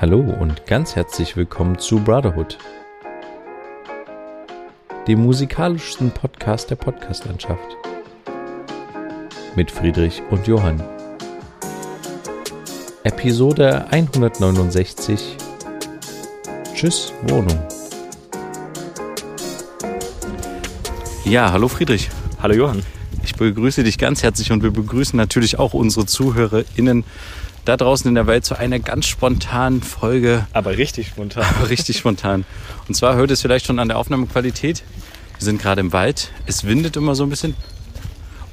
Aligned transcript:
Hallo 0.00 0.20
und 0.20 0.64
ganz 0.64 0.96
herzlich 0.96 1.36
willkommen 1.36 1.78
zu 1.78 1.98
Brotherhood, 1.98 2.56
dem 5.06 5.20
musikalischsten 5.20 6.10
Podcast 6.10 6.70
der 6.70 6.76
Podcastlandschaft. 6.76 7.76
Mit 9.56 9.70
Friedrich 9.70 10.22
und 10.30 10.46
Johann. 10.46 10.82
Episode 13.04 13.88
169 13.90 15.36
Tschüss 16.72 17.12
Wohnung. 17.28 17.62
Ja, 21.26 21.52
hallo 21.52 21.68
Friedrich. 21.68 22.08
Hallo 22.40 22.54
Johann. 22.54 22.82
Ich 23.22 23.34
begrüße 23.34 23.84
dich 23.84 23.98
ganz 23.98 24.22
herzlich 24.22 24.50
und 24.50 24.62
wir 24.62 24.70
begrüßen 24.70 25.18
natürlich 25.18 25.58
auch 25.58 25.74
unsere 25.74 26.06
ZuhörerInnen 26.06 27.04
da 27.64 27.76
draußen 27.76 28.08
in 28.08 28.14
der 28.14 28.26
Welt 28.26 28.44
zu 28.44 28.58
einer 28.58 28.78
ganz 28.78 29.06
spontanen 29.06 29.82
Folge. 29.82 30.46
Aber 30.52 30.76
richtig 30.76 31.08
spontan. 31.08 31.44
Aber 31.44 31.70
richtig 31.70 31.98
spontan. 31.98 32.44
Und 32.88 32.94
zwar 32.94 33.16
hört 33.16 33.30
es 33.30 33.42
vielleicht 33.42 33.66
schon 33.66 33.78
an 33.78 33.88
der 33.88 33.98
Aufnahmequalität. 33.98 34.82
Wir 35.38 35.44
sind 35.44 35.60
gerade 35.60 35.80
im 35.80 35.92
Wald. 35.92 36.32
Es 36.46 36.64
windet 36.64 36.96
immer 36.96 37.14
so 37.14 37.24
ein 37.24 37.30
bisschen. 37.30 37.54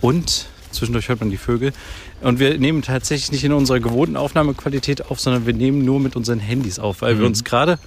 Und 0.02 0.48
zwischendurch 0.72 1.10
hört 1.10 1.20
man 1.20 1.30
die 1.30 1.38
Vögel. 1.38 1.74
Und 2.22 2.40
wir 2.40 2.58
nehmen 2.58 2.82
tatsächlich 2.82 3.32
nicht 3.32 3.44
in 3.44 3.54
unserer 3.54 3.80
gewohnten 3.80 4.18
Aufnahmequalität 4.18 5.06
auf, 5.06 5.20
sondern 5.20 5.46
wir 5.46 5.54
nehmen 5.54 5.86
nur 5.86 6.00
mit 6.00 6.16
unseren 6.16 6.40
Handys 6.40 6.80
auf, 6.80 7.02
weil 7.02 7.16
mhm. 7.16 7.20
wir 7.20 7.26
uns 7.28 7.44
gerade 7.44 7.80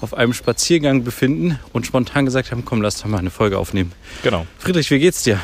auf 0.00 0.14
einem 0.14 0.32
Spaziergang 0.32 1.04
befinden 1.04 1.58
und 1.72 1.86
spontan 1.86 2.24
gesagt 2.24 2.50
haben, 2.50 2.64
komm, 2.64 2.82
lass 2.82 3.00
doch 3.00 3.06
mal 3.06 3.18
eine 3.18 3.30
Folge 3.30 3.58
aufnehmen. 3.58 3.92
Genau. 4.22 4.46
Friedrich, 4.58 4.90
wie 4.90 4.98
geht's 4.98 5.22
dir? 5.22 5.40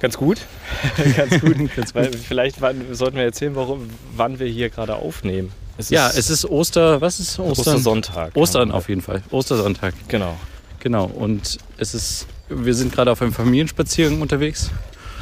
Ganz 0.00 0.16
gut. 0.16 0.38
Ganz 1.16 1.40
gut. 1.40 1.56
Vielleicht 2.28 2.60
wann, 2.60 2.94
sollten 2.94 3.16
wir 3.16 3.24
erzählen, 3.24 3.54
warum, 3.54 3.88
wann 4.16 4.38
wir 4.38 4.46
hier 4.46 4.70
gerade 4.70 4.96
aufnehmen. 4.96 5.52
Es 5.76 5.90
ja, 5.90 6.08
es 6.08 6.28
ist 6.28 6.44
Oster, 6.44 7.00
was 7.00 7.20
ist 7.20 7.38
Ostern? 7.38 7.74
Ostersonntag. 7.74 8.36
Ostern 8.36 8.72
auf 8.72 8.88
jeden 8.88 9.00
Fall. 9.00 9.22
Ostersonntag. 9.30 9.94
Genau. 10.08 10.36
Genau. 10.80 11.06
Und 11.06 11.58
es 11.76 11.94
ist, 11.94 12.26
wir 12.48 12.74
sind 12.74 12.92
gerade 12.92 13.12
auf 13.12 13.22
einem 13.22 13.32
Familienspaziergang 13.32 14.20
unterwegs. 14.20 14.70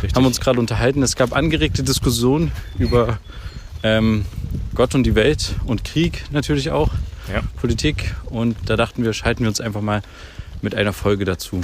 Richtig. 0.02 0.16
Haben 0.16 0.26
uns 0.26 0.40
gerade 0.40 0.58
unterhalten. 0.58 1.02
Es 1.02 1.16
gab 1.16 1.34
angeregte 1.34 1.82
Diskussionen 1.82 2.52
über 2.78 3.18
ähm, 3.82 4.24
Gott 4.74 4.94
und 4.94 5.04
die 5.04 5.14
Welt 5.14 5.54
und 5.66 5.84
Krieg 5.84 6.24
natürlich 6.30 6.70
auch. 6.70 6.90
Ja. 7.32 7.42
Politik. 7.60 8.14
Und 8.26 8.56
da 8.66 8.76
dachten 8.76 9.04
wir, 9.04 9.12
schalten 9.12 9.40
wir 9.40 9.48
uns 9.48 9.60
einfach 9.60 9.80
mal 9.80 10.02
mit 10.62 10.74
einer 10.74 10.92
Folge 10.92 11.24
dazu. 11.24 11.60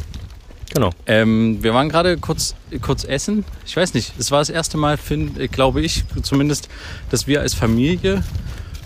Genau. 0.75 0.91
Ähm, 1.07 1.63
wir 1.63 1.75
waren 1.75 1.89
gerade 1.89 2.17
kurz, 2.17 2.55
kurz 2.81 3.05
essen. 3.05 3.45
Ich 3.67 3.77
weiß 3.77 3.95
nicht, 3.95 4.13
es 4.19 4.31
war 4.31 4.39
das 4.39 4.49
erste 4.49 4.79
Mal, 4.79 4.97
find, 4.97 5.53
glaube 5.53 5.83
ich 5.83 6.05
zumindest, 6.23 6.69
dass 7.11 7.27
wir 7.27 7.41
als 7.41 7.55
Familie 7.55 8.23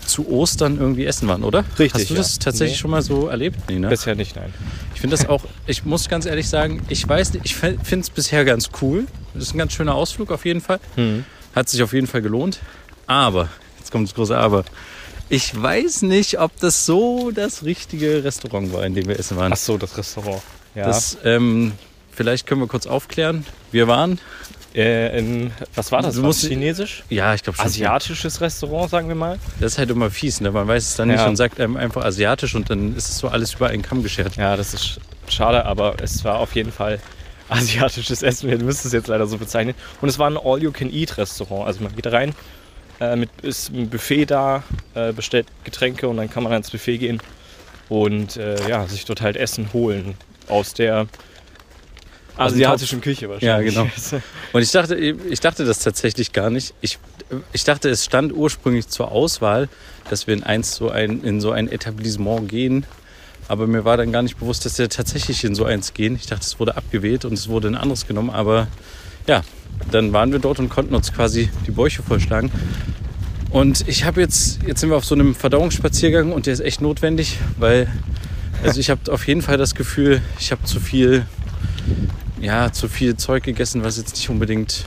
zu 0.05 0.29
Ostern 0.29 0.79
irgendwie 0.79 1.05
essen 1.05 1.27
waren, 1.27 1.43
oder? 1.43 1.63
Richtig. 1.77 1.93
Hast 1.93 2.09
du 2.09 2.15
das 2.15 2.35
ja. 2.35 2.43
tatsächlich 2.43 2.77
nee. 2.77 2.81
schon 2.81 2.91
mal 2.91 3.01
so 3.01 3.27
erlebt? 3.27 3.59
Nee, 3.69 3.79
ne? 3.79 3.89
Bisher 3.89 4.15
nicht, 4.15 4.35
nein. 4.35 4.53
Ich 4.95 5.01
finde 5.01 5.15
das 5.15 5.27
auch, 5.27 5.43
ich 5.65 5.85
muss 5.85 6.09
ganz 6.09 6.25
ehrlich 6.25 6.49
sagen, 6.49 6.81
ich 6.89 7.07
weiß 7.07 7.33
nicht, 7.33 7.45
ich 7.45 7.55
finde 7.55 7.99
es 7.99 8.09
bisher 8.09 8.45
ganz 8.45 8.69
cool. 8.81 9.05
Das 9.33 9.43
ist 9.43 9.53
ein 9.53 9.57
ganz 9.57 9.73
schöner 9.73 9.95
Ausflug 9.95 10.31
auf 10.31 10.45
jeden 10.45 10.61
Fall. 10.61 10.79
Mhm. 10.95 11.25
Hat 11.55 11.69
sich 11.69 11.83
auf 11.83 11.93
jeden 11.93 12.07
Fall 12.07 12.21
gelohnt. 12.21 12.59
Aber, 13.05 13.49
jetzt 13.77 13.91
kommt 13.91 14.07
das 14.07 14.15
große 14.15 14.37
Aber. 14.37 14.63
Ich 15.29 15.61
weiß 15.61 16.03
nicht, 16.03 16.39
ob 16.39 16.57
das 16.59 16.85
so 16.85 17.31
das 17.31 17.63
richtige 17.63 18.23
Restaurant 18.23 18.71
war, 18.73 18.85
in 18.85 18.95
dem 18.95 19.07
wir 19.07 19.19
essen 19.19 19.35
waren. 19.37 19.51
Ach 19.51 19.57
so, 19.57 19.77
das 19.77 19.97
Restaurant. 19.97 20.41
Ja. 20.77 20.85
Das, 20.85 21.17
ähm, 21.23 21.71
vielleicht 22.11 22.45
können 22.45 22.61
wir 22.61 22.67
kurz 22.67 22.85
aufklären. 22.85 23.47
Wir 23.71 23.87
waren 23.87 24.19
äh, 24.75 25.17
in, 25.17 25.51
was 25.73 25.91
war 25.91 26.03
das? 26.03 26.13
Du 26.13 26.21
musst, 26.21 26.45
Chinesisch? 26.45 27.03
Ja, 27.09 27.33
ich 27.33 27.41
glaube 27.41 27.57
schon. 27.57 27.65
Asiatisches 27.65 28.41
Restaurant, 28.41 28.91
sagen 28.91 29.07
wir 29.07 29.15
mal. 29.15 29.39
Das 29.59 29.73
ist 29.73 29.77
halt 29.79 29.89
immer 29.89 30.11
fies, 30.11 30.39
ne? 30.39 30.51
Man 30.51 30.67
weiß 30.67 30.83
es 30.83 30.95
dann 30.95 31.09
ja. 31.09 31.15
nicht 31.15 31.25
und 31.25 31.35
sagt 31.35 31.59
einem 31.59 31.77
einfach 31.77 32.05
asiatisch 32.05 32.53
und 32.53 32.69
dann 32.69 32.95
ist 32.95 33.09
es 33.09 33.17
so 33.17 33.27
alles 33.27 33.55
über 33.55 33.69
einen 33.69 33.81
Kamm 33.81 34.03
geschert. 34.03 34.35
Ja, 34.35 34.55
das 34.55 34.75
ist 34.75 34.99
schade, 35.27 35.65
aber 35.65 35.95
es 35.99 36.23
war 36.23 36.37
auf 36.37 36.53
jeden 36.53 36.71
Fall 36.71 36.99
asiatisches 37.49 38.21
Essen. 38.21 38.47
Wir 38.47 38.59
müssen 38.59 38.85
es 38.85 38.93
jetzt 38.93 39.07
leider 39.07 39.25
so 39.25 39.39
bezeichnen. 39.39 39.73
Und 39.99 40.09
es 40.09 40.19
war 40.19 40.29
ein 40.29 40.37
All-You-Can-Eat-Restaurant. 40.37 41.65
Also 41.65 41.81
man 41.81 41.95
geht 41.95 42.05
rein, 42.05 42.35
äh, 42.99 43.15
mit, 43.15 43.31
ist 43.41 43.71
ein 43.71 43.89
Buffet 43.89 44.25
da, 44.25 44.61
äh, 44.93 45.11
bestellt 45.11 45.47
Getränke 45.63 46.07
und 46.07 46.17
dann 46.17 46.29
kann 46.29 46.43
man 46.43 46.53
ins 46.53 46.69
Buffet 46.69 46.99
gehen 46.99 47.19
und 47.89 48.37
äh, 48.37 48.69
ja, 48.69 48.85
sich 48.85 49.05
dort 49.05 49.21
halt 49.21 49.37
Essen 49.37 49.73
holen 49.73 50.15
aus 50.47 50.73
der 50.73 51.07
asiatischen 52.37 53.01
Küche 53.01 53.29
wahrscheinlich. 53.29 53.73
Ja, 53.73 53.83
genau. 53.83 53.91
Und 54.53 54.61
ich 54.61 54.71
dachte, 54.71 54.95
ich 54.95 55.39
dachte 55.39 55.65
das 55.65 55.79
tatsächlich 55.79 56.33
gar 56.33 56.49
nicht. 56.49 56.73
Ich, 56.81 56.99
ich 57.53 57.63
dachte, 57.63 57.89
es 57.89 58.05
stand 58.05 58.33
ursprünglich 58.33 58.87
zur 58.87 59.11
Auswahl, 59.11 59.69
dass 60.09 60.27
wir 60.27 60.33
in, 60.33 60.43
eins 60.43 60.75
so 60.75 60.89
ein, 60.89 61.23
in 61.23 61.41
so 61.41 61.51
ein 61.51 61.71
Etablissement 61.71 62.47
gehen. 62.47 62.85
Aber 63.47 63.65
mir 63.65 63.85
war 63.85 63.97
dann 63.97 64.11
gar 64.11 64.21
nicht 64.21 64.37
bewusst, 64.37 64.65
dass 64.65 64.77
wir 64.77 64.89
tatsächlich 64.89 65.43
in 65.43 65.55
so 65.55 65.65
eins 65.65 65.93
gehen. 65.93 66.15
Ich 66.15 66.27
dachte, 66.27 66.43
es 66.43 66.59
wurde 66.59 66.75
abgewählt 66.75 67.25
und 67.25 67.33
es 67.33 67.47
wurde 67.47 67.69
ein 67.69 67.75
anderes 67.75 68.05
genommen. 68.05 68.29
Aber 68.29 68.67
ja, 69.25 69.41
dann 69.91 70.11
waren 70.13 70.31
wir 70.31 70.39
dort 70.39 70.59
und 70.59 70.69
konnten 70.69 70.93
uns 70.95 71.13
quasi 71.13 71.49
die 71.65 71.71
Bäuche 71.71 72.03
vollschlagen. 72.03 72.51
Und 73.49 73.87
ich 73.87 74.03
habe 74.03 74.19
jetzt, 74.19 74.59
jetzt 74.67 74.81
sind 74.81 74.89
wir 74.89 74.97
auf 74.97 75.05
so 75.05 75.15
einem 75.15 75.33
Verdauungsspaziergang 75.33 76.33
und 76.33 76.45
der 76.45 76.53
ist 76.53 76.59
echt 76.59 76.81
notwendig, 76.81 77.37
weil 77.57 77.87
also 78.63 78.79
ich 78.79 78.89
habe 78.89 79.11
auf 79.11 79.27
jeden 79.27 79.41
Fall 79.41 79.57
das 79.57 79.75
Gefühl, 79.75 80.21
ich 80.39 80.51
habe 80.51 80.63
zu 80.63 80.79
viel, 80.79 81.25
ja, 82.41 82.71
zu 82.71 82.87
viel 82.87 83.17
Zeug 83.17 83.43
gegessen, 83.43 83.83
was 83.83 83.97
jetzt 83.97 84.15
nicht 84.15 84.29
unbedingt 84.29 84.85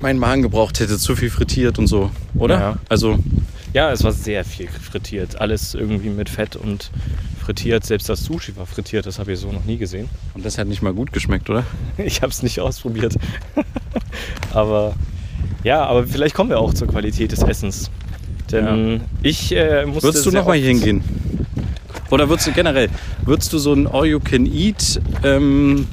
meinen 0.00 0.18
Magen 0.18 0.42
gebraucht 0.42 0.80
hätte, 0.80 0.98
zu 0.98 1.16
viel 1.16 1.30
frittiert 1.30 1.78
und 1.78 1.86
so, 1.86 2.10
oder? 2.34 2.60
Ja. 2.60 2.78
Also 2.88 3.18
ja, 3.74 3.92
es 3.92 4.02
war 4.02 4.12
sehr 4.12 4.44
viel 4.44 4.68
frittiert, 4.68 5.40
alles 5.40 5.74
irgendwie 5.74 6.08
mit 6.08 6.28
Fett 6.28 6.56
und 6.56 6.90
frittiert. 7.38 7.84
Selbst 7.84 8.08
das 8.08 8.24
Sushi 8.24 8.56
war 8.56 8.66
frittiert, 8.66 9.06
das 9.06 9.18
habe 9.18 9.32
ich 9.32 9.38
so 9.38 9.52
noch 9.52 9.64
nie 9.64 9.76
gesehen. 9.76 10.08
Und 10.34 10.44
das 10.44 10.58
hat 10.58 10.68
nicht 10.68 10.82
mal 10.82 10.92
gut 10.92 11.12
geschmeckt, 11.12 11.50
oder? 11.50 11.64
Ich 11.98 12.22
habe 12.22 12.30
es 12.30 12.42
nicht 12.42 12.60
ausprobiert. 12.60 13.14
aber 14.52 14.94
ja, 15.64 15.84
aber 15.84 16.06
vielleicht 16.06 16.34
kommen 16.34 16.50
wir 16.50 16.58
auch 16.58 16.72
zur 16.72 16.88
Qualität 16.88 17.32
des 17.32 17.42
Essens. 17.42 17.90
Denn 18.50 18.92
ja. 18.92 19.00
ich 19.22 19.54
äh, 19.54 19.84
musste. 19.84 20.04
Würdest 20.04 20.26
du 20.26 20.30
nochmal 20.30 20.56
hier 20.56 20.68
hingehen? 20.68 21.02
Oder 22.10 22.28
würdest 22.28 22.48
du 22.48 22.52
generell, 22.52 22.88
würdest 23.24 23.52
du 23.52 23.58
so 23.58 23.72
ein 23.72 23.86
All-You-Can-Eat 23.86 25.00
ähm, 25.24 25.86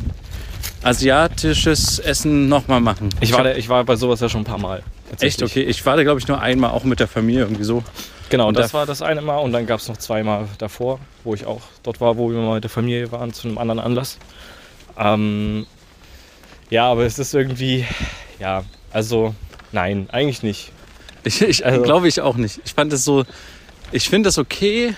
asiatisches 0.84 2.00
Essen 2.00 2.48
nochmal 2.48 2.80
machen? 2.80 3.10
Ich 3.20 3.34
war, 3.34 3.56
ich 3.56 3.70
war 3.70 3.84
bei 3.84 3.96
sowas 3.96 4.20
ja 4.22 4.30
schon 4.30 4.42
ein 4.42 4.46
paar 4.46 4.60
Mal. 4.60 4.84
Echt? 5.20 5.42
Okay. 5.44 5.64
Ich 5.64 5.86
war 5.86 5.98
da, 5.98 6.04
glaube 6.04 6.20
ich, 6.20 6.28
nur 6.28 6.42
einmal, 6.42 6.72
auch 6.72 6.84
mit 6.84 7.00
der 7.00 7.08
Familie 7.08 7.42
irgendwie 7.42 7.64
so. 7.64 7.84
Genau, 8.30 8.48
und 8.48 8.58
das 8.58 8.74
war 8.74 8.86
das 8.86 9.02
eine 9.02 9.22
Mal 9.22 9.38
und 9.38 9.52
dann 9.52 9.66
gab 9.66 9.80
es 9.80 9.88
noch 9.88 9.98
zweimal 9.98 10.48
davor, 10.58 11.00
wo 11.24 11.36
ich 11.36 11.46
auch 11.46 11.62
dort 11.84 12.02
war, 12.02 12.18
wo 12.18 12.32
wir 12.32 12.40
mal 12.40 12.56
mit 12.56 12.64
der 12.64 12.72
Familie 12.72 13.12
waren 13.12 13.34
zu 13.34 13.48
einem 13.48 13.58
anderen 13.58 13.80
Anlass. 13.80 14.18
Ähm, 14.98 15.68
ja, 16.70 16.90
aber 16.90 17.06
es 17.06 17.20
ist 17.20 17.34
irgendwie, 17.36 17.86
ja, 18.40 18.64
also 18.92 19.36
nein, 19.72 20.08
eigentlich 20.12 20.42
nicht. 20.42 20.72
Ich, 21.24 21.42
ich 21.42 21.66
also, 21.66 21.82
glaube 21.82 22.08
ich 22.08 22.22
auch 22.22 22.36
nicht. 22.36 22.60
Ich 22.66 22.74
fand 22.74 22.92
es 22.94 23.06
so, 23.06 23.26
ich 23.92 24.10
finde 24.10 24.28
das 24.28 24.38
okay. 24.38 24.96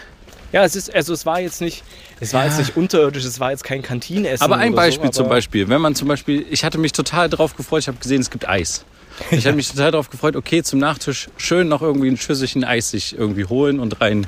Ja, 0.54 0.64
es 0.64 0.76
ist, 0.76 0.94
also 0.94 1.14
es 1.14 1.26
war 1.26 1.40
jetzt 1.40 1.62
nicht, 1.62 1.84
es 2.20 2.34
war 2.34 2.44
ja. 2.44 2.50
jetzt 2.50 2.60
nicht 2.60 2.78
unterirdisch, 2.78 3.26
es 3.26 3.40
war 3.40 3.52
jetzt 3.52 3.64
kein 3.64 3.82
Kantinenessen. 3.82 4.44
Aber 4.44 4.58
ein 4.58 4.76
Beispiel 4.76 5.08
so, 5.12 5.24
zum 5.24 5.30
Beispiel, 5.30 5.68
wenn 5.70 5.82
man 5.82 5.96
zum 5.96 6.08
Beispiel, 6.08 6.46
ich 6.50 6.64
hatte 6.64 6.78
mich 6.78 6.94
total 6.94 7.30
drauf 7.30 7.56
gefreut, 7.56 7.82
ich 7.82 7.88
habe 7.88 7.98
gesehen, 7.98 8.22
es 8.22 8.30
gibt 8.30 8.48
Eis. 8.48 8.86
Ich 9.32 9.46
habe 9.46 9.56
mich 9.58 9.70
total 9.70 9.92
darauf 9.92 10.10
gefreut, 10.10 10.36
okay, 10.36 10.64
zum 10.64 10.80
Nachtisch 10.80 11.28
schön 11.38 11.68
noch 11.68 11.82
irgendwie 11.82 12.10
ein 12.10 12.18
Schüsselchen 12.18 12.64
Eis 12.64 12.92
sich 12.92 13.18
irgendwie 13.18 13.46
holen 13.46 13.80
und 13.80 14.00
rein, 14.00 14.28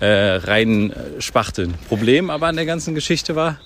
äh, 0.00 0.06
rein 0.06 0.92
äh, 0.92 1.20
spachteln. 1.20 1.74
Problem 1.88 2.30
aber 2.30 2.48
an 2.48 2.56
der 2.56 2.66
ganzen 2.66 2.94
Geschichte 2.94 3.34
war, 3.34 3.58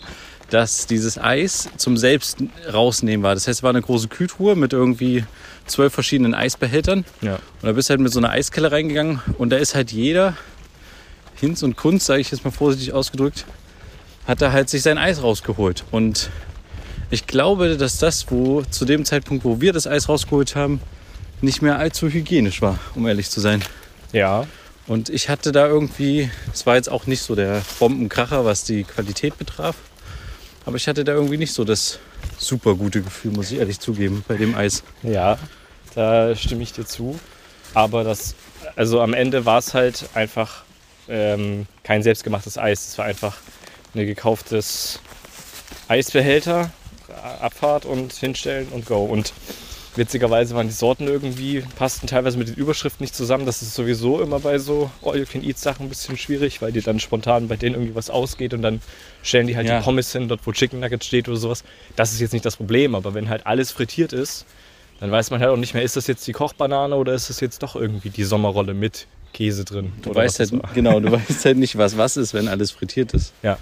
dass 0.50 0.86
dieses 0.86 1.18
Eis 1.18 1.70
zum 1.78 1.96
selbst 1.96 2.38
rausnehmen 2.72 3.24
war. 3.24 3.34
Das 3.34 3.48
heißt, 3.48 3.60
es 3.60 3.62
war 3.62 3.70
eine 3.70 3.80
große 3.80 4.08
Kühltruhe 4.08 4.54
mit 4.54 4.72
irgendwie 4.72 5.24
zwölf 5.66 5.94
verschiedenen 5.94 6.34
Eisbehältern. 6.34 7.04
Ja. 7.22 7.34
Und 7.34 7.40
da 7.62 7.72
bist 7.72 7.88
du 7.88 7.92
halt 7.92 8.00
mit 8.00 8.12
so 8.12 8.20
einer 8.20 8.30
Eiskelle 8.30 8.70
reingegangen 8.70 9.20
und 9.38 9.50
da 9.50 9.56
ist 9.56 9.74
halt 9.74 9.92
jeder, 9.92 10.36
Hinz 11.36 11.62
und 11.62 11.76
Kunst, 11.76 12.06
sage 12.06 12.20
ich 12.20 12.30
jetzt 12.30 12.44
mal 12.44 12.50
vorsichtig 12.50 12.92
ausgedrückt, 12.92 13.44
hat 14.26 14.40
da 14.40 14.52
halt 14.52 14.70
sich 14.70 14.82
sein 14.82 14.98
Eis 14.98 15.22
rausgeholt. 15.22 15.84
Und 15.90 16.30
ich 17.10 17.26
glaube, 17.26 17.76
dass 17.76 17.98
das, 17.98 18.30
wo 18.30 18.62
zu 18.62 18.84
dem 18.84 19.04
Zeitpunkt, 19.04 19.44
wo 19.44 19.60
wir 19.60 19.72
das 19.72 19.86
Eis 19.86 20.08
rausgeholt 20.08 20.54
haben, 20.56 20.80
nicht 21.40 21.60
mehr 21.60 21.78
allzu 21.78 22.08
hygienisch 22.08 22.62
war, 22.62 22.78
um 22.94 23.06
ehrlich 23.06 23.30
zu 23.30 23.40
sein. 23.40 23.62
Ja. 24.12 24.46
Und 24.86 25.08
ich 25.08 25.28
hatte 25.28 25.52
da 25.52 25.66
irgendwie, 25.66 26.30
es 26.52 26.66
war 26.66 26.76
jetzt 26.76 26.90
auch 26.90 27.06
nicht 27.06 27.22
so 27.22 27.34
der 27.34 27.62
Bombenkracher, 27.78 28.44
was 28.44 28.64
die 28.64 28.84
Qualität 28.84 29.38
betraf, 29.38 29.76
aber 30.64 30.76
ich 30.76 30.86
hatte 30.88 31.04
da 31.04 31.12
irgendwie 31.12 31.36
nicht 31.36 31.52
so 31.52 31.64
das 31.64 31.98
super 32.38 32.74
gute 32.74 33.02
Gefühl, 33.02 33.32
muss 33.32 33.50
ich 33.50 33.58
ehrlich 33.58 33.80
zugeben, 33.80 34.24
bei 34.26 34.36
dem 34.36 34.54
Eis. 34.54 34.82
Ja, 35.02 35.38
da 35.94 36.34
stimme 36.36 36.62
ich 36.62 36.72
dir 36.72 36.86
zu. 36.86 37.18
Aber 37.74 38.04
das, 38.04 38.34
also 38.76 39.00
am 39.00 39.14
Ende 39.14 39.44
war 39.44 39.58
es 39.58 39.74
halt 39.74 40.04
einfach 40.14 40.64
ähm, 41.08 41.66
kein 41.84 42.02
selbstgemachtes 42.02 42.58
Eis. 42.58 42.88
Es 42.88 42.98
war 42.98 43.04
einfach 43.06 43.36
ein 43.94 44.06
gekauftes 44.06 45.00
Eisbehälter 45.88 46.70
Abfahrt 47.40 47.84
und 47.84 48.12
hinstellen 48.12 48.68
und 48.68 48.86
go. 48.86 49.04
Und 49.04 49.32
Witzigerweise 49.94 50.54
waren 50.54 50.68
die 50.68 50.72
Sorten 50.72 51.06
irgendwie, 51.06 51.62
passten 51.76 52.06
teilweise 52.06 52.38
mit 52.38 52.48
den 52.48 52.54
Überschriften 52.54 53.04
nicht 53.04 53.14
zusammen. 53.14 53.44
Das 53.44 53.60
ist 53.60 53.74
sowieso 53.74 54.22
immer 54.22 54.40
bei 54.40 54.58
so 54.58 54.90
All-You-Can-Eat-Sachen 55.02 55.84
ein 55.84 55.88
bisschen 55.90 56.16
schwierig, 56.16 56.62
weil 56.62 56.72
dir 56.72 56.80
dann 56.80 56.98
spontan 56.98 57.46
bei 57.46 57.56
denen 57.56 57.74
irgendwie 57.74 57.94
was 57.94 58.08
ausgeht 58.08 58.54
und 58.54 58.62
dann 58.62 58.80
stellen 59.22 59.46
die 59.48 59.54
halt 59.54 59.66
Ja. 59.66 59.78
die 59.78 59.84
Pommes 59.84 60.10
hin, 60.10 60.28
dort 60.28 60.40
wo 60.46 60.52
Chicken 60.52 60.80
Nugget 60.80 61.04
steht 61.04 61.28
oder 61.28 61.36
sowas. 61.36 61.62
Das 61.94 62.14
ist 62.14 62.20
jetzt 62.20 62.32
nicht 62.32 62.46
das 62.46 62.56
Problem, 62.56 62.94
aber 62.94 63.12
wenn 63.12 63.28
halt 63.28 63.46
alles 63.46 63.70
frittiert 63.70 64.14
ist, 64.14 64.46
dann 64.98 65.10
weiß 65.10 65.30
man 65.30 65.40
halt 65.40 65.50
auch 65.50 65.58
nicht 65.58 65.74
mehr, 65.74 65.82
ist 65.82 65.96
das 65.96 66.06
jetzt 66.06 66.26
die 66.26 66.32
Kochbanane 66.32 66.96
oder 66.96 67.12
ist 67.12 67.28
das 67.28 67.40
jetzt 67.40 67.62
doch 67.62 67.76
irgendwie 67.76 68.08
die 68.08 68.24
Sommerrolle 68.24 68.72
mit 68.72 69.06
Käse 69.32 69.64
drin? 69.64 69.92
Du 70.02 70.14
weißt 70.14 70.38
halt, 70.40 70.52
genau, 70.74 71.00
du 71.00 71.10
weißt 71.12 71.44
halt 71.44 71.56
nicht, 71.58 71.76
was 71.78 71.96
was 71.96 72.16
ist, 72.16 72.34
wenn 72.34 72.48
alles 72.48 72.70
frittiert 72.70 73.14
ist. 73.14 73.32
Ja. 73.42 73.58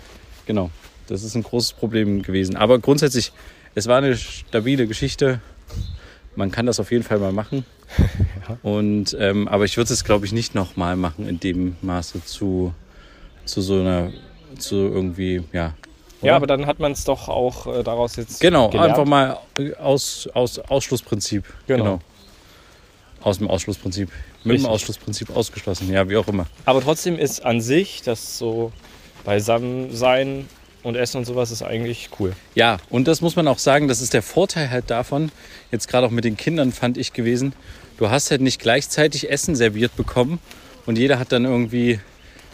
Genau. 0.46 0.70
Das 1.06 1.22
ist 1.22 1.34
ein 1.34 1.42
großes 1.42 1.72
Problem 1.74 2.22
gewesen. 2.22 2.56
Aber 2.56 2.78
grundsätzlich, 2.78 3.32
es 3.74 3.86
war 3.86 3.98
eine 3.98 4.16
stabile 4.16 4.86
Geschichte. 4.86 5.40
Man 6.36 6.50
kann 6.50 6.66
das 6.66 6.78
auf 6.80 6.90
jeden 6.92 7.02
Fall 7.04 7.18
mal 7.18 7.32
machen. 7.32 7.64
Und, 8.62 9.16
ähm, 9.18 9.48
aber 9.48 9.64
ich 9.64 9.76
würde 9.76 9.92
es, 9.92 10.04
glaube 10.04 10.26
ich, 10.26 10.32
nicht 10.32 10.54
nochmal 10.54 10.96
machen 10.96 11.28
in 11.28 11.40
dem 11.40 11.76
Maße 11.82 12.24
zu, 12.24 12.72
zu 13.44 13.60
so 13.60 13.80
einer, 13.80 14.12
zu 14.58 14.76
irgendwie, 14.76 15.42
ja. 15.52 15.74
Ja, 16.22 16.36
aber 16.36 16.46
dann 16.46 16.66
hat 16.66 16.78
man 16.78 16.92
es 16.92 17.04
doch 17.04 17.28
auch 17.28 17.66
äh, 17.66 17.82
daraus 17.82 18.16
jetzt 18.16 18.40
Genau, 18.40 18.68
gelernt. 18.68 18.90
einfach 18.90 19.06
mal 19.06 19.38
aus, 19.78 20.28
aus 20.34 20.58
Ausschlussprinzip. 20.58 21.44
Genau. 21.66 22.00
Aus 23.22 23.38
dem 23.38 23.48
Ausschlussprinzip. 23.48 24.10
Mit 24.42 24.54
Richtig. 24.54 24.66
dem 24.68 24.72
Ausschlussprinzip 24.72 25.30
ausgeschlossen, 25.36 25.92
ja, 25.92 26.08
wie 26.08 26.16
auch 26.16 26.26
immer. 26.28 26.46
Aber 26.64 26.80
trotzdem 26.80 27.18
ist 27.18 27.44
an 27.44 27.60
sich 27.60 28.00
das 28.02 28.38
so 28.38 28.72
Beisammensein 29.24 30.46
und 30.82 30.96
Essen 30.96 31.18
und 31.18 31.24
sowas 31.26 31.50
ist 31.50 31.62
eigentlich 31.62 32.08
cool. 32.18 32.32
Ja, 32.54 32.78
und 32.88 33.06
das 33.08 33.20
muss 33.20 33.36
man 33.36 33.46
auch 33.48 33.58
sagen, 33.58 33.88
das 33.88 34.00
ist 34.00 34.14
der 34.14 34.22
Vorteil 34.22 34.70
halt 34.70 34.88
davon, 34.90 35.30
jetzt 35.70 35.88
gerade 35.88 36.06
auch 36.06 36.10
mit 36.10 36.24
den 36.24 36.36
Kindern 36.36 36.72
fand 36.72 36.96
ich 36.96 37.12
gewesen, 37.12 37.52
du 37.98 38.08
hast 38.10 38.30
halt 38.30 38.40
nicht 38.40 38.60
gleichzeitig 38.60 39.30
Essen 39.30 39.56
serviert 39.56 39.94
bekommen 39.96 40.38
und 40.86 40.96
jeder 40.96 41.18
hat 41.18 41.32
dann 41.32 41.44
irgendwie 41.44 42.00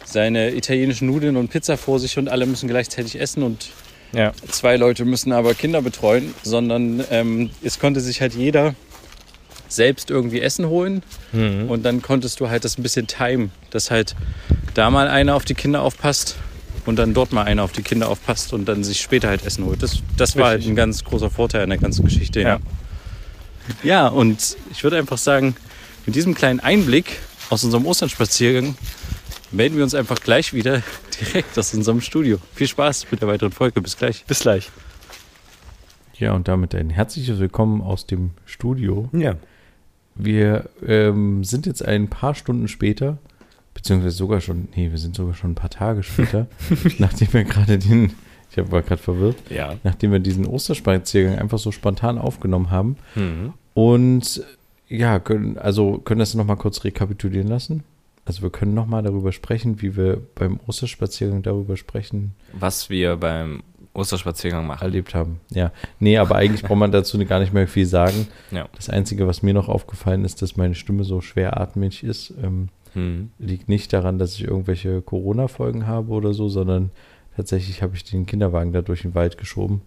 seine 0.05 0.53
italienischen 0.55 1.07
Nudeln 1.07 1.37
und 1.37 1.49
Pizza 1.51 1.77
vor 1.77 1.99
sich 2.01 2.19
und 2.19 2.29
alle 2.29 2.47
müssen 2.47 2.69
gleichzeitig 2.69 3.21
essen 3.21 3.43
und 3.43 3.69
Ja. 4.13 4.33
zwei 4.51 4.77
Leute 4.77 5.05
müssen 5.05 5.33
aber 5.33 5.55
Kinder 5.55 5.83
betreuen, 5.83 6.35
sondern 6.43 7.05
ähm, 7.11 7.51
es 7.63 7.79
konnte 7.79 8.01
sich 8.01 8.21
halt 8.21 8.35
jeder 8.35 8.75
selbst 9.69 10.11
irgendwie 10.11 10.41
Essen 10.41 10.67
holen 10.67 11.03
Mhm. 11.33 11.69
und 11.69 11.83
dann 11.85 12.03
konntest 12.03 12.41
du 12.41 12.49
halt 12.49 12.65
das 12.65 12.79
ein 12.79 12.83
bisschen 12.83 13.07
timen, 13.07 13.51
dass 13.71 13.91
halt 13.91 14.15
da 14.75 14.91
mal 14.91 15.09
einer 15.09 15.35
auf 15.35 15.45
die 15.45 15.55
Kinder 15.55 15.83
aufpasst 15.83 16.37
und 16.85 16.97
dann 16.97 17.15
dort 17.15 17.33
mal 17.33 17.43
einer 17.45 17.63
auf 17.65 17.73
die 17.73 17.83
Kinder 17.83 18.09
aufpasst 18.09 18.53
und 18.53 18.67
dann 18.67 18.85
sich 18.85 19.01
später 19.01 19.29
halt 19.29 19.45
Essen 19.45 19.65
holt. 19.65 19.83
Das, 19.83 19.99
das 20.17 20.37
war 20.37 20.49
halt 20.49 20.67
ein 20.67 20.77
ganz 20.77 21.03
großer 21.05 21.31
Vorteil 21.31 21.65
in 21.65 21.71
der 21.71 21.79
ganzen 21.79 22.05
Geschichte. 22.05 22.41
Ja. 22.41 22.49
Ja. 22.49 22.59
ja, 23.83 24.07
und 24.09 24.57
ich 24.71 24.83
würde 24.85 24.99
einfach 24.99 25.19
sagen, 25.19 25.57
mit 26.07 26.15
diesem 26.15 26.35
kleinen 26.35 26.61
Einblick 26.61 27.19
aus 27.51 27.65
unserem 27.65 27.87
Osternspaziergang 27.87 28.77
melden 29.51 29.77
wir 29.77 29.83
uns 29.85 29.95
einfach 29.95 30.21
gleich 30.21 30.53
wieder 30.53 30.83
direkt 31.21 31.59
aus 31.59 31.75
unserem 31.75 32.01
Studio. 32.01 32.39
Viel 32.55 32.69
Spaß 32.69 33.07
mit 33.11 33.21
der 33.23 33.29
weiteren 33.29 33.51
Folge. 33.53 33.81
Bis 33.81 33.97
gleich. 33.97 34.25
Bis 34.27 34.41
gleich. 34.41 34.71
Ja, 36.19 36.33
und 36.33 36.49
damit 36.49 36.75
ein 36.75 36.89
herzliches 36.91 37.39
Willkommen 37.41 37.83
aus 37.83 38.07
dem 38.07 38.31
Studio. 38.47 39.09
Ja. 39.13 39.35
Wir 40.17 40.69
ähm, 40.87 41.45
sind 41.45 41.67
jetzt 41.67 41.85
ein 41.85 42.09
paar 42.09 42.35
Stunden 42.35 42.69
später, 42.69 43.19
beziehungsweise 43.75 44.17
sogar 44.17 44.41
schon, 44.41 44.69
nee, 44.75 44.91
wir 44.91 44.99
sind 44.99 45.15
sogar 45.15 45.35
schon 45.35 45.53
ein 45.53 45.57
paar 45.57 45.71
Tage 45.71 46.03
später, 46.03 46.47
nachdem 46.99 47.33
wir 47.33 47.45
gerade 47.45 47.79
den, 47.79 48.13
ich 48.51 48.57
war 48.71 48.83
gerade 48.83 49.03
verwirrt, 49.03 49.37
Ja. 49.51 49.75
nachdem 49.85 50.13
wir 50.13 50.19
diesen 50.19 50.47
Osterspaziergang 50.47 51.39
einfach 51.39 51.59
so 51.59 51.71
spontan 51.73 52.19
aufgenommen 52.19 52.71
haben. 52.71 52.97
Mhm. 53.15 53.53
Und 53.75 54.43
ja, 54.89 55.19
können, 55.19 55.59
also 55.59 55.99
können 55.99 56.21
das 56.21 56.35
nochmal 56.35 56.57
kurz 56.57 56.85
rekapitulieren 56.85 57.49
lassen? 57.49 57.83
Also 58.25 58.43
wir 58.43 58.51
können 58.51 58.75
nochmal 58.75 59.03
darüber 59.03 59.31
sprechen, 59.33 59.83
wie 59.83 59.97
wir 59.97 60.21
beim 60.35 60.59
Osterspaziergang 60.67 61.43
darüber 61.43 61.77
sprechen, 61.77 62.35
was 62.59 62.91
wir 62.91 63.17
beim 63.17 63.63
Osterspaziergang 63.97 64.67
machen. 64.67 64.83
erlebt 64.85 65.15
haben. 65.15 65.41
Ja, 65.51 65.73
nee, 65.99 66.19
aber 66.19 66.37
eigentlich 66.37 66.63
braucht 66.63 66.79
man 66.79 66.93
dazu 66.93 67.19
gar 67.27 67.41
nicht 67.41 67.53
mehr 67.53 67.67
viel 67.67 67.87
sagen. 67.87 68.29
Ja. 68.51 68.69
Das 68.77 68.89
Einzige, 68.91 69.27
was 69.27 69.43
mir 69.43 69.55
noch 69.55 69.69
aufgefallen 69.69 70.25
ist, 70.25 70.43
dass 70.43 70.57
meine 70.57 70.75
Stimme 70.75 71.05
so 71.05 71.21
schweratmig 71.21 72.05
ist, 72.05 72.33
ähm, 72.43 72.69
Mhm. 72.95 73.31
liegt 73.39 73.69
nicht 73.69 73.93
daran, 73.93 74.19
dass 74.19 74.35
ich 74.35 74.45
irgendwelche 74.45 75.03
Corona-Folgen 75.03 75.87
habe 75.87 76.13
oder 76.13 76.33
so, 76.33 76.49
sondern 76.49 76.91
tatsächlich 77.37 77.83
habe 77.83 77.95
ich 77.95 78.05
den 78.05 78.25
Kinderwagen 78.25 78.73
da 78.73 78.81
durch 78.81 79.03
den 79.03 79.15
Wald 79.15 79.37
geschoben 79.37 79.83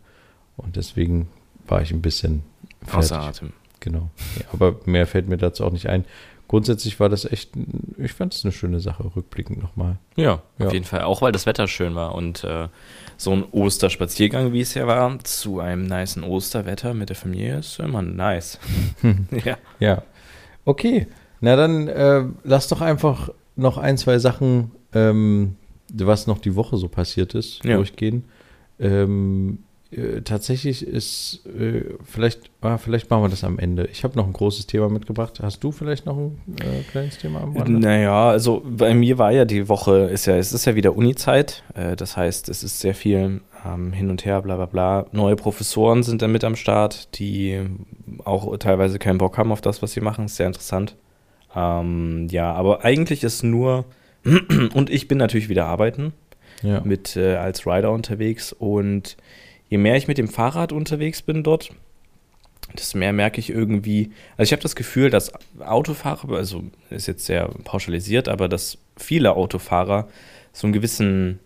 und 0.58 0.76
deswegen 0.76 1.28
war 1.68 1.82
ich 1.82 1.92
ein 1.92 2.02
bisschen 2.04 2.44
fertig. 2.82 2.98
Außer 3.14 3.20
Atem. 3.22 3.54
Genau. 3.80 4.10
Ja, 4.38 4.46
aber 4.54 4.76
mehr 4.86 5.08
fällt 5.08 5.28
mir 5.30 5.38
dazu 5.38 5.66
auch 5.66 5.72
nicht 5.72 5.88
ein. 5.88 6.06
Grundsätzlich 6.50 7.00
war 7.00 7.08
das 7.08 7.24
echt, 7.24 7.56
ein- 7.56 7.96
ich 7.98 8.12
fand 8.12 8.34
es 8.34 8.44
eine 8.44 8.52
schöne 8.52 8.82
Sache, 8.82 9.10
rückblickend 9.16 9.62
nochmal. 9.62 9.98
Ja, 10.18 10.42
Ja. 10.58 10.66
auf 10.68 10.74
jeden 10.74 10.84
Fall. 10.84 11.04
Auch 11.04 11.22
weil 11.22 11.32
das 11.32 11.46
Wetter 11.46 11.68
schön 11.68 11.96
war 11.96 12.14
und 12.16 12.44
äh, 12.44 12.68
so 13.16 13.32
ein 13.32 13.44
Osterspaziergang, 13.52 14.52
wie 14.52 14.60
es 14.62 14.74
ja 14.74 14.86
war, 14.88 15.18
zu 15.20 15.60
einem 15.62 15.86
nicen 15.86 16.24
Osterwetter 16.24 16.94
mit 16.94 17.10
der 17.10 17.16
Familie 17.16 17.60
ist 17.60 17.80
immer 17.80 18.02
nice. 18.02 18.60
ja. 19.46 19.58
Ja. 19.80 20.04
Okay. 20.66 21.08
Na 21.40 21.56
dann 21.56 21.88
äh, 21.88 22.26
lass 22.44 22.68
doch 22.68 22.82
einfach 22.82 23.30
noch 23.56 23.78
ein, 23.78 23.98
zwei 23.98 24.20
Sachen, 24.20 24.72
ähm, 24.94 25.56
was 25.94 26.28
noch 26.28 26.40
die 26.40 26.56
Woche 26.56 26.78
so 26.78 26.88
passiert 26.90 27.34
ist, 27.36 27.64
Ja. 27.64 27.76
durchgehen. 27.78 28.26
Ähm, 28.80 29.60
äh, 29.92 30.22
tatsächlich 30.22 30.86
ist, 30.86 31.42
äh, 31.48 31.84
vielleicht, 32.04 32.52
ah, 32.62 32.78
vielleicht 32.78 33.10
machen 33.10 33.24
wir 33.24 33.30
das 33.30 33.44
am 33.44 33.58
Ende. 33.58 33.88
Ich 33.92 34.04
habe 34.04 34.16
noch 34.18 34.28
ein 34.28 34.34
großes 34.34 34.68
Thema 34.68 34.88
mitgebracht. 34.90 35.40
Hast 35.42 35.64
du 35.64 35.72
vielleicht 35.72 36.06
noch 36.06 36.16
ein 36.18 36.38
äh, 36.62 36.84
kleines 36.92 37.18
Thema 37.18 37.42
am 37.42 37.56
Rande? 37.58 37.80
Naja, 37.80 38.30
also 38.30 38.62
bei 38.66 38.94
mir 38.94 39.18
war 39.18 39.32
ja 39.32 39.46
die 39.46 39.68
Woche, 39.68 40.02
ist 40.12 40.26
ja, 40.28 40.38
es 40.38 40.54
ist 40.54 40.66
ja 40.66 40.76
wieder 40.76 40.96
Uni-Zeit. 40.96 41.64
Äh, 41.74 41.96
das 41.96 42.16
heißt, 42.18 42.50
es 42.50 42.64
ist 42.64 42.80
sehr 42.80 42.94
viel 42.94 43.42
ähm, 43.66 43.92
hin 43.92 44.10
und 44.12 44.26
her, 44.26 44.42
bla 44.44 44.56
bla 44.58 44.66
bla. 44.68 45.06
Neue 45.12 45.36
Professoren 45.36 46.04
sind 46.04 46.22
da 46.22 46.28
mit 46.28 46.44
am 46.44 46.56
Start, 46.56 47.18
die 47.20 47.60
auch 48.26 48.56
teilweise 48.58 49.00
keinen 49.00 49.18
Bock 49.18 49.38
haben 49.38 49.52
auf 49.52 49.62
das, 49.62 49.82
was 49.82 49.94
sie 49.94 50.02
machen. 50.02 50.26
Ist 50.26 50.36
sehr 50.36 50.48
interessant. 50.48 50.96
Ähm, 51.56 52.28
ja, 52.30 52.54
aber 52.54 52.86
eigentlich 52.86 53.24
ist 53.24 53.44
nur, 53.44 53.86
und 54.76 54.92
ich 54.92 55.08
bin 55.08 55.18
natürlich 55.18 55.50
wieder 55.50 55.66
arbeiten 55.66 56.14
Ja. 56.62 56.82
mit 56.82 57.16
äh, 57.16 57.38
als 57.38 57.66
Rider 57.66 57.92
unterwegs 57.92 58.54
und 58.54 59.18
je 59.70 59.78
mehr 59.78 59.96
ich 59.96 60.08
mit 60.08 60.18
dem 60.18 60.28
Fahrrad 60.28 60.72
unterwegs 60.72 61.22
bin 61.22 61.44
dort, 61.44 61.72
desto 62.78 62.98
mehr 62.98 63.14
merke 63.14 63.40
ich 63.40 63.50
irgendwie, 63.50 64.12
also 64.38 64.50
ich 64.50 64.52
habe 64.52 64.62
das 64.62 64.76
Gefühl, 64.76 65.10
dass 65.10 65.32
Autofahrer, 65.60 66.36
also 66.36 66.64
ist 66.90 67.08
jetzt 67.08 67.26
sehr 67.26 67.48
pauschalisiert, 67.64 68.28
aber 68.28 68.48
dass 68.48 68.78
viele 68.98 69.36
Autofahrer 69.36 70.08
so 70.54 70.68
einen 70.68 70.74
gewissen, 70.74 71.40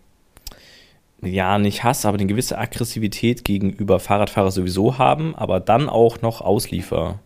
ja, 1.22 1.58
nicht 1.60 1.84
Hass, 1.84 2.06
aber 2.06 2.18
eine 2.18 2.28
gewisse 2.28 2.58
Aggressivität 2.58 3.44
gegenüber 3.44 4.00
Fahrradfahrer 4.00 4.52
sowieso 4.52 4.98
haben, 4.98 5.36
aber 5.36 5.60
dann 5.60 5.90
auch 5.90 6.22
noch 6.22 6.42
Auslieferfahrer. 6.42 7.20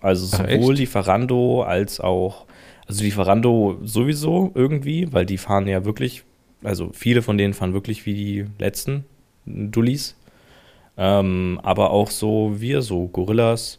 Also 0.00 0.28
Ach, 0.32 0.38
sowohl 0.38 0.72
echt? 0.72 0.80
Lieferando 0.80 1.62
als 1.62 2.00
auch, 2.00 2.46
also 2.86 3.04
Lieferando 3.04 3.78
sowieso 3.82 4.50
irgendwie, 4.54 5.12
weil 5.12 5.24
die 5.24 5.38
fahren 5.38 5.66
ja 5.66 5.84
wirklich, 5.84 6.24
also 6.62 6.90
viele 6.92 7.22
von 7.22 7.38
denen 7.38 7.54
fahren 7.54 7.72
wirklich 7.72 8.04
wie 8.04 8.14
die 8.14 8.46
letzten 8.58 9.04
Dullis. 9.70 10.16
Ähm, 10.96 11.60
aber 11.62 11.90
auch 11.90 12.10
so 12.10 12.54
wir, 12.58 12.82
so 12.82 13.08
Gorillas, 13.08 13.78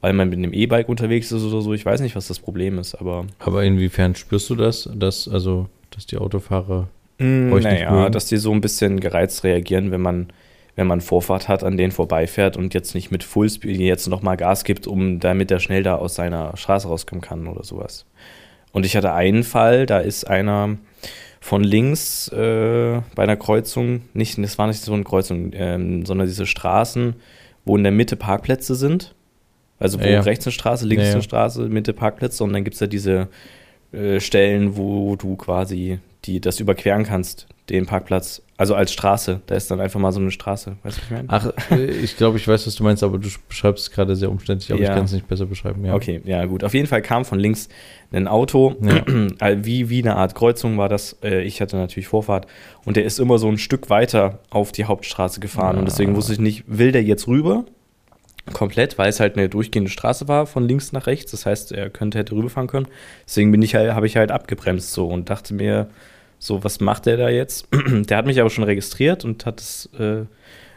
weil 0.00 0.12
man 0.12 0.28
mit 0.28 0.38
einem 0.38 0.52
E-Bike 0.52 0.88
unterwegs 0.88 1.32
ist 1.32 1.42
oder 1.42 1.62
so. 1.62 1.74
Ich 1.74 1.84
weiß 1.84 2.00
nicht, 2.00 2.16
was 2.16 2.28
das 2.28 2.38
Problem 2.38 2.78
ist, 2.78 2.94
aber. 2.94 3.26
Aber 3.38 3.64
inwiefern 3.64 4.14
spürst 4.14 4.48
du 4.50 4.54
das, 4.54 4.88
dass, 4.94 5.26
also, 5.26 5.68
dass 5.90 6.06
die 6.06 6.18
Autofahrer 6.18 6.88
Mm, 7.20 7.52
Euch 7.52 7.64
nicht 7.64 7.72
naja, 7.74 7.90
mögen? 7.90 8.12
dass 8.12 8.26
die 8.26 8.38
so 8.38 8.50
ein 8.50 8.62
bisschen 8.62 8.98
gereizt 8.98 9.44
reagieren, 9.44 9.90
wenn 9.90 10.00
man, 10.00 10.28
wenn 10.74 10.86
man 10.86 11.02
Vorfahrt 11.02 11.48
hat, 11.48 11.62
an 11.62 11.76
denen 11.76 11.92
vorbeifährt 11.92 12.56
und 12.56 12.72
jetzt 12.72 12.94
nicht 12.94 13.10
mit 13.10 13.22
Fullspeed 13.22 13.78
jetzt 13.78 14.08
nochmal 14.08 14.38
Gas 14.38 14.64
gibt, 14.64 14.86
um 14.86 15.20
damit 15.20 15.50
er 15.50 15.60
schnell 15.60 15.82
da 15.82 15.96
aus 15.96 16.14
seiner 16.14 16.56
Straße 16.56 16.88
rauskommen 16.88 17.20
kann 17.20 17.46
oder 17.46 17.62
sowas. 17.62 18.06
Und 18.72 18.86
ich 18.86 18.96
hatte 18.96 19.12
einen 19.12 19.44
Fall, 19.44 19.84
da 19.84 19.98
ist 19.98 20.26
einer 20.28 20.78
von 21.40 21.64
links 21.64 22.28
äh, 22.28 23.00
bei 23.14 23.22
einer 23.22 23.36
Kreuzung, 23.36 24.02
nicht, 24.12 24.38
das 24.38 24.58
war 24.58 24.66
nicht 24.66 24.82
so 24.82 24.92
eine 24.92 25.04
Kreuzung, 25.04 25.52
ähm, 25.54 26.04
sondern 26.04 26.26
diese 26.26 26.46
Straßen, 26.46 27.14
wo 27.64 27.76
in 27.76 27.82
der 27.82 27.92
Mitte 27.92 28.16
Parkplätze 28.16 28.74
sind. 28.74 29.14
Also 29.78 29.98
wo 29.98 30.04
Ja, 30.04 30.10
ja. 30.10 30.20
rechts 30.20 30.46
eine 30.46 30.52
Straße, 30.52 30.86
links 30.86 31.06
Ja, 31.06 31.12
eine 31.12 31.22
Straße, 31.22 31.62
Mitte 31.68 31.94
Parkplätze 31.94 32.44
und 32.44 32.52
dann 32.52 32.64
gibt 32.64 32.74
es 32.74 32.80
ja 32.80 32.86
diese 32.86 33.28
äh, 33.92 34.20
Stellen, 34.20 34.76
wo 34.76 35.16
du 35.16 35.36
quasi 35.36 35.98
die, 36.26 36.40
das 36.40 36.60
überqueren 36.60 37.04
kannst, 37.04 37.46
den 37.70 37.86
Parkplatz. 37.86 38.42
Also 38.60 38.74
als 38.74 38.92
Straße. 38.92 39.40
Da 39.46 39.54
ist 39.54 39.70
dann 39.70 39.80
einfach 39.80 39.98
mal 39.98 40.12
so 40.12 40.20
eine 40.20 40.30
Straße. 40.30 40.76
Weißt 40.82 40.98
du, 40.98 41.00
was 41.00 41.04
ich 41.06 41.10
meine? 41.10 41.24
Ach, 41.28 41.50
äh, 41.70 41.86
ich 41.86 42.16
glaube, 42.18 42.36
ich 42.36 42.46
weiß, 42.46 42.66
was 42.66 42.74
du 42.74 42.84
meinst, 42.84 43.02
aber 43.02 43.16
du 43.18 43.28
beschreibst 43.48 43.84
es 43.88 43.90
gerade 43.90 44.14
sehr 44.16 44.30
umständlich, 44.30 44.70
aber 44.70 44.82
Ja. 44.82 44.90
ich 44.90 44.94
kann 44.94 45.06
es 45.06 45.12
nicht 45.12 45.26
besser 45.28 45.46
beschreiben. 45.46 45.82
Ja. 45.84 45.94
Okay, 45.94 46.20
ja 46.26 46.44
gut. 46.44 46.62
Auf 46.62 46.74
jeden 46.74 46.86
Fall 46.86 47.00
kam 47.00 47.24
von 47.24 47.38
links 47.38 47.70
ein 48.12 48.28
Auto, 48.28 48.76
Ja. 48.82 49.56
wie, 49.64 49.88
wie 49.88 50.02
eine 50.02 50.16
Art 50.16 50.34
Kreuzung 50.34 50.76
war 50.76 50.90
das. 50.90 51.16
Äh, 51.22 51.40
Ich 51.44 51.62
hatte 51.62 51.76
natürlich 51.78 52.08
Vorfahrt 52.08 52.46
und 52.84 52.96
der 52.98 53.04
ist 53.06 53.18
immer 53.18 53.38
so 53.38 53.48
ein 53.48 53.56
Stück 53.56 53.88
weiter 53.88 54.40
auf 54.50 54.72
die 54.72 54.84
Hauptstraße 54.84 55.40
gefahren 55.40 55.78
und 55.78 55.86
deswegen 55.86 56.12
Ah. 56.12 56.16
wusste 56.16 56.34
ich 56.34 56.38
nicht, 56.38 56.64
will 56.66 56.92
der 56.92 57.02
jetzt 57.02 57.26
rüber 57.28 57.64
komplett, 58.52 58.98
weil 58.98 59.08
es 59.08 59.20
halt 59.20 59.36
eine 59.38 59.48
durchgehende 59.48 59.90
Straße 59.90 60.26
war 60.28 60.44
von 60.46 60.66
links 60.68 60.92
nach 60.92 61.06
rechts. 61.06 61.30
Das 61.30 61.46
heißt, 61.46 61.72
er 61.72 61.88
könnte 61.88 62.18
hätte 62.18 62.34
rüberfahren 62.34 62.68
können. 62.68 62.88
Deswegen 63.26 63.52
bin 63.52 63.62
ich 63.62 63.74
halt, 63.74 63.94
habe 63.94 64.06
ich 64.06 64.16
halt 64.16 64.30
abgebremst 64.30 64.92
so 64.92 65.06
und 65.06 65.30
dachte 65.30 65.54
mir, 65.54 65.88
so, 66.42 66.64
was 66.64 66.80
macht 66.80 67.04
der 67.04 67.18
da 67.18 67.28
jetzt? 67.28 67.68
der 67.86 68.16
hat 68.16 68.24
mich 68.24 68.40
aber 68.40 68.48
schon 68.48 68.64
registriert 68.64 69.26
und 69.26 69.44
hat 69.44 69.60
es 69.60 69.90
äh, 69.98 70.24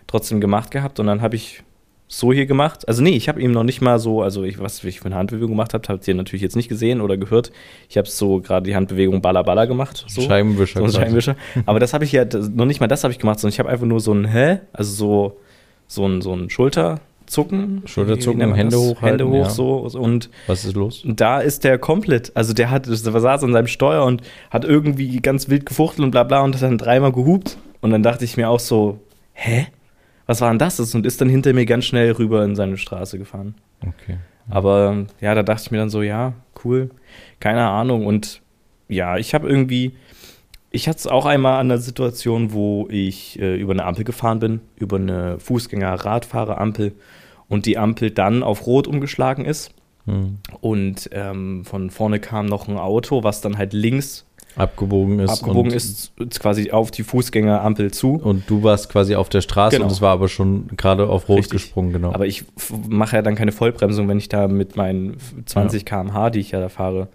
trotzdem 0.07 0.41
gemacht 0.41 0.71
gehabt. 0.71 0.99
Und 0.99 1.07
dann 1.07 1.21
habe 1.21 1.37
ich 1.37 1.63
so 2.09 2.33
hier 2.33 2.45
gemacht. 2.45 2.85
Also 2.85 3.01
nee, 3.01 3.15
ich 3.15 3.29
habe 3.29 3.41
ihm 3.41 3.53
noch 3.53 3.63
nicht 3.63 3.79
mal 3.79 3.97
so, 3.97 4.21
also 4.21 4.43
ich, 4.43 4.59
was 4.59 4.83
ich 4.83 4.99
für 4.99 5.05
eine 5.05 5.15
Handbewegung 5.15 5.51
gemacht 5.51 5.73
habe, 5.73 5.87
habt 5.87 6.05
ihr 6.05 6.15
natürlich 6.15 6.41
jetzt 6.41 6.57
nicht 6.57 6.67
gesehen 6.67 6.99
oder 6.99 7.15
gehört. 7.15 7.53
Ich 7.87 7.97
habe 7.97 8.09
so 8.09 8.41
gerade 8.41 8.65
die 8.65 8.75
Handbewegung 8.75 9.21
Baller 9.21 9.45
Baller 9.45 9.65
gemacht. 9.65 10.03
So. 10.09 10.21
Scheibenwischer. 10.21 10.79
So 10.79 10.85
ein. 10.85 10.91
Scheibenwischer. 10.91 11.37
Aber 11.65 11.79
das 11.79 11.93
habe 11.93 12.03
ich 12.03 12.11
ja, 12.11 12.25
das, 12.25 12.49
noch 12.49 12.65
nicht 12.65 12.81
mal 12.81 12.87
das 12.87 13.05
habe 13.05 13.13
ich 13.13 13.19
gemacht, 13.19 13.39
sondern 13.39 13.53
ich 13.53 13.59
habe 13.59 13.69
einfach 13.69 13.87
nur 13.87 14.01
so 14.01 14.13
ein 14.13 14.25
Hä? 14.25 14.59
Also 14.73 14.93
so, 14.93 15.39
so 15.87 16.05
ein, 16.05 16.21
so 16.21 16.35
ein 16.35 16.49
Schulterzucken. 17.23 17.83
Schulterzucken, 17.85 18.39
man 18.39 18.55
Hände 18.55 18.77
hochhalten, 18.77 19.07
Hände 19.07 19.27
hoch 19.27 19.45
ja. 19.45 19.49
so 19.49 19.77
und 19.77 20.29
Was 20.47 20.65
ist 20.65 20.75
los? 20.75 21.03
da 21.05 21.39
ist 21.39 21.63
der 21.63 21.77
komplett, 21.77 22.31
also 22.35 22.53
der 22.53 22.69
hat, 22.69 22.87
der 22.87 22.95
saß 22.95 23.43
an 23.43 23.53
seinem 23.53 23.67
Steuer 23.67 24.05
und 24.05 24.21
hat 24.49 24.65
irgendwie 24.65 25.19
ganz 25.19 25.49
wild 25.49 25.65
gefuchtelt 25.65 26.05
und 26.05 26.11
bla 26.11 26.23
bla 26.23 26.41
und 26.41 26.55
hat 26.55 26.61
dann 26.61 26.77
dreimal 26.77 27.11
gehupt. 27.11 27.57
Und 27.81 27.91
dann 27.91 28.03
dachte 28.03 28.23
ich 28.23 28.37
mir 28.37 28.49
auch 28.49 28.59
so, 28.59 28.99
hä? 29.33 29.67
Was 30.25 30.39
war 30.39 30.49
denn 30.49 30.59
das? 30.59 30.79
Und 30.95 31.05
ist 31.05 31.19
dann 31.19 31.27
hinter 31.27 31.51
mir 31.53 31.65
ganz 31.65 31.83
schnell 31.83 32.11
rüber 32.13 32.45
in 32.45 32.55
seine 32.55 32.77
Straße 32.77 33.17
gefahren. 33.17 33.55
Okay. 33.81 34.17
Aber 34.49 35.05
ja, 35.19 35.35
da 35.35 35.43
dachte 35.43 35.63
ich 35.65 35.71
mir 35.71 35.79
dann 35.79 35.89
so, 35.89 36.01
ja, 36.01 36.33
cool, 36.63 36.91
keine 37.41 37.67
Ahnung. 37.67 38.05
Und 38.05 38.41
ja, 38.87 39.17
ich 39.17 39.33
habe 39.33 39.49
irgendwie, 39.49 39.93
ich 40.73 40.87
hatte 40.89 40.97
es 40.97 41.07
auch 41.07 41.25
einmal 41.25 41.59
an 41.59 41.69
der 41.69 41.77
Situation, 41.77 42.51
wo 42.51 42.87
ich 42.89 43.39
äh, 43.39 43.55
über 43.55 43.73
eine 43.73 43.85
Ampel 43.85 44.03
gefahren 44.03 44.39
bin, 44.39 44.59
über 44.75 44.97
eine 44.97 45.37
Fußgänger-Radfahrer-Ampel 45.39 46.93
und 47.47 47.67
die 47.67 47.77
Ampel 47.77 48.09
dann 48.09 48.41
auf 48.41 48.65
Rot 48.65 48.87
umgeschlagen 48.87 49.45
ist. 49.45 49.71
Hm. 50.05 50.39
Und 50.61 51.09
ähm, 51.13 51.63
von 51.63 51.91
vorne 51.91 52.19
kam 52.19 52.47
noch 52.47 52.67
ein 52.67 52.77
Auto, 52.77 53.23
was 53.23 53.39
dann 53.39 53.57
halt 53.57 53.71
links 53.73 54.25
Abgebogen 54.55 55.19
ist. 55.19 55.41
abgebogen 55.43 55.71
ist, 55.71 56.11
quasi 56.39 56.71
auf 56.71 56.89
die 56.91 57.03
Fußgängerampel 57.03 57.91
zu. 57.91 58.15
Und 58.15 58.49
du 58.49 58.63
warst 58.63 58.89
quasi 58.89 59.15
auf 59.15 59.29
der 59.29 59.41
Straße 59.41 59.75
Genau. 59.77 59.85
und 59.85 59.91
es 59.91 60.01
war 60.01 60.11
aber 60.11 60.27
schon 60.27 60.67
gerade 60.75 61.07
auf 61.07 61.29
Rot 61.29 61.37
Richtig. 61.39 61.53
gesprungen, 61.63 61.93
genau. 61.93 62.13
Aber 62.13 62.25
ich 62.25 62.45
mache 62.87 63.15
ja 63.15 63.21
dann 63.21 63.35
keine 63.35 63.51
Vollbremsung, 63.51 64.07
wenn 64.07 64.17
ich 64.17 64.29
da 64.29 64.47
mit 64.47 64.75
meinen 64.75 65.17
20 65.45 65.85
km/h, 65.85 66.31
die 66.31 66.39
ich 66.39 66.51
ja 66.51 66.59
da 66.59 66.69
fahre, 66.69 67.09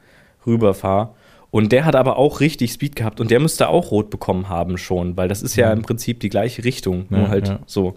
rüberfahre. 0.46 1.10
Und 1.50 1.72
der 1.72 1.86
hat 1.86 1.96
aber 1.96 2.18
auch 2.18 2.40
richtig 2.40 2.72
Speed 2.72 2.94
gehabt 2.94 3.20
und 3.20 3.30
der 3.30 3.40
müsste 3.40 3.68
auch 3.68 3.90
rot 3.90 4.10
bekommen 4.10 4.48
haben 4.50 4.76
schon, 4.76 5.16
weil 5.16 5.28
das 5.28 5.42
ist 5.42 5.56
ja 5.56 5.68
Ja. 5.68 5.72
im 5.72 5.80
Prinzip 5.82 6.20
die 6.20 6.28
gleiche 6.28 6.62
Richtung, 6.64 7.06
nur 7.08 7.20
Ja, 7.22 7.28
halt 7.28 7.48
ja. 7.48 7.58
so. 7.66 7.96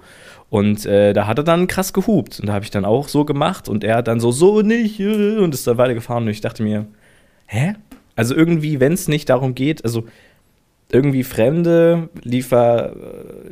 Und 0.50 0.86
äh, 0.86 1.12
da 1.14 1.28
hat 1.28 1.38
er 1.38 1.44
dann 1.44 1.68
krass 1.68 1.92
gehupt 1.94 2.40
und 2.40 2.48
da 2.48 2.54
habe 2.54 2.64
ich 2.64 2.72
dann 2.72 2.86
auch 2.86 3.08
so 3.10 3.26
gemacht 3.26 3.68
und 3.68 3.84
er 3.84 3.98
hat 3.98 4.08
dann 4.08 4.20
so, 4.22 4.32
so 4.32 4.62
nicht 4.62 5.00
äh, 5.02 5.38
und 5.38 5.54
ist 5.54 5.68
dann 5.68 5.78
weitergefahren 5.78 6.24
und 6.24 6.30
ich 6.30 6.42
dachte 6.42 6.64
mir, 6.64 6.88
hä? 7.48 7.74
Also 8.16 8.36
irgendwie, 8.36 8.80
wenn 8.80 8.94
es 8.94 9.08
nicht 9.08 9.30
darum 9.30 9.54
geht, 9.56 9.84
also 9.84 10.06
irgendwie 10.94 11.24
fremde 11.24 12.10
Liefer, 12.24 12.94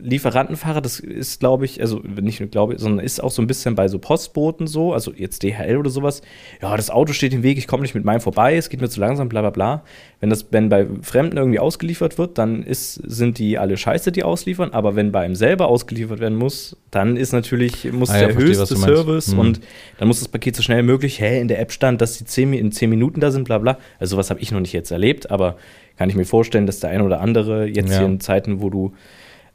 Lieferantenfahrer, 0.01 0.81
das 0.81 1.00
ist, 1.00 1.39
glaube 1.39 1.65
ich, 1.65 1.81
also 1.81 2.00
nicht 2.22 2.39
nur 2.39 2.50
glaube 2.50 2.74
ich, 2.74 2.79
sondern 2.79 3.03
ist 3.05 3.22
auch 3.24 3.31
so 3.31 3.41
ein 3.41 3.48
bisschen 3.48 3.75
bei 3.75 3.88
so 3.88 4.00
Postboten 4.00 4.67
so, 4.67 4.93
also 4.93 5.12
jetzt 5.15 5.43
DHL 5.43 5.77
oder 5.77 5.89
sowas. 5.89 6.22
Ja, 6.62 6.75
das 6.75 6.89
Auto 6.89 7.13
steht 7.13 7.34
im 7.34 7.43
Weg, 7.43 7.58
ich 7.58 7.67
komme 7.67 7.81
nicht 7.84 7.96
mit 7.96 8.05
meinem 8.05 8.22
vorbei, 8.22 8.55
es 8.55 8.69
geht 8.69 8.81
mir 8.81 8.89
zu 8.89 9.00
langsam, 9.00 9.29
bla 9.29 9.41
bla 9.41 9.50
bla. 9.50 9.84
Wenn 10.19 10.29
das, 10.29 10.48
wenn 10.51 10.69
bei 10.69 10.86
Fremden 11.01 11.38
irgendwie 11.38 11.60
ausgeliefert 11.60 12.17
wird, 12.17 12.38
dann 12.38 12.63
ist, 12.63 12.96
sind 12.96 13.38
die 13.39 13.58
alle 13.58 13.77
scheiße, 13.77 14.12
die 14.12 14.24
ausliefern, 14.24 14.72
aber 14.74 14.96
wenn 14.96 15.12
bei 15.12 15.25
ihm 15.25 15.36
selber 15.36 15.67
ausgeliefert 15.67 16.19
werden 16.19 16.38
muss, 16.38 16.75
dann 16.91 17.15
ist 17.17 17.31
natürlich, 17.31 17.91
muss 17.93 18.10
Ah 18.10 18.19
ja, 18.19 18.25
der 18.27 18.34
verstehe, 18.34 18.60
was 18.60 18.69
höchste. 18.72 18.75
Service 18.77 19.31
Hm. 19.31 19.39
und 19.39 19.62
dann 19.98 20.08
muss 20.08 20.19
das 20.19 20.27
Paket 20.27 20.55
so 20.55 20.62
schnell 20.63 20.79
wie 20.84 20.88
möglich, 20.88 21.19
hä, 21.22 21.39
in 21.39 21.48
der 21.48 21.60
App 21.62 21.72
stand, 21.72 22.01
dass 22.01 22.17
die 22.17 22.25
10, 22.25 22.50
Mi- 22.51 22.58
in 22.58 22.72
10 22.72 22.89
Minuten 22.89 23.19
da 23.22 23.31
sind, 23.31 23.46
bla 23.46 23.58
bla. 23.60 23.77
Also 24.00 24.15
sowas 24.15 24.29
habe 24.29 24.39
ich 24.41 24.51
noch 24.51 24.60
nicht 24.60 24.74
jetzt 24.74 24.91
erlebt, 24.91 25.29
aber 25.31 25.55
kann 26.00 26.10
ich 26.10 26.15
mir 26.15 26.24
vorstellen, 26.25 26.65
dass 26.65 26.79
der 26.79 26.91
ein 26.91 27.01
oder 27.01 27.20
andere 27.20 27.68
jetzt 27.68 27.91
Ja. 27.91 27.98
hier 28.00 28.08
in 28.08 28.22
Zeiten, 28.22 28.62
wo 28.62 28.70
du 28.70 28.94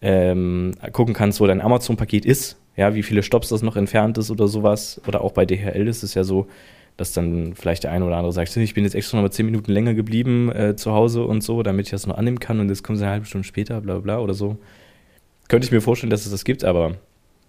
ähm, 0.02 0.72
gucken 0.92 1.14
kannst, 1.14 1.40
wo 1.40 1.46
dein 1.46 1.62
Amazon-Paket 1.62 2.26
ist, 2.26 2.58
ja, 2.76 2.94
wie 2.94 3.02
viele 3.02 3.22
Stops 3.22 3.48
das 3.48 3.62
noch 3.62 3.76
entfernt 3.76 4.18
ist 4.18 4.30
oder 4.30 4.46
sowas. 4.46 5.00
Oder 5.08 5.22
auch 5.22 5.32
bei 5.32 5.46
DHL 5.46 5.88
ist 5.88 6.02
es 6.02 6.12
ja 6.12 6.22
so, 6.22 6.46
dass 6.98 7.12
dann 7.14 7.54
vielleicht 7.54 7.84
der 7.84 7.92
eine 7.92 8.04
oder 8.04 8.16
andere 8.16 8.32
sagt, 8.34 8.54
ich 8.56 8.74
bin 8.74 8.84
jetzt 8.84 8.94
extra 8.94 9.16
noch 9.16 9.22
mal 9.22 9.30
10 9.30 9.46
Minuten 9.46 9.72
länger 9.72 9.94
geblieben 9.94 10.52
äh, 10.52 10.76
zu 10.76 10.92
Hause 10.92 11.24
und 11.24 11.42
so, 11.42 11.62
damit 11.62 11.86
ich 11.86 11.90
das 11.92 12.06
noch 12.06 12.18
annehmen 12.18 12.38
kann 12.40 12.60
und 12.60 12.68
jetzt 12.68 12.84
kommen 12.84 12.98
sie 12.98 13.04
eine 13.04 13.12
halbe 13.12 13.26
Stunde 13.26 13.46
später, 13.48 13.80
bla 13.80 13.94
bla 13.94 14.02
bla 14.02 14.18
oder 14.18 14.34
so. 14.34 14.58
Könnte 15.48 15.64
ich 15.64 15.72
mir 15.72 15.80
vorstellen, 15.80 16.10
dass 16.10 16.26
es 16.26 16.30
das 16.30 16.44
gibt, 16.44 16.62
aber 16.62 16.96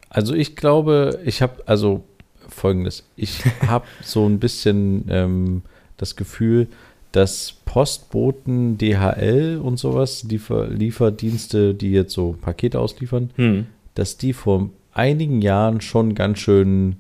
Also 0.10 0.34
ich 0.34 0.56
glaube, 0.56 1.20
ich 1.26 1.42
habe, 1.42 1.62
also 1.66 2.06
folgendes, 2.48 3.04
ich 3.18 3.44
habe 3.68 3.86
so 4.02 4.26
ein 4.26 4.40
bisschen 4.40 5.06
ähm, 5.10 5.62
das 5.98 6.16
Gefühl, 6.16 6.68
dass 7.16 7.54
Postboten, 7.66 8.78
DHL 8.78 9.60
und 9.64 9.78
sowas, 9.78 10.24
Liefer 10.24 10.68
Lieferdienste, 10.68 11.74
die 11.74 11.92
jetzt 11.92 12.14
so 12.14 12.36
Pakete 12.42 12.80
ausliefern, 12.80 13.30
hm. 13.36 13.68
dass 13.94 14.18
die 14.18 14.34
vor 14.34 14.70
einigen 14.94 15.42
Jahren 15.42 15.82
schon 15.82 16.14
ganz 16.16 16.40
schön 16.40 16.98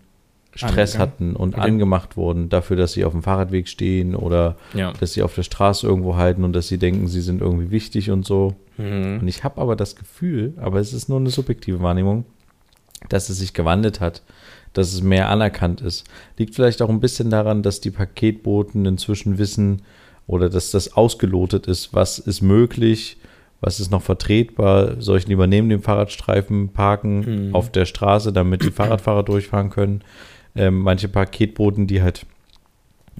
Stress 0.53 0.95
Angegangen. 0.95 0.99
hatten 0.99 1.35
und 1.35 1.55
Okay. 1.55 1.67
angemacht 1.67 2.15
wurden 2.15 2.47
dafür, 2.47 2.77
dass 2.77 2.93
sie 2.93 3.03
auf 3.03 3.11
dem 3.11 3.23
Fahrradweg 3.23 3.67
stehen 3.67 4.15
oder 4.15 4.55
ja. 4.73 4.93
dass 4.93 5.11
sie 5.11 5.21
auf 5.21 5.35
der 5.35 5.43
Straße 5.43 5.85
irgendwo 5.85 6.15
halten 6.15 6.45
und 6.45 6.53
dass 6.53 6.69
sie 6.69 6.77
denken, 6.77 7.07
sie 7.07 7.19
sind 7.19 7.41
irgendwie 7.41 7.71
wichtig 7.71 8.09
und 8.09 8.25
so. 8.25 8.55
Mhm. 8.77 9.19
Und 9.21 9.27
ich 9.27 9.43
habe 9.43 9.59
aber 9.59 9.75
das 9.75 9.97
Gefühl, 9.97 10.53
aber 10.55 10.79
es 10.79 10.93
ist 10.93 11.09
nur 11.09 11.19
eine 11.19 11.29
subjektive 11.29 11.81
Wahrnehmung, 11.81 12.23
dass 13.09 13.27
es 13.27 13.39
sich 13.39 13.53
gewandelt 13.53 13.99
hat, 13.99 14.21
dass 14.71 14.93
es 14.93 15.01
mehr 15.01 15.29
anerkannt 15.29 15.81
ist. 15.81 16.05
Liegt 16.37 16.55
vielleicht 16.55 16.81
auch 16.81 16.89
ein 16.89 17.01
bisschen 17.01 17.29
daran, 17.29 17.61
dass 17.61 17.81
die 17.81 17.91
Paketboten 17.91 18.85
inzwischen 18.85 19.37
wissen 19.37 19.81
oder 20.27 20.49
dass 20.49 20.71
das 20.71 20.93
ausgelotet 20.93 21.67
ist, 21.67 21.93
was 21.93 22.19
ist 22.19 22.41
möglich, 22.41 23.17
was 23.61 23.79
ist 23.79 23.91
noch 23.91 24.01
vertretbar. 24.01 24.99
Soll 25.01 25.17
ich 25.19 25.27
lieber 25.27 25.47
neben 25.47 25.69
dem 25.69 25.81
Fahrradstreifen 25.81 26.69
parken 26.69 27.47
Mhm. 27.49 27.55
auf 27.55 27.71
der 27.71 27.85
Straße, 27.85 28.33
damit 28.33 28.63
die 28.63 28.71
Fahrradfahrer 28.71 29.23
durchfahren 29.23 29.69
können? 29.69 30.01
Ähm, 30.55 30.79
manche 30.79 31.07
Paketboten, 31.07 31.87
die 31.87 32.01
halt 32.01 32.25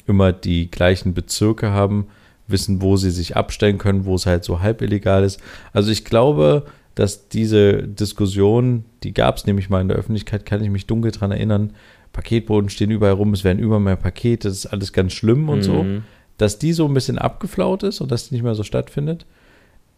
immer 0.08 0.34
die 0.34 0.70
gleichen 0.70 1.14
Bezirke 1.14 1.72
haben, 1.72 2.08
wissen, 2.48 2.82
wo 2.82 2.96
sie 2.96 3.12
sich 3.12 3.36
abstellen 3.36 3.78
können, 3.78 4.06
wo 4.06 4.16
es 4.16 4.26
halt 4.26 4.44
so 4.44 4.60
halb 4.62 4.82
illegal 4.82 5.24
ist. 5.24 5.40
Also 5.74 5.92
ich 5.92 6.06
glaube, 6.06 6.66
dass 6.94 7.28
diese 7.28 7.84
Diskussion, 7.84 8.86
die 9.04 9.14
gab 9.14 9.38
es 9.38 9.46
nämlich 9.46 9.70
mal 9.70 9.82
in 9.82 9.88
der 9.88 9.98
Öffentlichkeit, 9.98 10.46
kann 10.46 10.64
ich 10.64 10.70
mich 10.70 10.86
dunkel 10.86 11.12
dran 11.12 11.32
erinnern. 11.32 11.74
Paketboten 12.14 12.70
stehen 12.70 12.92
überall 12.92 13.14
rum, 13.14 13.34
es 13.34 13.44
werden 13.44 13.60
immer 13.60 13.80
mehr 13.80 13.96
Pakete, 13.98 14.48
das 14.48 14.58
ist 14.60 14.66
alles 14.68 14.94
ganz 14.94 15.12
schlimm 15.14 15.50
und 15.50 15.64
so. 15.64 15.86
Dass 16.38 16.60
die 16.60 16.74
so 16.74 16.86
ein 16.88 16.94
bisschen 16.94 17.18
abgeflaut 17.18 17.84
ist 17.84 18.02
und 18.02 18.12
dass 18.12 18.28
die 18.28 18.36
nicht 18.36 18.44
mehr 18.44 18.56
so 18.56 18.64
stattfindet. 18.64 19.26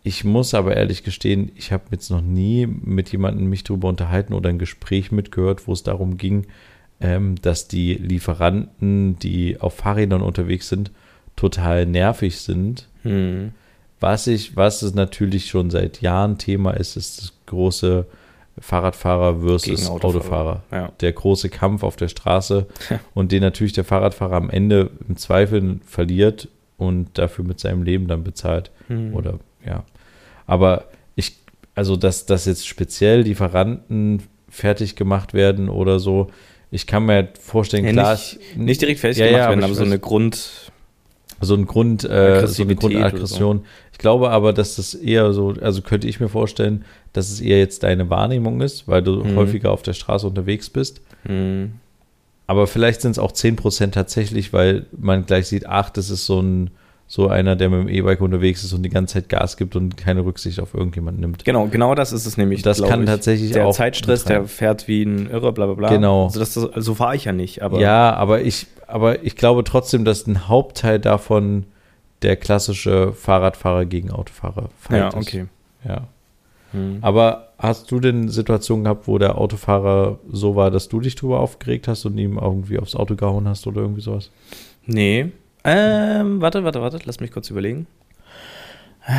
Ich 0.03 0.23
muss 0.23 0.53
aber 0.53 0.75
ehrlich 0.75 1.03
gestehen, 1.03 1.51
ich 1.55 1.71
habe 1.71 1.85
jetzt 1.91 2.11
noch 2.11 2.21
nie 2.21 2.65
mit 2.67 3.11
jemandem 3.11 3.47
mich 3.47 3.63
darüber 3.63 3.89
unterhalten 3.89 4.33
oder 4.33 4.49
ein 4.49 4.59
Gespräch 4.59 5.11
mitgehört, 5.11 5.67
wo 5.67 5.73
es 5.73 5.83
darum 5.83 6.17
ging, 6.17 6.47
ähm, 7.01 7.35
dass 7.41 7.67
die 7.67 7.95
Lieferanten, 7.95 9.19
die 9.19 9.59
auf 9.59 9.75
Fahrrädern 9.75 10.21
unterwegs 10.21 10.69
sind, 10.69 10.91
total 11.35 11.85
nervig 11.85 12.39
sind. 12.39 12.87
Mhm. 13.03 13.51
Was 13.99 14.27
ich, 14.27 14.55
was 14.55 14.81
es 14.81 14.93
natürlich 14.93 15.47
schon 15.47 15.69
seit 15.71 16.01
Jahren 16.01 16.37
Thema 16.37 16.71
ist, 16.71 16.97
ist 16.97 17.21
das 17.21 17.33
große 17.47 18.05
Fahrradfahrer 18.59 19.41
versus 19.41 19.89
Autofahrer. 19.89 20.15
Autofahrer. 20.15 20.63
Ja. 20.71 20.91
Der 21.01 21.13
große 21.13 21.49
Kampf 21.49 21.83
auf 21.83 21.95
der 21.95 22.07
Straße 22.07 22.67
und 23.13 23.31
den 23.31 23.41
natürlich 23.41 23.73
der 23.73 23.83
Fahrradfahrer 23.83 24.35
am 24.35 24.49
Ende 24.49 24.89
im 25.07 25.17
Zweifel 25.17 25.79
verliert 25.85 26.47
und 26.77 27.17
dafür 27.17 27.45
mit 27.45 27.59
seinem 27.59 27.83
Leben 27.83 28.07
dann 28.07 28.23
bezahlt. 28.23 28.71
Mhm. 28.87 29.13
Oder 29.13 29.39
ja. 29.65 29.83
Aber 30.45 30.85
ich, 31.15 31.37
also 31.75 31.95
dass, 31.95 32.25
dass 32.25 32.45
jetzt 32.45 32.67
speziell 32.67 33.21
Lieferanten 33.21 34.23
fertig 34.49 34.95
gemacht 34.95 35.33
werden 35.33 35.69
oder 35.69 35.99
so, 35.99 36.31
ich 36.71 36.87
kann 36.87 37.05
mir 37.05 37.13
halt 37.13 37.37
vorstellen, 37.37 37.85
Ja, 37.85 37.91
klar, 37.91 38.13
nicht, 38.13 38.57
nicht 38.57 38.81
direkt 38.81 38.99
fertig 38.99 39.17
gemacht 39.17 39.49
werden, 39.49 39.63
aber 39.63 39.73
so 39.73 39.83
eine 39.83 39.99
Grund. 39.99 40.71
So 41.41 41.53
ein 41.55 41.65
Grund, 41.65 42.03
äh, 42.03 42.47
so 42.47 42.63
eine 42.63 42.75
Grundaggression. 42.75 43.61
Ich 43.91 43.97
glaube 43.97 44.29
aber, 44.31 44.53
dass 44.53 44.75
das 44.75 44.93
eher 44.93 45.33
so, 45.33 45.53
also 45.61 45.81
könnte 45.81 46.07
ich 46.07 46.19
mir 46.19 46.29
vorstellen, 46.29 46.85
dass 47.13 47.29
es 47.31 47.41
eher 47.41 47.59
jetzt 47.59 47.83
deine 47.83 48.09
Wahrnehmung 48.09 48.61
ist, 48.61 48.87
weil 48.87 49.01
du 49.03 49.23
Mhm. 49.23 49.35
häufiger 49.35 49.71
auf 49.71 49.81
der 49.81 49.93
Straße 49.93 50.27
unterwegs 50.27 50.69
bist. 50.69 51.01
Mhm. 51.27 51.73
Aber 52.47 52.65
vielleicht 52.67 53.01
sind 53.01 53.11
es 53.11 53.19
auch 53.19 53.31
10% 53.33 53.93
tatsächlich, 53.93 54.53
weil 54.53 54.85
man 54.97 55.25
gleich 55.25 55.47
sieht, 55.47 55.67
ach, 55.67 55.89
das 55.89 56.09
ist 56.09 56.25
so 56.25 56.41
ein 56.41 56.69
so 57.09 57.29
einer, 57.29 57.55
der 57.55 57.69
mit 57.69 57.79
dem 57.79 57.87
E-Bike 57.87 58.19
unterwegs 58.19 58.65
ist 58.65 58.73
und 58.73 58.83
die 58.83 58.89
ganze 58.89 59.13
Zeit 59.13 59.29
Gas 59.29 59.55
gibt 59.55 59.77
und 59.77 59.95
keine 59.95 60.25
Rücksicht 60.25 60.59
auf 60.59 60.73
irgendjemanden 60.73 61.21
nimmt. 61.21 61.45
Genau, 61.45 61.67
genau 61.67 61.95
das 61.95 62.11
ist 62.11 62.25
es 62.25 62.35
nämlich. 62.35 62.63
Das 62.63 62.79
glaub 62.79 62.89
kann 62.89 63.03
ich. 63.03 63.05
tatsächlich 63.09 63.51
der 63.53 63.65
auch 63.65 63.73
Zeitstress, 63.73 64.25
mit 64.25 64.29
rein. 64.33 64.41
der 64.41 64.47
fährt 64.49 64.89
wie 64.89 65.03
ein 65.03 65.29
Irrer, 65.29 65.53
bla 65.53 65.67
bla 65.67 65.75
bla. 65.75 65.89
Genau. 65.89 66.25
Also 66.25 66.39
das, 66.41 66.53
das, 66.55 66.83
so 66.83 66.95
fahre 66.95 67.15
ich 67.15 67.23
ja 67.23 67.31
nicht, 67.31 67.61
aber 67.61 67.79
ja, 67.79 68.13
aber 68.13 68.41
ich, 68.41 68.67
aber 68.87 69.23
ich 69.23 69.35
glaube 69.35 69.63
trotzdem, 69.63 70.05
dass 70.05 70.27
ein 70.27 70.47
Hauptteil 70.47 70.99
davon 70.99 71.65
der 72.21 72.35
klassische 72.35 73.13
Fahrradfahrer 73.13 73.85
gegen 73.85 74.11
Autofahrer 74.11 74.69
ja 74.89 75.09
ist. 75.09 75.15
okay. 75.15 75.45
Ja. 75.87 76.07
Hm. 76.71 76.99
Aber 77.01 77.49
hast 77.57 77.91
du 77.91 77.99
denn 77.99 78.29
Situationen 78.29 78.83
gehabt, 78.83 79.07
wo 79.07 79.17
der 79.17 79.37
Autofahrer 79.37 80.19
so 80.29 80.55
war, 80.55 80.71
dass 80.71 80.89
du 80.89 80.99
dich 80.99 81.15
drüber 81.15 81.39
aufgeregt 81.39 81.87
hast 81.87 82.05
und 82.05 82.17
ihm 82.17 82.37
irgendwie 82.37 82.79
aufs 82.79 82.95
Auto 82.95 83.15
gehauen 83.15 83.47
hast 83.47 83.67
oder 83.67 83.81
irgendwie 83.81 84.01
sowas? 84.01 84.31
Nee. 84.85 85.31
Ähm, 85.63 86.41
warte, 86.41 86.63
warte, 86.63 86.81
warte, 86.81 86.99
lass 87.05 87.19
mich 87.19 87.31
kurz 87.31 87.49
überlegen. 87.49 87.87
Äh, 89.05 89.13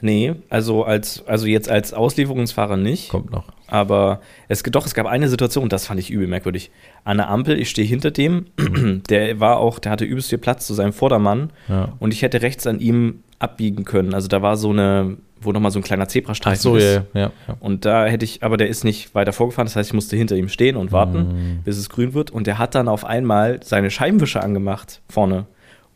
Nee, 0.00 0.34
also 0.48 0.84
als 0.84 1.26
also 1.26 1.46
jetzt 1.46 1.68
als 1.68 1.92
Auslieferungsfahrer 1.92 2.76
nicht. 2.76 3.08
Kommt 3.08 3.32
noch. 3.32 3.44
Aber 3.68 4.20
es 4.48 4.62
doch, 4.62 4.86
es 4.86 4.94
gab 4.94 5.06
eine 5.06 5.28
Situation, 5.28 5.68
das 5.68 5.86
fand 5.86 6.00
ich 6.00 6.10
übel 6.10 6.26
merkwürdig. 6.26 6.70
An 7.04 7.18
der 7.18 7.28
Ampel, 7.28 7.58
ich 7.60 7.68
stehe 7.70 7.86
hinter 7.86 8.10
dem, 8.10 8.46
der 9.08 9.38
war 9.40 9.58
auch, 9.58 9.78
der 9.78 9.92
hatte 9.92 10.04
übelst 10.04 10.30
viel 10.30 10.38
Platz 10.38 10.66
zu 10.66 10.74
seinem 10.74 10.92
Vordermann 10.92 11.50
Ja. 11.68 11.92
und 11.98 12.12
ich 12.12 12.22
hätte 12.22 12.42
rechts 12.42 12.66
an 12.66 12.80
ihm 12.80 13.22
abbiegen 13.38 13.84
können. 13.84 14.14
Also 14.14 14.26
da 14.26 14.42
war 14.42 14.56
so 14.56 14.70
eine, 14.70 15.16
wo 15.40 15.52
nochmal 15.52 15.70
so 15.70 15.78
ein 15.78 15.82
kleiner 15.82 16.08
Zebrastreifen 16.08 16.60
so, 16.62 16.76
ist. 16.76 16.84
ja, 17.14 17.20
ja. 17.20 17.30
ja. 17.46 17.56
Und 17.60 17.84
da 17.84 18.06
hätte 18.06 18.24
ich, 18.24 18.42
aber 18.42 18.56
der 18.56 18.68
ist 18.68 18.84
nicht 18.84 19.14
weiter 19.14 19.32
vorgefahren, 19.32 19.66
das 19.66 19.76
heißt, 19.76 19.90
ich 19.90 19.94
musste 19.94 20.16
hinter 20.16 20.34
ihm 20.36 20.48
stehen 20.48 20.76
und 20.76 20.90
warten, 20.90 21.18
Mhm. 21.18 21.62
bis 21.64 21.76
es 21.76 21.88
grün 21.90 22.14
wird. 22.14 22.30
Und 22.30 22.46
der 22.46 22.58
hat 22.58 22.74
dann 22.74 22.88
auf 22.88 23.04
einmal 23.04 23.60
seine 23.62 23.90
Scheibenwischer 23.90 24.42
angemacht 24.42 25.00
vorne. 25.08 25.46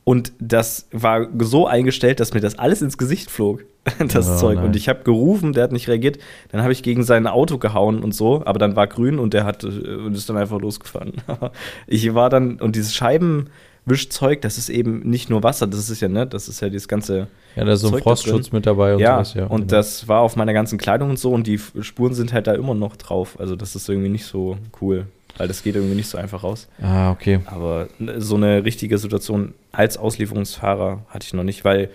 Und 0.04 0.32
das 0.40 0.88
war 0.92 1.26
so 1.38 1.66
eingestellt, 1.66 2.20
dass 2.20 2.34
mir 2.34 2.40
das 2.40 2.58
alles 2.58 2.82
ins 2.82 2.98
Gesicht 2.98 3.30
flog, 3.30 3.64
das 3.98 4.28
Oh, 4.28 4.36
Zeug. 4.36 4.56
nein. 4.56 4.66
Und 4.66 4.76
ich 4.76 4.88
habe 4.88 5.02
gerufen, 5.02 5.52
der 5.52 5.64
hat 5.64 5.72
nicht 5.72 5.88
reagiert. 5.88 6.18
Dann 6.50 6.62
habe 6.62 6.72
ich 6.72 6.82
gegen 6.82 7.02
sein 7.02 7.26
Auto 7.26 7.58
gehauen 7.58 8.02
und 8.02 8.14
so, 8.14 8.42
aber 8.44 8.58
dann 8.58 8.76
war 8.76 8.86
grün 8.86 9.18
und 9.18 9.34
der 9.34 9.44
hat 9.44 9.64
äh, 9.64 9.66
und 9.66 10.14
ist 10.16 10.28
dann 10.28 10.36
einfach 10.36 10.60
losgefahren. 10.60 11.14
ich 11.86 12.14
war 12.14 12.30
dann, 12.30 12.60
und 12.60 12.76
dieses 12.76 12.94
Scheibenwischzeug, 12.94 14.40
das 14.42 14.58
ist 14.58 14.68
eben 14.68 15.00
nicht 15.00 15.30
nur 15.30 15.42
Wasser, 15.42 15.66
das 15.66 15.90
ist 15.90 16.00
ja, 16.00 16.08
ne, 16.08 16.26
das 16.26 16.48
ist 16.48 16.60
ja 16.60 16.68
dieses 16.68 16.86
ganze 16.86 17.26
Ja, 17.56 17.64
da 17.64 17.72
ist 17.72 17.80
so 17.80 17.88
ein 17.88 17.94
Zeug 17.94 18.02
Frostschutz 18.04 18.52
mit 18.52 18.66
dabei 18.66 18.94
und 18.94 19.00
ja, 19.00 19.16
sowas, 19.16 19.34
ja. 19.34 19.46
und 19.46 19.62
genau. 19.62 19.70
das 19.70 20.06
war 20.06 20.20
auf 20.20 20.36
meiner 20.36 20.52
ganzen 20.52 20.78
Kleidung 20.78 21.10
und 21.10 21.18
so 21.18 21.32
und 21.32 21.46
die 21.46 21.58
Spuren 21.58 22.14
sind 22.14 22.32
halt 22.32 22.46
da 22.46 22.54
immer 22.54 22.74
noch 22.74 22.96
drauf. 22.96 23.36
Also 23.40 23.56
das 23.56 23.74
ist 23.74 23.88
irgendwie 23.88 24.08
nicht 24.10 24.26
so 24.26 24.58
cool, 24.80 25.06
weil 25.38 25.48
das 25.48 25.62
geht 25.64 25.74
irgendwie 25.74 25.96
nicht 25.96 26.08
so 26.08 26.18
einfach 26.18 26.44
raus. 26.44 26.68
Ah, 26.80 27.10
okay. 27.10 27.40
Aber 27.46 27.88
so 28.18 28.36
eine 28.36 28.64
richtige 28.64 28.96
Situation 28.98 29.54
als 29.72 29.96
Auslieferungsfahrer 29.98 31.00
hatte 31.08 31.26
ich 31.26 31.34
noch 31.34 31.44
nicht, 31.44 31.64
weil 31.64 31.90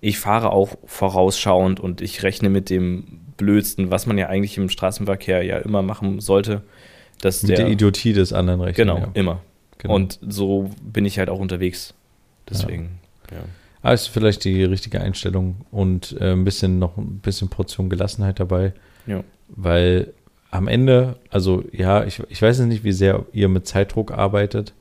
ich 0.00 0.18
fahre 0.18 0.50
auch 0.52 0.76
vorausschauend 0.84 1.80
und 1.80 2.00
ich 2.00 2.22
rechne 2.22 2.48
mit 2.48 2.70
dem 2.70 3.20
Blödsten, 3.36 3.90
was 3.90 4.06
man 4.06 4.18
ja 4.18 4.28
eigentlich 4.28 4.56
im 4.58 4.68
Straßenverkehr 4.68 5.42
ja 5.42 5.58
immer 5.58 5.82
machen 5.82 6.20
sollte, 6.20 6.62
dass 7.20 7.42
Mit 7.42 7.50
der, 7.50 7.56
der 7.58 7.68
Idiotie 7.68 8.12
des 8.12 8.32
anderen 8.32 8.60
rechnen. 8.60 8.88
genau 8.88 8.98
ja. 8.98 9.08
immer. 9.14 9.40
Genau. 9.78 9.94
Und 9.94 10.18
so 10.26 10.70
bin 10.82 11.06
ich 11.06 11.18
halt 11.18 11.30
auch 11.30 11.38
unterwegs. 11.38 11.94
Deswegen. 12.48 12.98
Ja. 13.30 13.38
Ah, 13.82 13.92
ist 13.92 14.08
vielleicht 14.08 14.44
die 14.44 14.62
richtige 14.64 15.00
Einstellung 15.00 15.56
und 15.70 16.16
äh, 16.20 16.32
ein 16.32 16.44
bisschen 16.44 16.78
noch 16.78 16.98
ein 16.98 17.20
bisschen 17.20 17.48
Portion 17.48 17.88
Gelassenheit 17.88 18.38
dabei. 18.38 18.74
Ja. 19.06 19.24
Weil 19.48 20.12
am 20.50 20.68
Ende, 20.68 21.16
also 21.30 21.64
ja, 21.72 22.04
ich, 22.04 22.22
ich 22.28 22.42
weiß 22.42 22.58
jetzt 22.58 22.66
nicht, 22.66 22.84
wie 22.84 22.92
sehr 22.92 23.24
ihr 23.32 23.48
mit 23.48 23.66
Zeitdruck 23.66 24.12
arbeitet, 24.12 24.74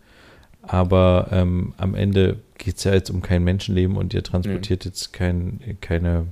aber 0.61 1.29
ähm, 1.31 1.73
am 1.77 1.95
Ende 1.95 2.39
geht 2.59 2.77
es 2.77 2.83
ja 2.83 2.93
jetzt 2.93 3.09
um 3.09 3.21
kein 3.23 3.43
Menschenleben 3.43 3.97
und 3.97 4.13
ihr 4.13 4.21
transportiert 4.23 4.85
jetzt 4.85 5.11
kein, 5.13 5.59
keine 5.81 6.27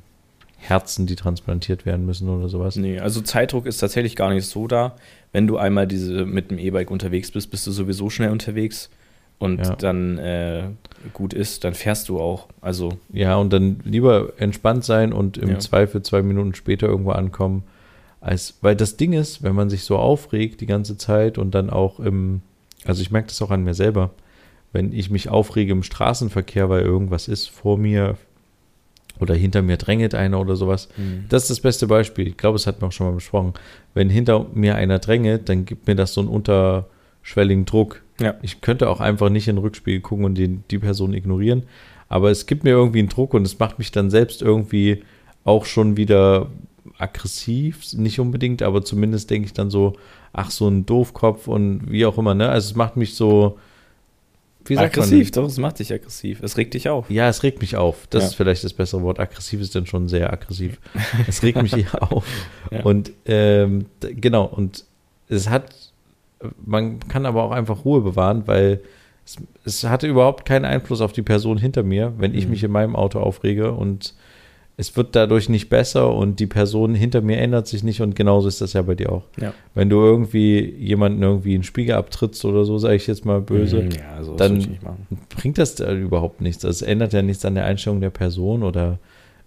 Herzen, 0.57 1.07
die 1.07 1.15
transplantiert 1.15 1.85
werden 1.85 2.05
müssen 2.05 2.29
oder 2.29 2.49
sowas. 2.49 2.75
Nee, 2.75 2.99
also 2.99 3.21
Zeitdruck 3.21 3.65
ist 3.65 3.77
tatsächlich 3.79 4.15
gar 4.15 4.31
nicht 4.33 4.45
so 4.45 4.67
da. 4.67 4.95
Wenn 5.31 5.47
du 5.47 5.57
einmal 5.57 5.87
diese 5.87 6.25
mit 6.25 6.51
dem 6.51 6.59
E-Bike 6.59 6.91
unterwegs 6.91 7.31
bist, 7.31 7.49
bist 7.51 7.65
du 7.65 7.71
sowieso 7.71 8.09
schnell 8.09 8.31
unterwegs 8.31 8.89
und 9.39 9.59
Ja. 9.59 9.75
dann 9.75 10.17
äh, 10.17 10.63
gut 11.13 11.33
ist, 11.33 11.63
dann 11.63 11.73
fährst 11.75 12.09
du 12.09 12.19
auch. 12.19 12.47
Also 12.61 12.97
Ja, 13.13 13.35
und 13.37 13.53
dann 13.53 13.79
lieber 13.83 14.33
entspannt 14.37 14.83
sein 14.83 15.13
und 15.13 15.37
im 15.37 15.49
Ja. 15.49 15.59
Zweifel 15.59 16.01
zwei 16.01 16.21
Minuten 16.23 16.55
später 16.55 16.87
irgendwo 16.87 17.11
ankommen. 17.11 17.63
Als, 18.19 18.55
weil 18.61 18.75
das 18.75 18.97
Ding 18.97 19.13
ist, 19.13 19.43
wenn 19.43 19.53
man 19.53 19.69
sich 19.69 19.83
so 19.83 19.95
aufregt 19.97 20.59
die 20.59 20.65
ganze 20.65 20.97
Zeit 20.97 21.37
und 21.37 21.53
dann 21.53 21.69
auch 21.69 21.99
im, 21.99 22.41
also 22.83 23.01
ich 23.03 23.11
merke 23.11 23.27
das 23.27 23.41
auch 23.43 23.51
an 23.51 23.63
mir 23.63 23.75
selber, 23.75 24.09
wenn 24.77 24.93
ich 24.93 25.09
mich 25.09 25.27
aufrege 25.27 25.71
im 25.71 25.81
Straßenverkehr, 25.81 26.69
weil 26.69 26.83
irgendwas 26.83 27.27
ist 27.27 27.49
vor 27.49 27.79
mir 27.79 28.15
oder 29.19 29.33
hinter 29.33 29.63
mir 29.63 29.75
drängelt 29.77 30.13
einer 30.13 30.39
oder 30.39 30.55
sowas. 30.55 30.87
Das 31.29 31.41
ist 31.41 31.49
das 31.49 31.59
beste 31.61 31.87
Beispiel. 31.87 32.27
Ich 32.27 32.37
glaube, 32.37 32.57
es 32.57 32.67
hatten 32.67 32.83
wir 32.83 32.87
auch 32.87 32.91
schon 32.91 33.07
mal 33.07 33.15
besprochen. 33.15 33.53
Wenn 33.95 34.11
hinter 34.11 34.45
mir 34.53 34.75
einer 34.75 34.99
drängelt, 34.99 35.49
dann 35.49 35.65
gibt 35.65 35.87
mir 35.87 35.95
das 35.95 36.13
so 36.13 36.21
einen 36.21 36.29
unterschwelligen 36.29 37.65
Druck. 37.65 38.03
Ja. 38.21 38.35
Ich 38.43 38.61
könnte 38.61 38.87
auch 38.87 38.99
einfach 38.99 39.29
nicht 39.29 39.47
in 39.47 39.55
den 39.55 39.63
Rückspiegel 39.63 40.01
gucken 40.01 40.25
und 40.25 40.35
die, 40.35 40.59
die 40.69 40.77
Person 40.77 41.15
ignorieren. 41.15 41.63
Aber 42.07 42.29
es 42.29 42.45
gibt 42.45 42.63
mir 42.63 42.69
irgendwie 42.69 42.99
einen 42.99 43.09
Druck 43.09 43.33
und 43.33 43.47
es 43.47 43.57
macht 43.57 43.79
mich 43.79 43.91
dann 43.91 44.11
selbst 44.11 44.43
irgendwie 44.43 45.01
auch 45.43 45.65
schon 45.65 45.97
wieder 45.97 46.51
aggressiv. 46.99 47.93
Nicht 47.93 48.19
unbedingt, 48.19 48.61
aber 48.61 48.85
zumindest 48.85 49.31
denke 49.31 49.47
ich 49.47 49.53
dann 49.53 49.71
so, 49.71 49.93
ach, 50.33 50.51
so 50.51 50.67
ein 50.67 50.85
Doofkopf 50.85 51.47
und 51.47 51.89
wie 51.91 52.05
auch 52.05 52.19
immer, 52.19 52.35
ne? 52.35 52.47
Also 52.47 52.69
es 52.69 52.75
macht 52.75 52.95
mich 52.95 53.15
so, 53.15 53.57
wie 54.69 54.75
sagt 54.75 54.97
aggressiv, 54.97 55.31
doch, 55.31 55.45
es 55.45 55.57
macht 55.57 55.79
dich 55.79 55.91
aggressiv. 55.93 56.41
Es 56.43 56.57
regt 56.57 56.73
dich 56.73 56.89
auf. 56.89 57.09
Ja, 57.09 57.27
es 57.29 57.43
regt 57.43 57.61
mich 57.61 57.75
auf. 57.75 58.07
Das 58.09 58.23
Ja. 58.23 58.27
ist 58.29 58.35
vielleicht 58.35 58.63
das 58.63 58.73
bessere 58.73 59.01
Wort. 59.03 59.19
Aggressiv 59.19 59.61
ist 59.61 59.75
dann 59.75 59.85
schon 59.85 60.07
sehr 60.07 60.31
aggressiv. 60.31 60.79
Es 61.27 61.43
regt 61.43 61.61
mich 61.61 61.73
eher 61.75 62.11
auf. 62.11 62.25
Ja. 62.71 62.83
Und 62.83 63.11
ähm, 63.25 63.85
genau, 64.01 64.45
und 64.45 64.85
es 65.29 65.49
hat, 65.49 65.73
man 66.65 66.99
kann 67.07 67.25
aber 67.25 67.43
auch 67.43 67.51
einfach 67.51 67.85
Ruhe 67.85 68.01
bewahren, 68.01 68.43
weil 68.45 68.81
es, 69.25 69.37
es 69.65 69.83
hatte 69.83 70.07
überhaupt 70.07 70.45
keinen 70.45 70.65
Einfluss 70.65 71.01
auf 71.01 71.11
die 71.11 71.21
Person 71.21 71.57
hinter 71.57 71.83
mir, 71.83 72.13
wenn 72.17 72.33
ich 72.33 72.45
Mhm. 72.45 72.51
mich 72.51 72.63
in 72.63 72.71
meinem 72.71 72.95
Auto 72.95 73.19
aufrege 73.19 73.71
und 73.73 74.13
es 74.79 74.95
wird 74.95 75.15
dadurch 75.15 75.49
nicht 75.49 75.69
besser 75.69 76.13
und 76.13 76.39
die 76.39 76.45
Person 76.45 76.93
hinter 76.93 77.21
mir 77.21 77.37
ändert 77.37 77.67
sich 77.67 77.83
nicht 77.83 77.99
und 78.01 78.15
genauso 78.15 78.47
ist 78.47 78.61
das 78.61 78.73
ja 78.73 78.83
bei 78.83 78.93
dir 78.93 79.11
auch. 79.11 79.23
Ja. 79.41 79.53
Wenn 79.73 79.89
du 79.89 79.97
irgendwie 79.97 80.59
jemanden 80.77 81.23
irgendwie 81.23 81.55
einen 81.55 81.63
Spiegel 81.63 81.95
abtrittst 81.95 82.45
oder 82.45 82.63
so, 82.63 82.77
sage 82.77 82.95
ich 82.95 83.07
jetzt 83.07 83.25
mal 83.25 83.41
böse, 83.41 83.81
Mhm, 83.83 83.89
Ja, 83.91 84.23
so 84.23 84.35
dann- 84.35 84.77
bringt 85.35 85.57
das 85.57 85.75
da 85.75 85.91
überhaupt 85.93 86.41
nichts. 86.41 86.61
Das 86.61 86.81
ändert 86.83 87.11
ja 87.13 87.23
nichts 87.23 87.43
an 87.43 87.55
der 87.55 87.65
Einstellung 87.65 88.01
der 88.01 88.11
Person 88.11 88.61
oder 88.61 88.99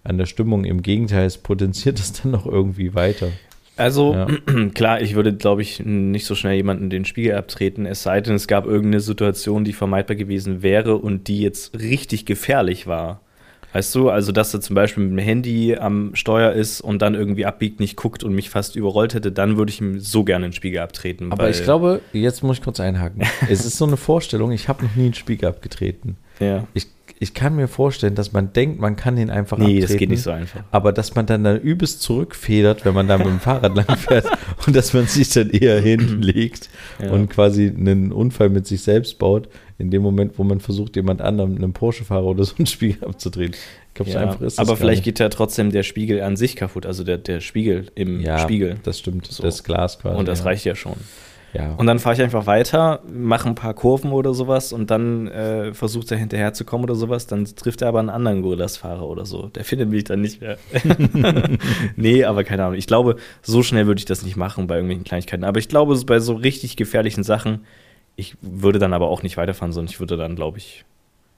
an 0.03 0.17
der 0.17 0.25
Stimmung. 0.25 0.65
Im 0.65 0.81
Gegenteil, 0.81 1.25
es 1.27 1.37
potenziert 1.37 1.97
es 1.99 2.11
dann 2.21 2.31
noch 2.31 2.45
irgendwie 2.45 2.93
weiter. 2.93 3.27
Also, 3.77 4.13
Ja. 4.13 4.27
klar, 4.73 5.01
ich 5.01 5.15
würde, 5.15 5.33
glaube 5.33 5.61
ich, 5.61 5.79
nicht 5.85 6.25
so 6.25 6.35
schnell 6.35 6.55
jemanden 6.55 6.89
den 6.89 7.05
Spiegel 7.05 7.35
abtreten, 7.35 7.85
es 7.85 8.03
sei 8.03 8.19
denn, 8.19 8.35
es 8.35 8.47
gab 8.47 8.65
irgendeine 8.65 8.99
Situation, 8.99 9.63
die 9.63 9.71
vermeidbar 9.73 10.17
gewesen 10.17 10.61
wäre 10.61 10.97
und 10.97 11.29
die 11.29 11.39
jetzt 11.39 11.79
richtig 11.79 12.25
gefährlich 12.25 12.85
war. 12.85 13.21
Weißt 13.73 13.95
du, 13.95 14.09
also, 14.09 14.31
dass 14.31 14.53
er 14.53 14.61
zum 14.61 14.75
Beispiel 14.75 15.03
mit 15.03 15.11
dem 15.11 15.23
Handy 15.23 15.75
am 15.75 16.13
Steuer 16.15 16.51
ist 16.51 16.81
und 16.81 17.01
dann 17.01 17.15
irgendwie 17.15 17.45
abbiegt, 17.45 17.79
nicht 17.79 17.95
guckt 17.95 18.23
und 18.23 18.33
mich 18.33 18.49
fast 18.49 18.75
überrollt 18.75 19.13
hätte, 19.13 19.31
dann 19.31 19.57
würde 19.57 19.71
ich 19.71 19.79
ihm 19.79 19.99
so 19.99 20.23
gerne 20.23 20.47
den 20.47 20.53
Spiegel 20.53 20.79
abtreten. 20.79 21.31
Aber 21.31 21.49
ich 21.49 21.63
glaube, 21.63 22.01
jetzt 22.11 22.43
muss 22.43 22.57
ich 22.57 22.63
kurz 22.63 22.79
einhaken. 22.79 23.23
es 23.49 23.65
ist 23.65 23.77
so 23.77 23.85
eine 23.85 23.97
Vorstellung, 23.97 24.51
ich 24.51 24.67
habe 24.67 24.83
noch 24.83 24.95
nie 24.95 25.05
einen 25.05 25.13
Spiegel 25.13 25.47
abgetreten. 25.47 26.17
Ja. 26.39 26.67
Ich, 26.73 26.87
ich 27.23 27.35
kann 27.35 27.55
mir 27.55 27.67
vorstellen, 27.67 28.15
dass 28.15 28.33
man 28.33 28.51
denkt, 28.51 28.79
man 28.79 28.95
kann 28.95 29.15
ihn 29.15 29.29
einfach 29.29 29.57
Nee, 29.59 29.65
abtreten. 29.65 29.81
das 29.87 29.97
geht 29.97 30.09
nicht 30.09 30.23
so 30.23 30.31
einfach. 30.31 30.63
Aber 30.71 30.91
dass 30.91 31.13
man 31.13 31.27
dann, 31.27 31.43
dann 31.43 31.59
übelst 31.61 32.01
zurückfedert, 32.01 32.83
wenn 32.83 32.95
man 32.95 33.07
da 33.07 33.17
mit 33.19 33.27
dem 33.27 33.39
Fahrrad 33.39 33.75
langfährt 33.87 34.25
und 34.65 34.75
dass 34.75 34.93
man 34.93 35.05
sich 35.05 35.29
dann 35.29 35.51
eher 35.51 35.79
hinlegt 35.81 36.69
Ja. 36.99 37.11
und 37.11 37.29
quasi 37.29 37.67
einen 37.67 38.11
Unfall 38.11 38.49
mit 38.49 38.65
sich 38.65 38.81
selbst 38.81 39.19
baut, 39.19 39.49
in 39.77 39.91
dem 39.91 40.01
Moment, 40.01 40.37
wo 40.39 40.43
man 40.43 40.59
versucht, 40.59 40.95
jemand 40.95 41.21
anderem, 41.21 41.55
einem 41.55 41.73
Porsche-Fahrer 41.73 42.25
oder 42.25 42.43
so 42.43 42.55
einen 42.57 42.65
Spiegel 42.67 43.03
abzutreten. 43.07 43.53
Ich 43.89 43.93
glaube, 43.93 44.11
so 44.11 44.17
Ja, 44.17 44.23
einfach 44.23 44.41
ist 44.41 44.57
das 44.57 44.67
aber 44.67 44.75
vielleicht 44.77 44.99
nicht. 44.99 45.05
geht 45.05 45.19
ja 45.19 45.29
trotzdem 45.29 45.71
der 45.71 45.83
Spiegel 45.83 46.21
an 46.21 46.35
sich 46.37 46.55
kaputt, 46.55 46.85
also 46.87 47.03
der, 47.03 47.17
der 47.19 47.39
Spiegel 47.39 47.85
im 47.95 48.19
ja, 48.21 48.39
Spiegel. 48.39 48.77
Das 48.83 48.97
stimmt, 48.99 49.27
So. 49.27 49.43
das 49.43 49.63
Glas 49.63 49.99
quasi. 49.99 50.17
Und 50.17 50.27
das 50.27 50.39
ja. 50.39 50.45
reicht 50.45 50.65
ja 50.65 50.75
schon. 50.75 50.95
Ja. 51.53 51.73
Und 51.75 51.85
dann 51.87 51.99
fahre 51.99 52.15
ich 52.15 52.21
einfach 52.21 52.45
weiter, 52.45 53.01
mache 53.11 53.49
ein 53.49 53.55
paar 53.55 53.73
Kurven 53.73 54.11
oder 54.11 54.33
sowas 54.33 54.71
und 54.71 54.89
dann 54.89 55.27
äh, 55.27 55.73
versucht 55.73 56.09
er 56.11 56.17
hinterher 56.17 56.53
zu 56.53 56.63
kommen 56.63 56.85
oder 56.85 56.95
sowas. 56.95 57.27
Dann 57.27 57.43
trifft 57.45 57.81
er 57.81 57.89
aber 57.89 57.99
einen 57.99 58.09
anderen 58.09 58.41
Gorillas-Fahrer 58.41 59.05
oder 59.05 59.25
so. 59.25 59.47
Der 59.47 59.65
findet 59.65 59.89
mich 59.89 60.05
dann 60.05 60.21
nicht 60.21 60.39
mehr. 60.39 60.57
nee, 61.95 62.23
aber 62.23 62.43
keine 62.43 62.63
Ahnung. 62.63 62.77
Ich 62.77 62.87
glaube, 62.87 63.17
so 63.41 63.63
schnell 63.63 63.85
würde 63.87 63.99
ich 63.99 64.05
das 64.05 64.23
nicht 64.23 64.37
machen 64.37 64.67
bei 64.67 64.75
irgendwelchen 64.75 65.03
Kleinigkeiten. 65.03 65.43
Aber 65.43 65.59
ich 65.59 65.67
glaube, 65.67 65.97
bei 66.05 66.19
so 66.19 66.33
richtig 66.33 66.77
gefährlichen 66.77 67.23
Sachen, 67.23 67.65
ich 68.15 68.35
würde 68.41 68.79
dann 68.79 68.93
aber 68.93 69.09
auch 69.09 69.23
nicht 69.23 69.37
weiterfahren, 69.37 69.73
sondern 69.73 69.91
ich 69.91 69.99
würde 69.99 70.17
dann, 70.17 70.35
glaube 70.35 70.57
ich, 70.57 70.85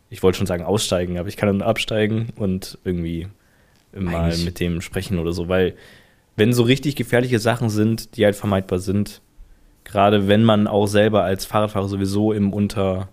ich 0.09 0.21
wollte 0.21 0.37
schon 0.37 0.47
sagen 0.47 0.63
aussteigen, 0.63 1.17
aber 1.17 1.27
ich 1.27 1.37
kann 1.37 1.47
dann 1.47 1.67
absteigen 1.67 2.27
und 2.35 2.77
irgendwie 2.83 3.27
mal 3.97 4.25
Eigentlich- 4.25 4.45
mit 4.45 4.59
dem 4.59 4.81
sprechen 4.81 5.17
oder 5.17 5.33
so. 5.33 5.47
Weil, 5.47 5.73
wenn 6.35 6.53
so 6.53 6.63
richtig 6.63 6.95
gefährliche 6.95 7.39
Sachen 7.39 7.69
sind, 7.69 8.15
die 8.17 8.25
halt 8.25 8.35
vermeidbar 8.35 8.79
sind, 8.79 9.21
Gerade 9.93 10.27
wenn 10.27 10.43
man 10.43 10.65
auch 10.65 10.87
selber 10.87 11.23
als 11.23 11.45
Fahrradfahrer 11.45 11.87
sowieso 11.87 12.33
im 12.33 12.51
unter 12.51 13.09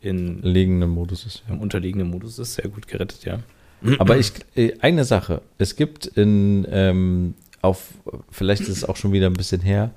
in, 0.00 0.40
Liegenden 0.40 0.88
Modus 0.88 1.26
ist, 1.26 1.42
ja. 1.46 1.54
im 1.54 1.60
unterliegenden 1.60 2.08
Modus 2.08 2.38
ist, 2.38 2.54
sehr 2.54 2.70
gut 2.70 2.88
gerettet, 2.88 3.26
ja. 3.26 3.40
Aber 3.98 4.16
ich, 4.16 4.32
äh, 4.54 4.72
eine 4.80 5.04
Sache, 5.04 5.42
es 5.58 5.76
gibt 5.76 6.06
in, 6.06 6.66
ähm, 6.70 7.34
auf, 7.60 7.88
vielleicht 8.30 8.62
ist 8.62 8.70
es 8.70 8.84
auch 8.86 8.96
schon 8.96 9.12
wieder 9.12 9.26
ein 9.26 9.34
bisschen 9.34 9.60
her, 9.60 9.90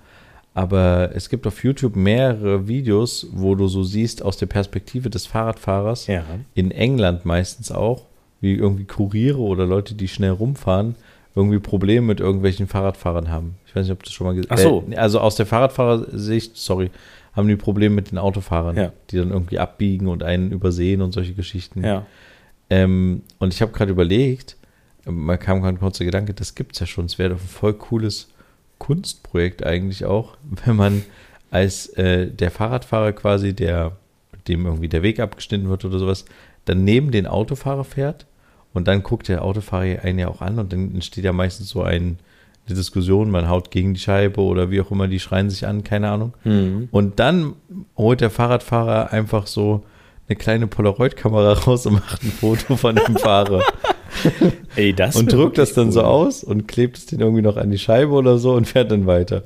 aber 0.53 1.12
es 1.13 1.29
gibt 1.29 1.47
auf 1.47 1.63
YouTube 1.63 1.95
mehrere 1.95 2.67
Videos, 2.67 3.27
wo 3.32 3.55
du 3.55 3.69
so 3.69 3.84
siehst, 3.84 4.21
aus 4.21 4.36
der 4.36 4.47
Perspektive 4.47 5.10
des 5.10 5.25
Fahrradfahrers, 5.25 6.08
Ja. 6.08 6.25
in 6.53 6.71
England 6.71 7.23
meistens 7.23 7.71
auch, 7.71 8.08
wie 8.41 8.55
irgendwie 8.55 8.84
Kuriere 8.84 9.39
oder 9.39 9.65
Leute, 9.65 9.93
die 9.95 10.10
schnell 10.10 10.32
rumfahren, 10.32 10.95
irgendwie 11.39 11.60
Probleme 11.60 12.06
mit 12.06 12.19
irgendwelchen 12.19 12.67
Fahrradfahrern 12.67 13.30
haben. 13.30 13.56
Ich 13.65 13.75
weiß 13.75 13.86
nicht, 13.86 13.93
ob 13.93 14.04
du 14.04 14.08
das 14.08 14.13
schon 14.13 14.28
mal 14.28 14.34
gesehen 14.34 14.52
Ach 14.52 14.58
so. 14.58 14.84
Äh, 14.89 14.95
also 14.97 15.19
aus 15.19 15.36
der 15.36 15.45
Fahrradfahrersicht, 15.45 16.58
sorry, 16.58 16.91
haben 17.34 17.47
die 17.47 17.56
Probleme 17.56 17.95
mit 17.95 18.12
den 18.12 18.17
Autofahrern, 18.17 18.75
Ja. 18.75 18.91
die 19.10 19.17
dann 19.17 19.32
irgendwie 19.32 19.60
abbiegen 19.60 20.08
und 20.08 20.21
einen 20.23 20.52
übersehen 20.52 21.02
und 21.02 21.13
solche 21.13 21.34
Geschichten. 21.34 21.84
Ja. 21.84 22.06
Ähm, 22.69 23.21
und 23.39 23.54
ich 23.54 23.62
habe 23.62 23.71
gerade 23.71 23.91
überlegt, 23.91 24.58
mal 25.06 25.38
kam 25.38 25.62
gerade 25.62 25.78
ein 25.78 25.80
kurzer 25.80 26.06
Gedanke, 26.06 26.34
das 26.34 26.56
gibt 26.56 26.73
es 26.73 26.80
ja 26.82 26.86
schon. 26.86 27.06
Es 27.06 27.17
wäre 27.17 27.30
doch 27.30 27.39
ein 27.41 27.47
voll 27.47 27.73
cooles 27.73 28.30
Kunstprojekt 28.78 29.65
eigentlich 29.65 30.06
auch, 30.06 30.38
wenn 30.65 30.75
man 30.75 31.04
als 31.52 31.88
äh, 31.97 32.28
der 32.28 32.52
Fahrradfahrer 32.52 33.13
quasi, 33.13 33.54
der 33.54 33.93
dem 34.47 34.65
irgendwie 34.65 34.89
der 34.89 35.04
Weg 35.04 35.19
abgeschnitten 35.19 35.69
wird 35.69 35.86
oder 35.86 35.99
sowas, 35.99 36.25
dann 36.65 36.84
neben 36.84 37.12
den 37.12 37.28
Autofahrer 37.28 37.84
fährt 37.84 38.25
und 38.73 38.88
dann 38.88 39.03
guckt 39.03 39.27
der 39.27 39.43
Autofahrer 39.43 40.03
einen 40.03 40.19
ja 40.19 40.27
auch 40.27 40.41
an 40.41 40.60
und 40.60 40.71
dann 40.71 40.93
entsteht 40.93 41.23
ja 41.23 41.34
meistens 41.34 41.69
so 41.69 41.82
ein, 41.84 42.19
eine 42.67 42.75
Diskussion, 42.75 43.32
man 43.32 43.49
haut 43.49 43.71
gegen 43.71 43.93
die 43.93 43.99
Scheibe 43.99 44.41
oder 44.41 44.69
wie 44.71 44.82
auch 44.82 44.91
immer, 44.91 45.08
die 45.08 45.19
schreien 45.19 45.49
sich 45.49 45.65
an, 45.65 45.84
keine 45.84 46.10
Ahnung. 46.10 46.34
Mhm. 46.43 46.88
Und 46.91 47.19
dann 47.19 47.53
holt 47.97 48.21
der 48.21 48.29
Fahrradfahrer 48.29 49.12
einfach 49.12 49.47
so 49.47 49.84
eine 50.27 50.36
kleine 50.36 50.67
Polaroid-Kamera 50.67 51.53
raus 51.65 51.86
und 51.86 51.93
macht 51.93 52.23
ein 52.23 52.32
Foto 52.32 52.75
von 52.75 52.95
dem 52.95 53.17
Fahrer 53.17 53.63
Ey, 54.75 54.93
das 54.93 55.15
und 55.15 55.32
drückt 55.32 55.58
das 55.58 55.73
dann 55.73 55.91
so 55.91 56.01
cool. 56.01 56.05
aus 56.05 56.43
und 56.43 56.67
klebt 56.67 56.97
es 56.97 57.05
den 57.05 57.19
irgendwie 57.19 57.41
noch 57.41 57.58
an 57.58 57.71
die 57.71 57.77
Scheibe 57.77 58.12
oder 58.12 58.38
so 58.38 58.53
und 58.53 58.67
fährt 58.67 58.91
dann 58.91 59.08
weiter. 59.08 59.43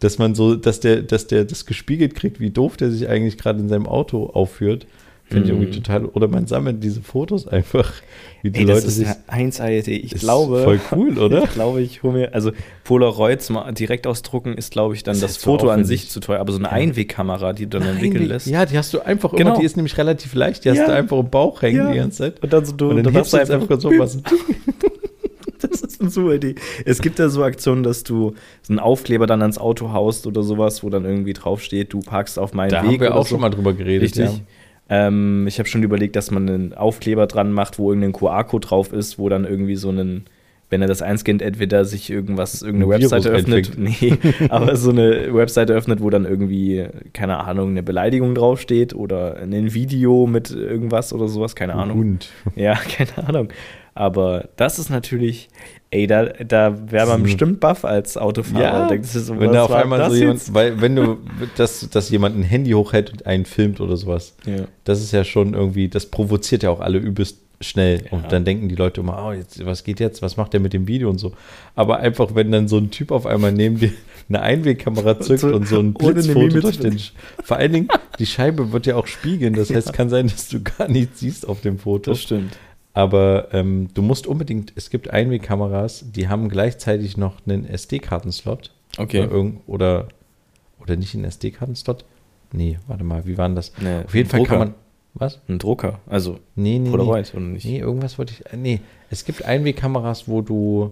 Dass 0.00 0.18
man 0.18 0.34
so, 0.34 0.54
dass 0.54 0.80
der, 0.80 1.02
dass 1.02 1.26
der 1.26 1.44
das 1.44 1.66
gespiegelt 1.66 2.14
kriegt, 2.14 2.40
wie 2.40 2.50
doof 2.50 2.76
der 2.76 2.90
sich 2.90 3.08
eigentlich 3.08 3.38
gerade 3.38 3.60
in 3.60 3.68
seinem 3.68 3.86
Auto 3.86 4.26
aufführt, 4.26 4.86
finde 5.26 5.46
ich 5.46 5.52
Mhm. 5.52 5.62
irgendwie 5.62 5.80
total. 5.80 6.04
Oder 6.06 6.28
man 6.28 6.46
sammelt 6.46 6.82
diese 6.84 7.00
Fotos 7.00 7.48
einfach, 7.48 7.92
wie 8.42 8.50
die 8.50 8.60
Ey, 8.60 8.66
das 8.66 8.76
Leute 8.76 8.86
ist 8.88 8.94
sich. 8.96 9.06
eine 9.26 9.48
1A-Idee. 9.50 9.96
Ich 9.96 10.12
ist 10.12 10.20
glaube, 10.20 10.62
voll 10.62 10.80
cool, 10.92 11.18
oder? 11.18 11.44
Ich 11.44 11.52
glaube, 11.52 11.80
ich 11.80 12.02
hole 12.02 12.12
mir, 12.18 12.34
also 12.34 12.52
Polaroids 12.84 13.48
mal 13.50 13.72
direkt 13.72 14.06
ausdrucken 14.06 14.54
ist, 14.54 14.70
glaube 14.72 14.94
ich, 14.94 15.02
dann 15.02 15.14
Das 15.18 15.34
das, 15.34 15.36
Foto 15.38 15.70
an 15.70 15.84
sich 15.84 16.10
zu 16.10 16.20
teuer. 16.20 16.40
Aber 16.40 16.52
so 16.52 16.58
eine 16.58 16.70
Einwegkamera, 16.70 17.52
die 17.54 17.64
du 17.64 17.78
dann 17.78 17.82
Nein, 17.88 17.94
entwickeln 17.96 18.28
lässt. 18.28 18.46
Ja, 18.46 18.66
die 18.66 18.76
hast 18.76 18.92
du 18.92 19.00
einfach 19.00 19.32
immer, 19.32 19.38
Genau. 19.44 19.58
die 19.58 19.64
ist 19.64 19.76
nämlich 19.76 19.96
relativ 19.96 20.34
leicht, 20.34 20.64
die 20.64 20.70
hast 20.70 20.78
Ja. 20.78 20.86
du 20.86 20.92
einfach 20.94 21.18
im 21.18 21.30
Bauch 21.30 21.62
hängen 21.62 21.78
Ja. 21.78 21.90
die 21.92 21.98
ganze 21.98 22.18
Zeit. 22.18 22.42
Und 22.42 22.52
dann 22.52 22.64
so, 22.64 22.72
du, 22.72 22.90
Und 22.90 23.02
dann 23.02 23.12
machst 23.14 23.32
du 23.32 23.38
einfach 23.38 23.54
einfach 23.54 23.80
so 23.80 23.90
was. 23.98 24.18
Das 25.60 25.80
ist 25.80 26.00
eine 26.02 26.10
super 26.10 26.34
Idee. 26.34 26.56
Es 26.84 27.00
gibt 27.00 27.18
ja 27.18 27.30
so 27.30 27.42
Aktionen, 27.42 27.82
dass 27.84 28.02
du 28.04 28.34
so 28.62 28.70
einen 28.72 28.78
Aufkleber 28.80 29.26
dann 29.26 29.40
ans 29.40 29.56
Auto 29.56 29.92
haust 29.92 30.26
oder 30.26 30.42
sowas, 30.42 30.82
wo 30.84 30.90
dann 30.90 31.06
irgendwie 31.06 31.32
draufsteht, 31.32 31.92
du 31.94 32.00
parkst 32.00 32.38
auf 32.38 32.52
meinen 32.52 32.68
Da 32.70 32.82
Weg. 32.82 32.90
haben 32.92 33.00
wir 33.00 33.14
auch 33.16 33.22
so. 33.24 33.30
schon 33.30 33.40
mal 33.40 33.48
drüber 33.48 33.72
geredet. 33.72 34.02
Richtig. 34.02 34.24
Ja. 34.26 34.40
Ähm, 34.88 35.46
ich 35.46 35.58
habe 35.58 35.68
schon 35.68 35.82
überlegt, 35.82 36.16
dass 36.16 36.30
man 36.30 36.48
einen 36.48 36.74
Aufkleber 36.74 37.26
dran 37.26 37.52
macht, 37.52 37.78
wo 37.78 37.90
irgendein 37.90 38.12
QR-Code 38.12 38.66
drauf 38.66 38.92
ist, 38.92 39.18
wo 39.18 39.28
dann 39.28 39.44
irgendwie 39.44 39.76
so 39.76 39.88
einen, 39.88 40.24
wenn 40.68 40.82
er 40.82 40.88
das 40.88 41.00
einscannt, 41.00 41.40
entweder 41.40 41.84
sich 41.84 42.10
irgendwas, 42.10 42.62
irgendeine 42.62 42.94
Ein 42.94 43.00
Virus 43.00 43.12
Webseite 43.12 43.30
öffnet. 43.30 43.78
Nee, 43.78 44.18
aber 44.50 44.76
so 44.76 44.90
eine 44.90 45.34
Webseite 45.34 45.72
öffnet, 45.72 46.02
wo 46.02 46.10
dann 46.10 46.26
irgendwie, 46.26 46.86
keine 47.12 47.38
Ahnung, 47.38 47.70
eine 47.70 47.82
Beleidigung 47.82 48.34
draufsteht 48.34 48.94
oder 48.94 49.36
ein 49.36 49.72
Video 49.72 50.26
mit 50.26 50.50
irgendwas 50.50 51.12
oder 51.12 51.28
sowas, 51.28 51.56
keine 51.56 51.74
Ahnung. 51.74 51.98
Hund. 51.98 52.30
Ja, 52.54 52.74
keine 52.96 53.28
Ahnung. 53.28 53.48
Aber 53.94 54.48
das 54.56 54.78
ist 54.78 54.90
natürlich, 54.90 55.48
ey, 55.94 56.06
da, 56.06 56.24
da 56.24 56.76
wäre 56.90 57.06
man 57.06 57.22
bestimmt 57.22 57.60
baff 57.60 57.84
als 57.84 58.16
Autofahrer. 58.16 58.90
Ja, 58.90 58.96
das 58.96 59.14
ist 59.14 59.26
so, 59.26 59.38
wenn 59.38 59.52
da 59.52 59.64
auf 59.64 59.72
einmal 59.72 60.10
so 60.10 60.16
jemand, 60.16 60.52
weil 60.52 60.80
wenn 60.80 60.96
du, 60.96 61.18
dass, 61.56 61.88
dass 61.90 62.10
jemand 62.10 62.36
ein 62.36 62.42
Handy 62.42 62.72
hochhält 62.72 63.12
und 63.12 63.26
einen 63.26 63.44
filmt 63.46 63.80
oder 63.80 63.96
sowas, 63.96 64.34
Ja. 64.44 64.64
das 64.84 65.00
ist 65.00 65.12
ja 65.12 65.24
schon 65.24 65.54
irgendwie, 65.54 65.88
das 65.88 66.06
provoziert 66.06 66.62
ja 66.64 66.70
auch 66.70 66.80
alle 66.80 66.98
übelst 66.98 67.38
schnell. 67.60 68.02
Ja. 68.04 68.10
Und 68.18 68.32
dann 68.32 68.44
denken 68.44 68.68
die 68.68 68.74
Leute 68.74 69.00
immer, 69.00 69.24
oh, 69.26 69.32
jetzt, 69.32 69.64
was 69.64 69.84
geht 69.84 70.00
jetzt, 70.00 70.20
was 70.22 70.36
macht 70.36 70.52
der 70.52 70.60
mit 70.60 70.72
dem 70.72 70.86
Video 70.88 71.08
und 71.08 71.18
so. 71.18 71.32
Aber 71.74 71.98
einfach, 71.98 72.34
wenn 72.34 72.50
dann 72.50 72.68
so 72.68 72.76
ein 72.76 72.90
Typ 72.90 73.10
auf 73.10 73.26
einmal 73.26 73.52
neben 73.52 73.78
dir 73.78 73.92
eine 74.28 74.40
Einwegkamera 74.42 75.20
zückt 75.20 75.40
So, 75.40 75.54
und 75.54 75.68
so 75.68 75.78
ein 75.78 75.94
Blitzfoto 75.94 76.60
durch 76.60 76.78
den, 76.78 76.98
vor 77.42 77.56
allen 77.56 77.72
Dingen, 77.72 77.88
die 78.18 78.26
Scheibe 78.26 78.72
wird 78.72 78.86
ja 78.86 78.96
auch 78.96 79.06
spiegeln, 79.06 79.54
das 79.54 79.70
heißt, 79.74 79.92
kann 79.92 80.08
sein, 80.10 80.26
dass 80.28 80.48
du 80.48 80.60
gar 80.62 80.88
nichts 80.88 81.20
siehst 81.20 81.48
auf 81.48 81.60
dem 81.60 81.78
Foto. 81.78 82.10
Das 82.10 82.20
stimmt. 82.22 82.58
Aber 82.94 83.48
ähm, 83.52 83.88
du 83.92 84.02
musst 84.02 84.26
unbedingt, 84.26 84.72
es 84.76 84.88
gibt 84.88 85.10
Einwegkameras, 85.10 86.04
die 86.12 86.28
haben 86.28 86.48
gleichzeitig 86.48 87.16
noch 87.16 87.44
einen 87.46 87.66
SD-Kartenslot. 87.66 88.70
Okay. 88.98 89.26
Oder, 89.26 89.50
oder, 89.66 90.08
oder 90.80 90.96
nicht 90.96 91.14
einen 91.14 91.24
SD-Kartenslot? 91.24 92.04
Nee, 92.52 92.78
warte 92.86 93.02
mal, 93.02 93.26
wie 93.26 93.36
war 93.36 93.48
denn 93.48 93.56
das? 93.56 93.72
Ne, 93.78 94.04
Auf 94.06 94.14
jeden 94.14 94.28
Fall 94.30 94.38
Drucker. 94.40 94.50
kann 94.50 94.58
man. 94.68 94.74
Was? 95.16 95.40
Ein 95.48 95.58
Drucker, 95.60 96.00
also 96.06 96.40
Nee, 96.56 96.78
nee. 96.80 96.90
Polaroid 96.90 97.32
oder 97.34 97.44
nicht? 97.44 97.64
Nee, 97.64 97.72
nee, 97.72 97.78
irgendwas 97.80 98.18
wollte 98.18 98.32
ich. 98.32 98.46
äh, 98.52 98.56
Nee, 98.56 98.80
es 99.10 99.24
gibt 99.24 99.44
Einwegkameras, 99.44 100.26
wo 100.28 100.40
du. 100.40 100.90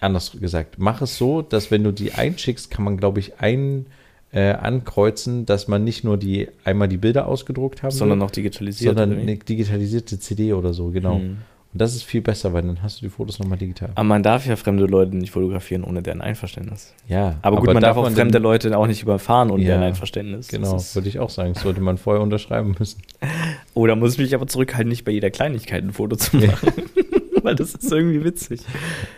Anders 0.00 0.32
gesagt, 0.40 0.76
mach 0.78 1.02
es 1.02 1.18
so, 1.18 1.42
dass 1.42 1.70
wenn 1.70 1.84
du 1.84 1.92
die 1.92 2.12
einschickst, 2.12 2.70
kann 2.70 2.84
man, 2.84 2.96
glaube 2.96 3.20
ich, 3.20 3.38
ein 3.40 3.86
äh, 4.32 4.52
ankreuzen, 4.52 5.44
dass 5.46 5.66
man 5.68 5.82
nicht 5.84 6.04
nur 6.04 6.16
die 6.16 6.48
einmal 6.64 6.88
die 6.88 6.96
Bilder 6.98 7.26
ausgedruckt 7.26 7.82
haben 7.82 7.90
Sondern 7.90 8.18
noch 8.18 8.30
digitalisiert. 8.30 8.96
sondern 8.96 9.18
eine 9.18 9.36
digitalisierte 9.36 10.18
CD 10.18 10.52
oder 10.52 10.72
so, 10.72 10.88
genau. 10.90 11.16
Hm. 11.18 11.38
Und 11.72 11.80
das 11.80 11.94
ist 11.94 12.02
viel 12.02 12.20
besser, 12.20 12.52
weil 12.52 12.62
dann 12.62 12.82
hast 12.82 13.00
du 13.00 13.06
die 13.06 13.10
Fotos 13.10 13.38
nochmal 13.38 13.56
digital. 13.58 13.90
Aber 13.94 14.02
man 14.02 14.24
darf 14.24 14.44
ja 14.44 14.56
fremde 14.56 14.86
Leute 14.86 15.16
nicht 15.16 15.30
fotografieren 15.30 15.84
ohne 15.84 16.02
deren 16.02 16.20
Einverständnis. 16.20 16.92
ja, 17.06 17.36
Aber, 17.42 17.58
gut, 17.58 17.66
man 17.72 17.80
darf 17.80 17.96
auch 17.96 18.06
denn- 18.06 18.14
fremde 18.16 18.38
Leute 18.38 18.76
auch 18.76 18.88
nicht 18.88 19.02
überfahren 19.02 19.50
ohne 19.52 19.62
Ja, 19.62 19.68
deren 19.70 19.82
Einverständnis. 19.84 20.48
Genau, 20.48 20.80
würde 20.94 21.08
ich 21.08 21.20
auch 21.20 21.30
sagen. 21.30 21.52
Das 21.54 21.62
sollte 21.62 21.80
man 21.80 21.96
vorher 21.96 22.22
unterschreiben 22.22 22.74
müssen. 22.76 23.02
Oder 23.74 23.94
muss 23.94 24.14
ich 24.14 24.18
mich 24.18 24.34
aber 24.34 24.48
zurückhalten, 24.48 24.88
nicht 24.88 25.04
bei 25.04 25.12
jeder 25.12 25.30
Kleinigkeit 25.30 25.84
ein 25.84 25.92
Foto 25.92 26.16
zu 26.16 26.38
Ja. 26.38 26.48
machen. 26.50 26.72
Weil 27.42 27.54
das 27.54 27.74
ist 27.74 27.90
irgendwie 27.90 28.22
witzig. 28.24 28.60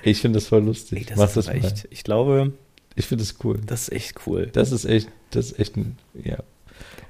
Ich 0.03 0.21
finde 0.21 0.37
das 0.39 0.47
voll 0.49 0.63
lustig. 0.63 0.99
Ey, 1.01 1.05
das 1.07 1.17
Mach 1.19 1.25
ist 1.29 1.37
das 1.39 1.49
aber 1.49 1.59
mal. 1.59 1.67
echt, 1.67 1.89
ich 1.91 2.05
glaube, 2.05 2.53
Ich 2.95 3.07
finde 3.07 3.25
das 3.25 3.37
cool. 3.45 3.61
das 3.67 3.83
ist 3.89 3.93
echt 3.93 4.15
cool. 4.27 4.49
Das 4.53 4.73
ist 4.73 4.85
echt, 4.85 5.09
das 5.31 5.53
ist 5.53 5.59
echt 5.59 5.77
ein, 5.77 5.97
ja. 6.23 6.39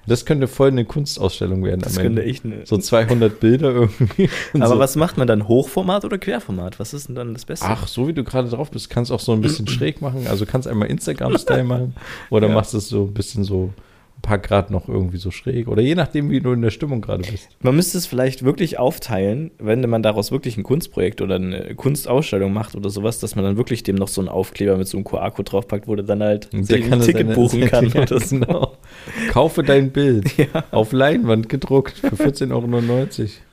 Das 0.07 0.25
könnte 0.27 0.49
voll 0.49 0.69
eine 0.69 0.85
Kunstausstellung 0.85 1.65
werden 1.65 1.81
Das 1.81 1.97
am 1.97 2.03
könnte 2.03 2.25
echt 2.25 2.45
eine. 2.45 2.67
So 2.67 2.77
200 2.77 3.39
Bilder 3.39 3.71
irgendwie. 3.73 4.29
Aber 4.55 4.67
so. 4.67 4.79
was 4.81 4.97
macht 4.97 5.17
man 5.17 5.29
dann? 5.29 5.47
Hochformat 5.47 6.05
oder 6.05 6.19
Querformat? 6.19 6.81
Was 6.81 6.93
ist 6.93 7.07
denn 7.09 7.15
dann 7.15 7.35
das 7.35 7.45
Beste? 7.45 7.67
Ach, 7.69 7.87
so 7.87 8.09
wie 8.09 8.13
du 8.13 8.25
gerade 8.25 8.49
drauf 8.49 8.71
bist, 8.73 8.91
kannst 8.91 9.13
auch 9.13 9.21
so 9.21 9.33
ein 9.33 9.41
bisschen 9.41 9.67
schräg 9.69 10.03
machen. 10.03 10.27
Also 10.27 10.45
kannst 10.45 10.67
einmal 10.67 10.89
Instagram-Style 10.89 11.63
machen 11.65 11.95
oder 12.31 12.49
Ja. 12.49 12.55
machst 12.55 12.75
es 12.75 12.89
so 12.89 13.05
ein 13.05 13.15
bisschen 13.15 13.45
so 13.45 13.73
paar 14.23 14.39
Grad 14.39 14.71
noch 14.71 14.89
irgendwie 14.89 15.19
so 15.19 15.31
schräg. 15.31 15.69
Oder 15.69 15.83
je 15.83 15.95
nachdem, 15.95 16.31
wie 16.31 16.41
du 16.41 16.53
in 16.53 16.63
der 16.63 16.71
Stimmung 16.71 17.01
gerade 17.01 17.23
bist. 17.29 17.49
Man 17.61 17.75
müsste 17.77 17.99
es 17.99 18.07
vielleicht 18.07 18.45
wirklich 18.45 18.79
aufteilen, 18.79 19.51
wenn 19.59 19.81
man 19.91 20.03
daraus 20.03 20.31
wirklich 20.31 20.57
ein 20.57 20.63
Kunstprojekt 20.63 21.21
oder 21.21 21.35
eine 21.37 21.75
Kunstausstellung 21.75 22.53
macht 22.53 22.75
oder 22.77 22.89
sowas, 22.89 23.19
dass 23.19 23.35
man 23.37 23.45
dann 23.45 23.57
wirklich 23.57 23.83
dem 23.83 23.97
noch 23.97 24.09
so 24.09 24.21
einen 24.21 24.29
Aufkleber 24.29 24.77
mit 24.77 24.87
so 24.89 24.97
einem 24.97 25.05
QR-Code 25.05 25.51
draufpackt, 25.51 25.89
wo 25.89 25.97
der 25.97 26.05
dann 26.05 26.23
halt 26.23 26.49
Und 26.55 26.65
sich 26.65 26.85
ein 26.85 26.91
das 26.93 27.07
Ticket 27.07 27.23
seine- 27.27 27.35
buchen 27.35 27.61
kann 27.67 27.89
Ja, 27.91 28.03
oder 28.03 28.21
so. 28.21 28.39
genau. 28.39 28.77
Kaufe 29.33 29.63
dein 29.63 29.91
Bild 29.91 30.37
Ja. 30.39 30.47
auf 30.71 30.93
Leinwand 30.93 31.49
gedruckt 31.49 31.99
für 31.99 32.09
14,99 32.15 32.51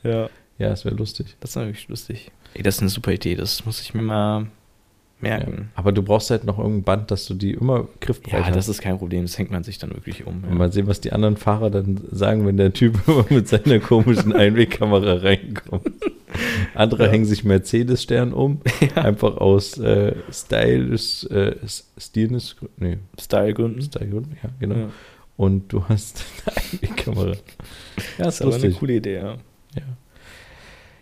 Euro. 0.03 0.17
ja. 0.23 0.29
Ja, 0.57 0.71
es 0.73 0.83
wäre 0.83 0.93
lustig. 0.95 1.37
Das 1.39 1.51
ist 1.51 1.55
natürlich 1.55 1.87
lustig. 1.87 2.31
Ey, 2.53 2.63
das 2.63 2.75
ist 2.75 2.81
eine 2.81 2.89
super 2.89 3.13
Idee, 3.13 3.35
das 3.35 3.65
muss 3.65 3.79
ich 3.81 3.93
mir 3.93 4.01
mal 4.01 4.47
Ja. 5.21 5.29
merken. 5.37 5.69
Aber 5.75 5.91
du 5.91 6.01
brauchst 6.03 6.29
halt 6.29 6.43
noch 6.45 6.57
irgendein 6.59 6.83
Band, 6.83 7.11
dass 7.11 7.25
du 7.25 7.33
die 7.33 7.51
immer 7.51 7.87
griffbereit 7.99 8.39
Ja, 8.41 8.45
hast. 8.47 8.55
das 8.55 8.69
ist 8.69 8.81
kein 8.81 8.97
Problem, 8.97 9.23
das 9.23 9.37
hängt 9.37 9.51
man 9.51 9.63
sich 9.63 9.77
dann 9.77 9.91
wirklich 9.91 10.25
um. 10.25 10.43
Und 10.43 10.57
Mal 10.57 10.71
sehen, 10.71 10.87
was 10.87 11.01
die 11.01 11.11
anderen 11.11 11.35
Fahrer 11.37 11.69
dann 11.69 11.99
sagen, 12.11 12.45
wenn 12.47 12.57
der 12.57 12.71
Typ 12.73 12.97
immer 13.07 13.25
mit 13.29 13.47
seiner 13.47 13.79
komischen 13.79 14.33
Einwegkamera 14.33 15.15
reinkommt. 15.15 15.91
Andere 16.73 17.05
Ja. 17.05 17.11
hängen 17.11 17.25
sich 17.25 17.43
Mercedes-Stern 17.43 18.31
um, 18.33 18.61
einfach 18.95 19.37
aus 19.37 19.77
äh, 19.77 20.15
Stylisch, 20.31 21.25
äh, 21.25 21.55
Stilness, 21.97 22.55
nee, 22.77 22.97
Stylegründen. 23.19 23.81
Stylegründen, 23.81 24.37
ja, 24.43 24.49
genau. 24.59 24.75
Ja. 24.75 24.89
Und 25.35 25.71
du 25.73 25.83
hast 25.89 26.23
eine 26.45 26.57
Einwegkamera. 26.57 27.29
Ja, 27.31 27.35
Das 28.17 28.27
ist 28.27 28.33
ist 28.35 28.41
aber 28.41 28.53
eine 28.55 28.63
lustig. 28.63 28.79
coole 28.79 28.93
Idee, 28.93 29.15
ja. 29.15 29.33
Ja. 29.75 29.81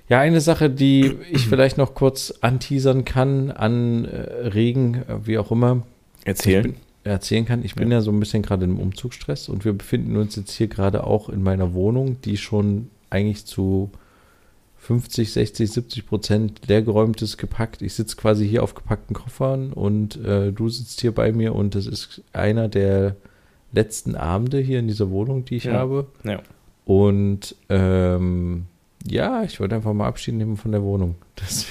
Ja, 0.10 0.20
eine 0.20 0.42
Sache, 0.42 0.70
die 0.70 1.14
ich 1.32 1.48
vielleicht 1.48 1.78
noch 1.78 1.94
kurz 1.96 2.34
anteasern 2.42 3.06
kann, 3.06 3.52
anregen, 3.52 5.04
wie 5.24 5.38
auch 5.38 5.52
immer, 5.52 5.84
Erzählen. 6.26 6.76
erzählen 7.04 7.46
kann. 7.46 7.64
Ich 7.64 7.76
bin 7.76 7.92
ja, 7.92 8.02
so 8.02 8.12
ein 8.12 8.20
bisschen 8.20 8.42
gerade 8.44 8.66
im 8.66 8.80
Umzugsstress 8.80 9.50
und 9.50 9.66
wir 9.66 9.74
befinden 9.74 10.18
uns 10.18 10.36
jetzt 10.36 10.52
hier 10.52 10.68
gerade 10.68 11.04
auch 11.06 11.30
in 11.30 11.44
meiner 11.44 11.74
Wohnung, 11.74 12.18
die 12.22 12.38
schon 12.38 12.90
eigentlich 13.10 13.46
zu 13.46 13.92
50, 14.80 15.32
60, 15.34 15.72
70 15.72 16.06
Prozent 16.06 16.68
leergeräumt 16.68 17.22
ist, 17.22 17.38
gepackt. 17.38 17.82
Ich 17.82 17.94
sitze 17.94 18.16
quasi 18.16 18.48
hier 18.48 18.64
auf 18.64 18.76
gepackten 18.76 19.16
Koffern 19.16 19.74
und 19.74 20.24
äh, 20.24 20.52
du 20.54 20.70
sitzt 20.70 21.02
hier 21.02 21.14
bei 21.14 21.32
mir 21.34 21.56
und 21.56 21.76
das 21.76 21.88
ist 21.88 22.22
einer 22.32 22.70
der 22.70 23.16
letzten 23.74 24.16
Abende 24.16 24.60
hier 24.60 24.80
in 24.80 24.88
dieser 24.88 25.10
Wohnung, 25.10 25.44
die 25.46 25.58
ich 25.58 25.66
Ja. 25.66 25.74
habe. 25.74 26.08
Ja. 26.24 26.42
Und 26.86 27.56
ähm, 27.70 28.66
ja, 29.10 29.44
ich 29.44 29.60
wollte 29.60 29.76
einfach 29.76 29.94
mal 29.94 30.08
Abschied 30.08 30.36
nehmen 30.36 30.58
von 30.58 30.72
der 30.72 30.84
Wohnung. 30.84 31.16
Das, 31.36 31.68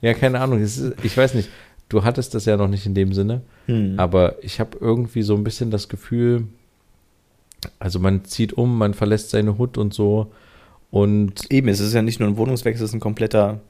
ja, 0.00 0.14
keine 0.14 0.40
Ahnung. 0.40 0.60
Ist, 0.60 0.92
ich 1.02 1.16
weiß 1.16 1.34
nicht. 1.34 1.48
Du 1.88 2.02
hattest 2.02 2.34
das 2.34 2.46
ja 2.46 2.56
noch 2.56 2.68
nicht 2.68 2.84
in 2.84 2.94
dem 2.94 3.12
Sinne. 3.12 3.42
Hm. 3.66 3.94
Aber 3.96 4.42
ich 4.42 4.58
habe 4.58 4.76
irgendwie 4.80 5.22
so 5.22 5.34
ein 5.34 5.44
bisschen 5.44 5.70
das 5.70 5.88
Gefühl, 5.88 6.44
also 7.78 8.00
man 8.00 8.24
zieht 8.24 8.52
um, 8.52 8.76
man 8.76 8.94
verlässt 8.94 9.30
seine 9.30 9.56
Hut 9.58 9.78
und 9.78 9.94
so. 9.94 10.32
Und 10.90 11.50
Eben, 11.50 11.68
es 11.68 11.80
ist 11.80 11.94
ja 11.94 12.02
nicht 12.02 12.20
nur 12.20 12.28
ein 12.28 12.36
Wohnungswechsel, 12.36 12.84
es 12.84 12.90
ist 12.90 12.94
ein 12.94 13.00
kompletter 13.00 13.60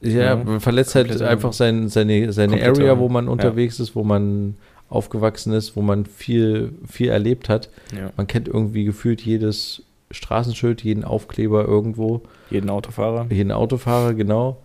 Ja, 0.00 0.36
Ja, 0.44 0.60
verletzt 0.60 0.94
halt 0.94 1.20
einfach 1.22 1.52
sein, 1.52 1.88
seine, 1.88 2.32
seine 2.32 2.62
Area, 2.62 2.98
wo 2.98 3.08
man 3.08 3.28
unterwegs 3.28 3.80
ist, 3.80 3.96
wo 3.96 4.04
man 4.04 4.56
aufgewachsen 4.88 5.52
ist, 5.52 5.76
wo 5.76 5.82
man 5.82 6.06
viel, 6.06 6.72
viel 6.88 7.08
erlebt 7.08 7.48
hat. 7.48 7.70
Ja. 7.96 8.12
Man 8.16 8.26
kennt 8.26 8.46
irgendwie 8.48 8.84
gefühlt 8.84 9.20
jedes 9.20 9.82
Straßenschild, 10.10 10.82
jeden 10.84 11.04
Aufkleber 11.04 11.64
irgendwo, 11.64 12.22
Jeden 12.50 12.70
Autofahrer. 12.70 13.26
jeden 13.30 13.52
Autofahrer, 13.52 14.14
genau. 14.14 14.62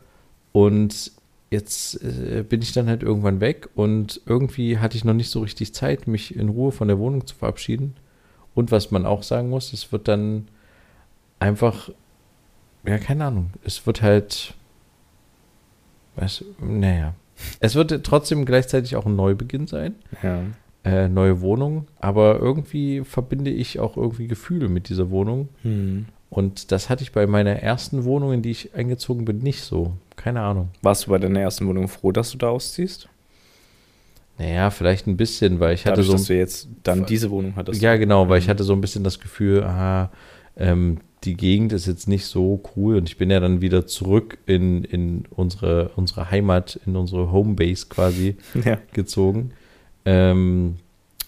Und 0.52 1.12
jetzt 1.50 2.02
äh, 2.04 2.44
bin 2.48 2.62
ich 2.62 2.72
dann 2.74 2.88
halt 2.88 3.04
irgendwann 3.04 3.40
weg 3.42 3.70
und 3.76 4.22
irgendwie 4.26 4.78
hatte 4.78 4.96
ich 4.98 5.04
noch 5.04 5.14
nicht 5.14 5.30
so 5.30 5.42
richtig 5.42 5.74
Zeit, 5.74 6.08
mich 6.08 6.36
in 6.36 6.50
Ruhe 6.50 6.72
von 6.72 6.88
der 6.88 7.00
Wohnung 7.00 7.26
zu 7.28 7.36
verabschieden. 7.36 7.96
Und 8.54 8.72
was 8.72 8.92
man 8.92 9.06
auch 9.06 9.24
sagen 9.24 9.50
muss, 9.50 9.74
es 9.74 9.92
wird 9.92 10.08
dann 10.08 10.48
einfach, 11.40 11.90
ja, 12.86 12.98
keine 12.98 13.26
Ahnung, 13.26 13.52
es 13.64 13.86
wird 13.88 14.02
halt, 14.02 14.54
was, 16.16 16.44
naja, 16.60 17.14
es 17.60 17.76
wird 17.76 18.04
trotzdem 18.04 18.46
gleichzeitig 18.46 18.96
auch 18.96 19.06
ein 19.06 19.16
Neubeginn 19.16 19.68
sein 19.68 19.96
Ja. 20.22 20.44
Äh, 20.84 21.08
neue 21.08 21.42
Wohnung, 21.42 21.88
aber 22.00 22.40
irgendwie 22.40 23.02
verbinde 23.04 23.52
ich 23.52 23.80
auch 23.80 23.98
irgendwie 23.98 24.28
Gefühle 24.28 24.68
mit 24.70 24.90
dieser 24.90 25.10
Wohnung. 25.12 25.50
Hm. 25.64 26.06
Und 26.30 26.72
das 26.72 26.90
hatte 26.90 27.04
ich 27.04 27.12
bei 27.12 27.28
meiner 27.28 27.52
ersten 27.58 28.04
Wohnung, 28.06 28.32
in 28.34 28.42
die 28.42 28.52
ich 28.52 28.74
eingezogen 28.74 29.26
bin, 29.26 29.40
nicht 29.40 29.62
so. 29.62 29.94
Keine 30.16 30.42
Ahnung. 30.42 30.70
Warst 30.82 31.06
du 31.06 31.10
bei 31.12 31.18
deiner 31.18 31.42
ersten 31.42 31.68
Wohnung 31.68 31.88
froh, 31.88 32.12
dass 32.12 32.32
du 32.32 32.38
da 32.38 32.50
ausziehst? 32.50 33.10
Naja, 34.40 34.70
vielleicht 34.70 35.08
ein 35.08 35.18
bisschen, 35.18 35.60
weil 35.60 35.74
ich 35.76 35.82
hatte 35.86 35.98
Dadurch, 36.02 36.08
so. 36.08 36.14
dass 36.14 36.26
du 36.26 36.36
jetzt 36.36 36.68
dann 36.84 37.06
diese 37.06 37.30
Wohnung 37.30 37.54
hattest. 37.56 37.82
Ja, 37.82 37.96
genau, 37.98 38.28
weil 38.30 38.40
ich 38.40 38.48
Mhm. 38.48 38.52
hatte 38.52 38.64
so 38.64 38.74
ein 38.74 38.82
bisschen 38.82 39.04
das 39.04 39.20
Gefühl, 39.20 39.64
aha, 39.64 40.10
ähm, 40.58 40.98
die 41.24 41.36
Gegend 41.36 41.74
ist 41.74 41.86
jetzt 41.86 42.08
nicht 42.08 42.26
so 42.26 42.64
cool 42.76 42.96
und 42.96 43.08
ich 43.08 43.18
bin 43.18 43.30
ja 43.30 43.40
dann 43.40 43.62
wieder 43.62 43.86
zurück 43.86 44.40
in, 44.48 44.84
in 44.84 45.26
unsere, 45.30 45.90
unsere 45.96 46.32
Heimat, 46.32 46.80
in 46.88 46.96
unsere 46.96 47.32
Homebase 47.32 47.86
quasi. 47.90 48.38
Ja. 48.66 48.78
gezogen. 48.94 49.52
Ähm, 50.06 50.78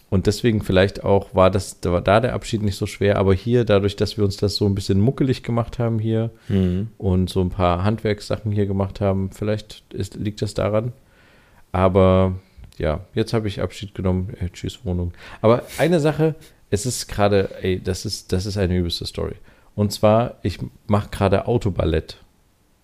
und 0.10 0.28
deswegen 0.28 0.62
vielleicht 0.62 1.04
auch 1.04 1.34
war 1.34 1.50
das 1.50 1.80
da 1.80 1.92
war 1.92 2.02
da 2.02 2.20
der 2.20 2.34
Abschied 2.34 2.62
nicht 2.62 2.76
so 2.76 2.86
schwer, 2.86 3.18
aber 3.18 3.34
hier 3.34 3.66
dadurch, 3.66 3.96
dass 3.96 4.16
wir 4.18 4.24
uns 4.24 4.38
das 4.38 4.56
so 4.56 4.66
ein 4.68 4.76
bisschen 4.76 5.00
muckelig 5.02 5.42
gemacht 5.42 5.80
haben 5.80 5.98
hier 5.98 6.30
Hm. 6.48 6.90
und 7.00 7.30
so 7.32 7.42
ein 7.42 7.50
paar 7.50 7.84
Handwerkssachen 7.84 8.52
hier 8.52 8.68
gemacht 8.68 9.02
haben, 9.02 9.32
vielleicht 9.32 9.84
ist, 9.92 10.16
liegt 10.16 10.42
das 10.44 10.54
daran. 10.54 10.94
Aber 11.72 12.36
ja, 12.78 13.02
jetzt 13.16 13.34
habe 13.34 13.48
ich 13.48 13.62
Abschied 13.62 13.96
genommen. 13.96 14.34
Äh, 14.40 14.50
tschüss 14.50 14.86
Wohnung. 14.86 15.14
Aber 15.42 15.64
eine 15.80 16.00
Sache, 16.00 16.36
es 16.70 16.86
ist 16.86 17.08
gerade, 17.08 17.50
ey, 17.62 17.82
das 17.82 18.06
ist 18.06 18.32
das 18.32 18.46
ist 18.46 18.58
eine 18.58 18.76
übelste 18.78 19.06
Story. 19.06 19.36
Und 19.76 19.92
zwar, 19.92 20.36
ich 20.44 20.60
mache 20.88 21.10
gerade 21.10 21.48
Autoballett. 21.48 22.18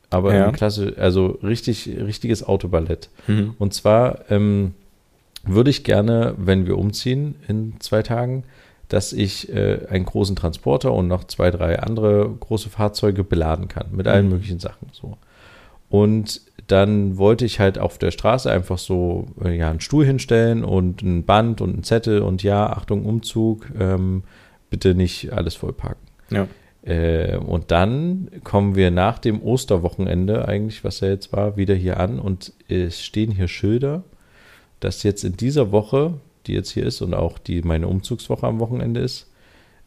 Aber 0.10 0.34
Ja. 0.34 0.52
Klasse, 0.52 0.96
also 0.98 1.38
richtig, 1.44 1.88
richtiges 1.88 2.44
Autoballett. 2.44 3.10
Mhm. 3.28 3.54
Und 3.60 3.76
zwar 3.76 4.26
ähm, 4.32 4.74
würde 5.44 5.70
ich 5.70 5.84
gerne, 5.84 6.34
wenn 6.38 6.68
wir 6.68 6.78
umziehen 6.78 7.36
in 7.48 7.76
zwei 7.80 8.02
Tagen, 8.04 8.44
dass 8.88 9.14
ich 9.14 9.54
äh, 9.54 9.86
einen 9.90 10.06
großen 10.06 10.36
Transporter 10.36 10.92
und 10.94 11.08
noch 11.08 11.24
zwei, 11.26 11.52
drei 11.52 11.80
andere 11.80 12.30
große 12.40 12.70
Fahrzeuge 12.70 13.24
beladen 13.24 13.68
kann 13.68 13.88
mit 13.92 14.08
allen 14.08 14.26
Mhm. 14.26 14.32
möglichen 14.32 14.60
Sachen. 14.60 14.88
So. 14.92 15.18
Und 15.90 16.42
dann 16.68 17.18
wollte 17.18 17.46
ich 17.46 17.60
halt 17.60 17.80
auf 17.80 17.98
der 17.98 18.12
Straße 18.12 18.52
einfach 18.52 18.78
so 18.78 19.28
äh, 19.44 19.58
ja, 19.58 19.70
einen 19.70 19.80
Stuhl 19.80 20.06
hinstellen 20.06 20.64
und 20.64 21.02
ein 21.02 21.24
Band 21.24 21.62
und 21.62 21.78
ein 21.78 21.84
Zettel 21.84 22.22
und 22.22 22.44
ja, 22.44 22.68
Achtung, 22.68 23.06
Umzug, 23.06 23.68
ähm, 23.80 24.24
bitte 24.70 24.94
nicht 24.96 25.34
alles 25.34 25.56
vollpacken. 25.56 26.02
Ja. 26.30 26.48
Äh, 26.84 27.38
und 27.38 27.72
dann 27.72 28.30
kommen 28.44 28.76
wir 28.76 28.92
nach 28.92 29.20
dem 29.20 29.42
Osterwochenende, 29.42 30.48
eigentlich, 30.48 30.84
was 30.84 31.00
ja 31.02 31.10
jetzt 31.10 31.34
war, 31.34 31.58
wieder 31.58 31.76
hier 31.76 32.00
an 32.00 32.20
und 32.20 32.54
es 32.68 33.04
stehen 33.04 33.32
hier 33.32 33.48
Schilder, 33.48 34.04
dass 34.80 35.04
jetzt 35.04 35.24
in 35.24 35.38
dieser 35.38 35.72
Woche, 35.72 36.16
die 36.48 36.54
jetzt 36.54 36.72
hier 36.72 36.86
ist 36.86 37.02
und 37.02 37.14
auch 37.14 37.38
die 37.38 37.62
meine 37.62 37.88
Umzugswoche 37.88 38.48
am 38.48 38.60
Wochenende 38.60 39.02
ist, 39.02 39.28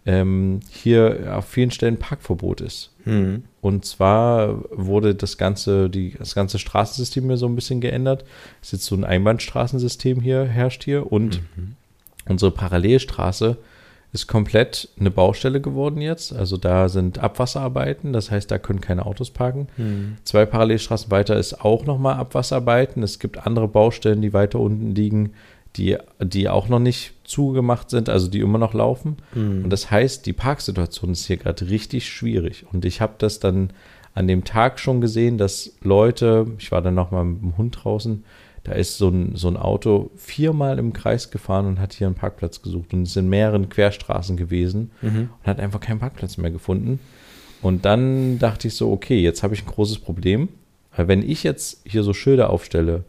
ähm, 0.04 0.60
hier 0.70 1.34
auf 1.36 1.46
vielen 1.46 1.70
Stellen 1.70 1.96
Parkverbot 1.96 2.60
ist. 2.60 2.90
Hm. 3.04 3.44
Und 3.60 3.84
zwar 3.84 4.64
wurde 4.70 5.14
das 5.14 5.38
ganze, 5.38 5.88
die, 5.88 6.14
das 6.18 6.34
ganze 6.34 6.58
Straßensystem 6.58 7.24
hier 7.24 7.36
so 7.36 7.46
ein 7.46 7.54
bisschen 7.54 7.80
geändert. 7.80 8.24
Es 8.60 8.68
ist 8.68 8.72
jetzt 8.72 8.86
so 8.86 8.96
ein 8.96 9.04
Einbahnstraßensystem 9.04 10.20
hier, 10.20 10.44
herrscht 10.44 10.82
hier 10.84 11.10
und 11.12 11.40
unsere 12.26 12.50
Parallelstraße 12.50 13.56
ist 14.12 14.26
komplett 14.26 14.90
eine 15.00 15.10
Baustelle 15.10 15.60
geworden 15.60 16.02
jetzt. 16.02 16.34
Also 16.34 16.58
da 16.58 16.90
sind 16.90 17.18
Abwasserarbeiten, 17.18 18.12
das 18.12 18.30
heißt, 18.30 18.50
da 18.50 18.58
können 18.58 18.82
keine 18.82 19.06
Autos 19.06 19.30
parken. 19.30 19.68
Hm. 19.76 20.16
Zwei 20.24 20.44
Parallelstraßen 20.44 21.10
weiter 21.10 21.36
ist 21.36 21.64
auch 21.64 21.86
nochmal 21.86 22.16
Abwasserarbeiten. 22.16 23.02
Es 23.02 23.18
gibt 23.18 23.46
andere 23.46 23.68
Baustellen, 23.68 24.20
die 24.20 24.34
weiter 24.34 24.60
unten 24.60 24.94
liegen, 24.94 25.32
die, 25.76 25.96
die 26.20 26.50
auch 26.50 26.68
noch 26.68 26.78
nicht 26.78 27.14
zugemacht 27.24 27.88
sind, 27.88 28.10
also 28.10 28.28
die 28.28 28.40
immer 28.40 28.58
noch 28.58 28.74
laufen. 28.74 29.16
Hm. 29.32 29.64
Und 29.64 29.70
das 29.70 29.90
heißt, 29.90 30.26
die 30.26 30.34
Parksituation 30.34 31.12
ist 31.12 31.26
hier 31.26 31.38
gerade 31.38 31.70
richtig 31.70 32.06
schwierig. 32.06 32.66
Und 32.70 32.84
ich 32.84 33.00
habe 33.00 33.14
das 33.16 33.40
dann 33.40 33.70
an 34.14 34.28
dem 34.28 34.44
Tag 34.44 34.78
schon 34.78 35.00
gesehen, 35.00 35.38
dass 35.38 35.72
Leute, 35.80 36.48
ich 36.58 36.70
war 36.70 36.82
dann 36.82 36.94
noch 36.94 37.12
mal 37.12 37.24
mit 37.24 37.40
dem 37.40 37.56
Hund 37.56 37.78
draußen, 37.82 38.24
da 38.64 38.72
ist 38.72 38.96
so 38.98 39.08
ein, 39.08 39.34
so 39.34 39.48
ein 39.48 39.56
Auto 39.56 40.10
viermal 40.16 40.78
im 40.78 40.92
Kreis 40.92 41.30
gefahren 41.30 41.66
und 41.66 41.80
hat 41.80 41.92
hier 41.94 42.06
einen 42.06 42.14
Parkplatz 42.16 42.62
gesucht 42.62 42.92
und 42.94 43.02
ist 43.04 43.16
in 43.16 43.28
mehreren 43.28 43.68
Querstraßen 43.68 44.36
gewesen 44.36 44.90
Mhm. 45.02 45.30
und 45.40 45.46
hat 45.46 45.58
einfach 45.60 45.80
keinen 45.80 45.98
Parkplatz 45.98 46.36
mehr 46.36 46.50
gefunden. 46.50 47.00
Und 47.60 47.84
dann 47.84 48.38
dachte 48.38 48.68
ich 48.68 48.74
so, 48.74 48.90
okay, 48.92 49.20
jetzt 49.20 49.42
habe 49.42 49.54
ich 49.54 49.62
ein 49.62 49.66
großes 49.70 49.98
Problem. 49.98 50.48
Weil 50.96 51.08
wenn 51.08 51.28
ich 51.28 51.42
jetzt 51.42 51.80
hier 51.86 52.02
so 52.02 52.12
Schilder 52.12 52.50
aufstelle, 52.50 53.04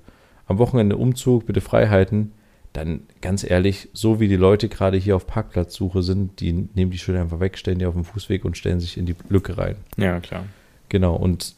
am 0.47 0.57
Wochenende 0.57 0.95
Umzug, 0.97 1.45
bitte 1.45 1.61
Freiheiten, 1.61 2.31
dann 2.71 3.01
ganz 3.21 3.43
ehrlich, 3.47 3.89
so 3.93 4.19
wie 4.19 4.27
die 4.27 4.35
Leute 4.35 4.67
gerade 4.69 4.97
hier 4.97 5.15
auf 5.15 5.27
Parkplatzsuche 5.27 6.01
sind, 6.01 6.39
die 6.39 6.51
nehmen 6.73 6.91
die 6.91 6.97
Schilder 6.97 7.21
einfach 7.21 7.39
weg, 7.39 7.57
stellen 7.57 7.77
die 7.79 7.85
auf 7.85 7.93
den 7.93 8.03
Fußweg 8.03 8.45
und 8.45 8.57
stellen 8.57 8.79
sich 8.79 8.97
in 8.97 9.05
die 9.05 9.15
Lücke 9.29 9.57
rein. 9.57 9.75
Ja, 9.97 10.19
klar. 10.19 10.45
Genau, 10.89 11.15
und 11.15 11.55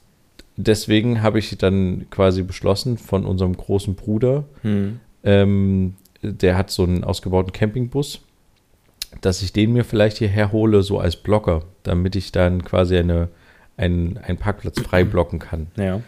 deswegen 0.57 1.21
habe 1.21 1.39
ich 1.39 1.57
dann 1.57 2.05
quasi 2.09 2.43
beschlossen 2.43 2.97
von 2.97 3.25
unserem 3.25 3.55
großen 3.55 3.95
Bruder, 3.95 4.45
Hm. 4.61 4.99
ähm, 5.23 5.95
der 6.21 6.57
hat 6.57 6.71
so 6.71 6.83
einen 6.83 7.03
ausgebauten 7.03 7.51
Campingbus, 7.51 8.21
dass 9.21 9.41
ich 9.41 9.53
den 9.53 9.73
mir 9.73 9.83
vielleicht 9.83 10.17
hierher 10.17 10.51
hole, 10.51 10.81
so 10.81 10.99
als 10.99 11.15
Blocker, 11.15 11.63
damit 11.83 12.15
ich 12.15 12.31
dann 12.31 12.63
quasi 12.63 12.97
eine, 12.97 13.29
einen, 13.77 14.17
einen 14.17 14.37
Parkplatz 14.37 14.79
frei 14.81 15.03
blocken 15.05 15.39
kann. 15.39 15.67
Ja. 15.77 16.01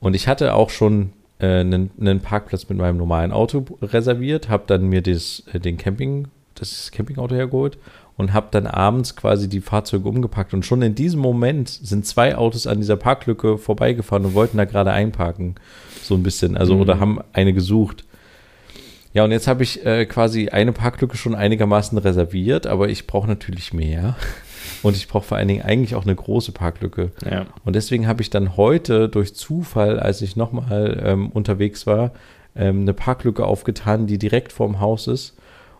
Und 0.00 0.14
ich 0.14 0.28
hatte 0.28 0.54
auch 0.54 0.70
schon 0.70 1.12
äh, 1.38 1.60
einen, 1.60 1.90
einen 2.00 2.20
Parkplatz 2.20 2.68
mit 2.68 2.78
meinem 2.78 2.96
normalen 2.96 3.32
Auto 3.32 3.64
reserviert, 3.82 4.48
habe 4.48 4.64
dann 4.66 4.86
mir 4.88 5.02
das, 5.02 5.42
äh, 5.52 5.60
den 5.60 5.76
Camping, 5.76 6.28
das 6.54 6.90
Campingauto 6.90 7.34
hergeholt 7.34 7.78
und 8.18 8.34
habe 8.34 8.48
dann 8.50 8.66
abends 8.66 9.16
quasi 9.16 9.48
die 9.48 9.62
Fahrzeuge 9.62 10.06
umgepackt. 10.08 10.52
Und 10.52 10.66
schon 10.66 10.82
in 10.82 10.94
diesem 10.94 11.20
Moment 11.20 11.68
sind 11.70 12.04
zwei 12.04 12.36
Autos 12.36 12.66
an 12.66 12.78
dieser 12.78 12.96
Parklücke 12.96 13.56
vorbeigefahren 13.56 14.26
und 14.26 14.34
wollten 14.34 14.58
da 14.58 14.66
gerade 14.66 14.90
einparken. 14.92 15.54
So 16.02 16.14
ein 16.16 16.22
bisschen. 16.22 16.56
Also, 16.56 16.74
Mhm. 16.74 16.80
oder 16.82 17.00
haben 17.00 17.18
eine 17.32 17.54
gesucht. 17.54 18.04
Ja, 19.14 19.24
und 19.24 19.30
jetzt 19.30 19.46
habe 19.48 19.62
ich 19.62 19.86
äh, 19.86 20.04
quasi 20.04 20.48
eine 20.48 20.72
Parklücke 20.72 21.16
schon 21.16 21.34
einigermaßen 21.34 21.96
reserviert, 21.96 22.66
aber 22.66 22.88
ich 22.90 23.06
brauche 23.06 23.26
natürlich 23.26 23.72
mehr. 23.72 24.16
Und 24.82 24.96
ich 24.96 25.08
brauche 25.08 25.24
vor 25.24 25.38
allen 25.38 25.48
Dingen 25.48 25.62
eigentlich 25.62 25.96
auch 25.96 26.04
eine 26.04 26.14
große 26.14 26.52
Parklücke. 26.52 27.10
Ja. 27.28 27.46
Und 27.64 27.74
deswegen 27.74 28.06
habe 28.06 28.22
ich 28.22 28.30
dann 28.30 28.56
heute 28.56 29.08
durch 29.08 29.34
Zufall, 29.34 29.98
als 29.98 30.22
ich 30.22 30.36
nochmal 30.36 31.02
ähm, 31.04 31.30
unterwegs 31.30 31.84
war, 31.86 32.12
ähm, 32.54 32.82
eine 32.82 32.92
Parklücke 32.94 33.44
aufgetan, 33.44 34.06
die 34.06 34.18
direkt 34.18 34.52
vorm 34.52 34.78
Haus 34.78 35.08
ist. 35.08 35.36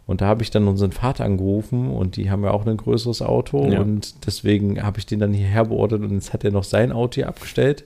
Und 0.08 0.22
da 0.22 0.26
habe 0.26 0.42
ich 0.42 0.50
dann 0.50 0.68
unseren 0.68 0.92
Vater 0.92 1.26
angerufen 1.26 1.90
und 1.90 2.16
die 2.16 2.30
haben 2.30 2.42
ja 2.42 2.50
auch 2.50 2.66
ein 2.66 2.78
größeres 2.78 3.20
Auto. 3.20 3.68
Ja. 3.68 3.82
Und 3.82 4.26
deswegen 4.26 4.82
habe 4.82 4.98
ich 4.98 5.04
den 5.04 5.20
dann 5.20 5.34
hierher 5.34 5.66
beordert 5.66 6.00
und 6.00 6.12
jetzt 6.12 6.32
hat 6.32 6.44
er 6.44 6.50
noch 6.50 6.64
sein 6.64 6.92
Auto 6.92 7.16
hier 7.16 7.28
abgestellt. 7.28 7.84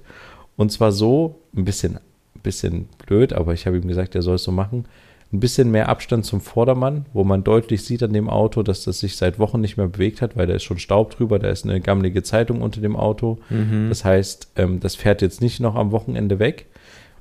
Und 0.56 0.70
zwar 0.70 0.92
so, 0.92 1.40
ein 1.56 1.64
bisschen, 1.64 1.96
ein 1.96 2.40
bisschen 2.44 2.88
blöd, 3.04 3.32
aber 3.32 3.54
ich 3.54 3.66
habe 3.66 3.76
ihm 3.76 3.88
gesagt, 3.88 4.14
er 4.14 4.22
soll 4.22 4.36
es 4.36 4.44
so 4.44 4.52
machen. 4.52 4.84
Ein 5.32 5.40
bisschen 5.40 5.72
mehr 5.72 5.88
Abstand 5.88 6.24
zum 6.24 6.40
Vordermann, 6.40 7.06
wo 7.12 7.24
man 7.24 7.42
deutlich 7.42 7.82
sieht 7.82 8.04
an 8.04 8.12
dem 8.12 8.30
Auto, 8.30 8.62
dass 8.62 8.84
das 8.84 9.00
sich 9.00 9.16
seit 9.16 9.40
Wochen 9.40 9.60
nicht 9.60 9.76
mehr 9.76 9.88
bewegt 9.88 10.22
hat, 10.22 10.36
weil 10.36 10.46
da 10.46 10.54
ist 10.54 10.62
schon 10.62 10.78
Staub 10.78 11.16
drüber, 11.16 11.40
da 11.40 11.48
ist 11.48 11.64
eine 11.64 11.80
gammelige 11.80 12.22
Zeitung 12.22 12.62
unter 12.62 12.80
dem 12.80 12.94
Auto. 12.94 13.38
Mhm. 13.50 13.88
Das 13.88 14.04
heißt, 14.04 14.52
ähm, 14.54 14.78
das 14.78 14.94
fährt 14.94 15.22
jetzt 15.22 15.40
nicht 15.40 15.58
noch 15.58 15.74
am 15.74 15.90
Wochenende 15.90 16.38
weg, 16.38 16.66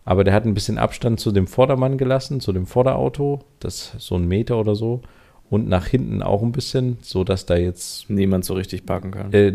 aber 0.05 0.23
der 0.23 0.33
hat 0.33 0.45
ein 0.45 0.53
bisschen 0.53 0.77
Abstand 0.77 1.19
zu 1.19 1.31
dem 1.31 1.47
Vordermann 1.47 1.97
gelassen, 1.97 2.39
zu 2.41 2.51
dem 2.53 2.65
Vorderauto, 2.65 3.39
das 3.59 3.93
so 3.97 4.15
ein 4.15 4.27
Meter 4.27 4.57
oder 4.59 4.75
so, 4.75 5.01
und 5.49 5.67
nach 5.67 5.85
hinten 5.87 6.23
auch 6.23 6.41
ein 6.41 6.51
bisschen, 6.53 6.97
so 7.01 7.23
dass 7.23 7.45
da 7.45 7.55
jetzt, 7.57 8.09
Niemand 8.09 8.45
so 8.45 8.53
richtig 8.53 8.85
parken 8.85 9.11
kann. 9.11 9.33
äh, 9.33 9.53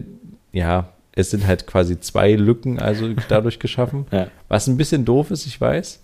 ja, 0.53 0.89
es 1.13 1.31
sind 1.31 1.47
halt 1.47 1.67
quasi 1.67 1.99
zwei 2.01 2.33
Lücken 2.35 2.79
also 2.79 3.09
dadurch 3.29 3.59
geschaffen, 3.59 4.07
Ja. 4.13 4.29
was 4.49 4.67
ein 4.67 4.77
bisschen 4.77 5.05
doof 5.05 5.31
ist, 5.31 5.47
ich 5.47 5.61
weiß, 5.61 6.03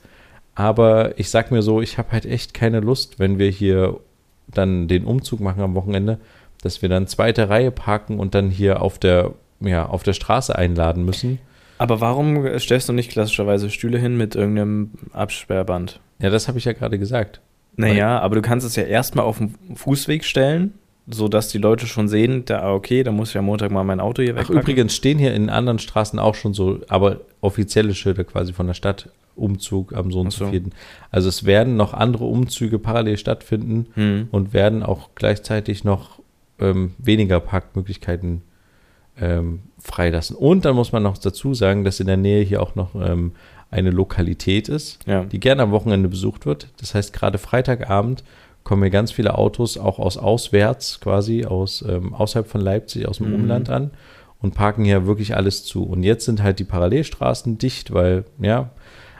aber 0.54 1.18
ich 1.18 1.30
sag 1.30 1.50
mir 1.50 1.62
so, 1.62 1.80
ich 1.80 1.98
habe 1.98 2.12
halt 2.12 2.26
echt 2.26 2.54
keine 2.54 2.80
Lust, 2.80 3.18
wenn 3.18 3.38
wir 3.38 3.48
hier 3.50 4.00
dann 4.48 4.88
den 4.88 5.04
Umzug 5.04 5.40
machen 5.40 5.62
am 5.62 5.74
Wochenende, 5.74 6.18
dass 6.62 6.82
wir 6.82 6.88
dann 6.88 7.06
zweite 7.06 7.48
Reihe 7.48 7.70
parken 7.70 8.18
und 8.18 8.34
dann 8.34 8.50
hier 8.50 8.82
auf 8.82 8.98
der, 8.98 9.32
ja, 9.60 9.86
auf 9.86 10.02
der 10.02 10.12
Straße 10.12 10.54
einladen 10.56 11.04
müssen. 11.04 11.38
Aber 11.82 12.00
warum 12.00 12.46
stellst 12.58 12.88
du 12.88 12.92
nicht 12.92 13.10
klassischerweise 13.10 13.68
Stühle 13.70 13.98
hin 13.98 14.16
mit 14.16 14.34
irgendeinem 14.34 14.90
Absperrband? 15.12 16.00
Ja, 16.20 16.30
das 16.30 16.46
habe 16.48 16.58
ich 16.58 16.64
ja 16.64 16.72
gerade 16.72 16.98
gesagt. 16.98 17.40
Naja, 17.76 18.18
aber 18.20 18.36
du 18.36 18.42
kannst 18.42 18.66
es 18.66 18.76
ja 18.76 18.84
erstmal 18.84 19.24
auf 19.24 19.38
den 19.38 19.54
Fußweg 19.74 20.24
stellen, 20.24 20.74
sodass 21.06 21.48
die 21.48 21.58
Leute 21.58 21.86
schon 21.86 22.06
sehen, 22.06 22.44
da, 22.44 22.72
okay, 22.72 23.02
da 23.02 23.10
muss 23.10 23.30
ich 23.30 23.38
am 23.38 23.46
Montag 23.46 23.70
mal 23.70 23.82
mein 23.82 23.98
Auto 24.00 24.22
hier 24.22 24.34
Ach, 24.34 24.40
wegpacken. 24.40 24.60
übrigens 24.62 24.94
stehen 24.94 25.18
hier 25.18 25.34
in 25.34 25.48
anderen 25.50 25.78
Straßen 25.78 26.18
auch 26.18 26.34
schon 26.34 26.54
so, 26.54 26.80
aber 26.88 27.22
offizielle 27.40 27.94
Schilder 27.94 28.24
quasi 28.24 28.52
von 28.52 28.66
der 28.66 28.74
Stadt. 28.74 29.08
Umzug 29.34 29.94
am 29.96 30.12
so 30.12 30.20
und 30.20 30.26
Ach 30.26 30.32
so 30.32 30.44
so. 30.44 30.50
vierten. 30.50 30.72
Also 31.10 31.30
es 31.30 31.46
werden 31.46 31.74
noch 31.76 31.94
andere 31.94 32.24
Umzüge 32.26 32.78
parallel 32.78 33.16
stattfinden 33.16 33.86
Hm. 33.94 34.28
und 34.30 34.52
werden 34.52 34.82
auch 34.82 35.08
gleichzeitig 35.14 35.84
noch 35.84 36.20
ähm, 36.60 36.92
weniger 36.98 37.40
Parkmöglichkeiten 37.40 38.42
ähm, 39.20 39.60
freilassen. 39.78 40.36
Und 40.36 40.64
dann 40.64 40.74
muss 40.74 40.92
man 40.92 41.02
noch 41.02 41.18
dazu 41.18 41.54
sagen, 41.54 41.84
dass 41.84 42.00
in 42.00 42.06
der 42.06 42.16
Nähe 42.16 42.42
hier 42.44 42.62
auch 42.62 42.74
noch 42.74 42.94
ähm, 42.94 43.32
eine 43.70 43.90
Lokalität 43.90 44.68
ist, 44.68 44.98
Ja. 45.06 45.24
die 45.24 45.40
gerne 45.40 45.62
am 45.62 45.70
Wochenende 45.70 46.08
besucht 46.08 46.46
wird. 46.46 46.68
Das 46.80 46.94
heißt, 46.94 47.12
gerade 47.12 47.38
Freitagabend 47.38 48.22
kommen 48.64 48.82
hier 48.82 48.90
ganz 48.90 49.10
viele 49.12 49.36
Autos 49.36 49.76
auch 49.78 49.98
aus 49.98 50.16
auswärts, 50.18 51.00
quasi 51.00 51.44
aus 51.44 51.84
ähm, 51.88 52.14
außerhalb 52.14 52.46
von 52.46 52.60
Leipzig, 52.60 53.08
aus 53.08 53.18
dem 53.18 53.28
Mhm. 53.28 53.34
Umland 53.34 53.70
an 53.70 53.90
und 54.40 54.54
parken 54.54 54.84
hier 54.84 55.06
wirklich 55.06 55.34
alles 55.36 55.64
zu. 55.64 55.84
Und 55.84 56.02
jetzt 56.04 56.24
sind 56.26 56.42
halt 56.42 56.58
die 56.58 56.64
Parallelstraßen 56.64 57.58
dicht, 57.58 57.92
weil, 57.92 58.24
ja, 58.40 58.70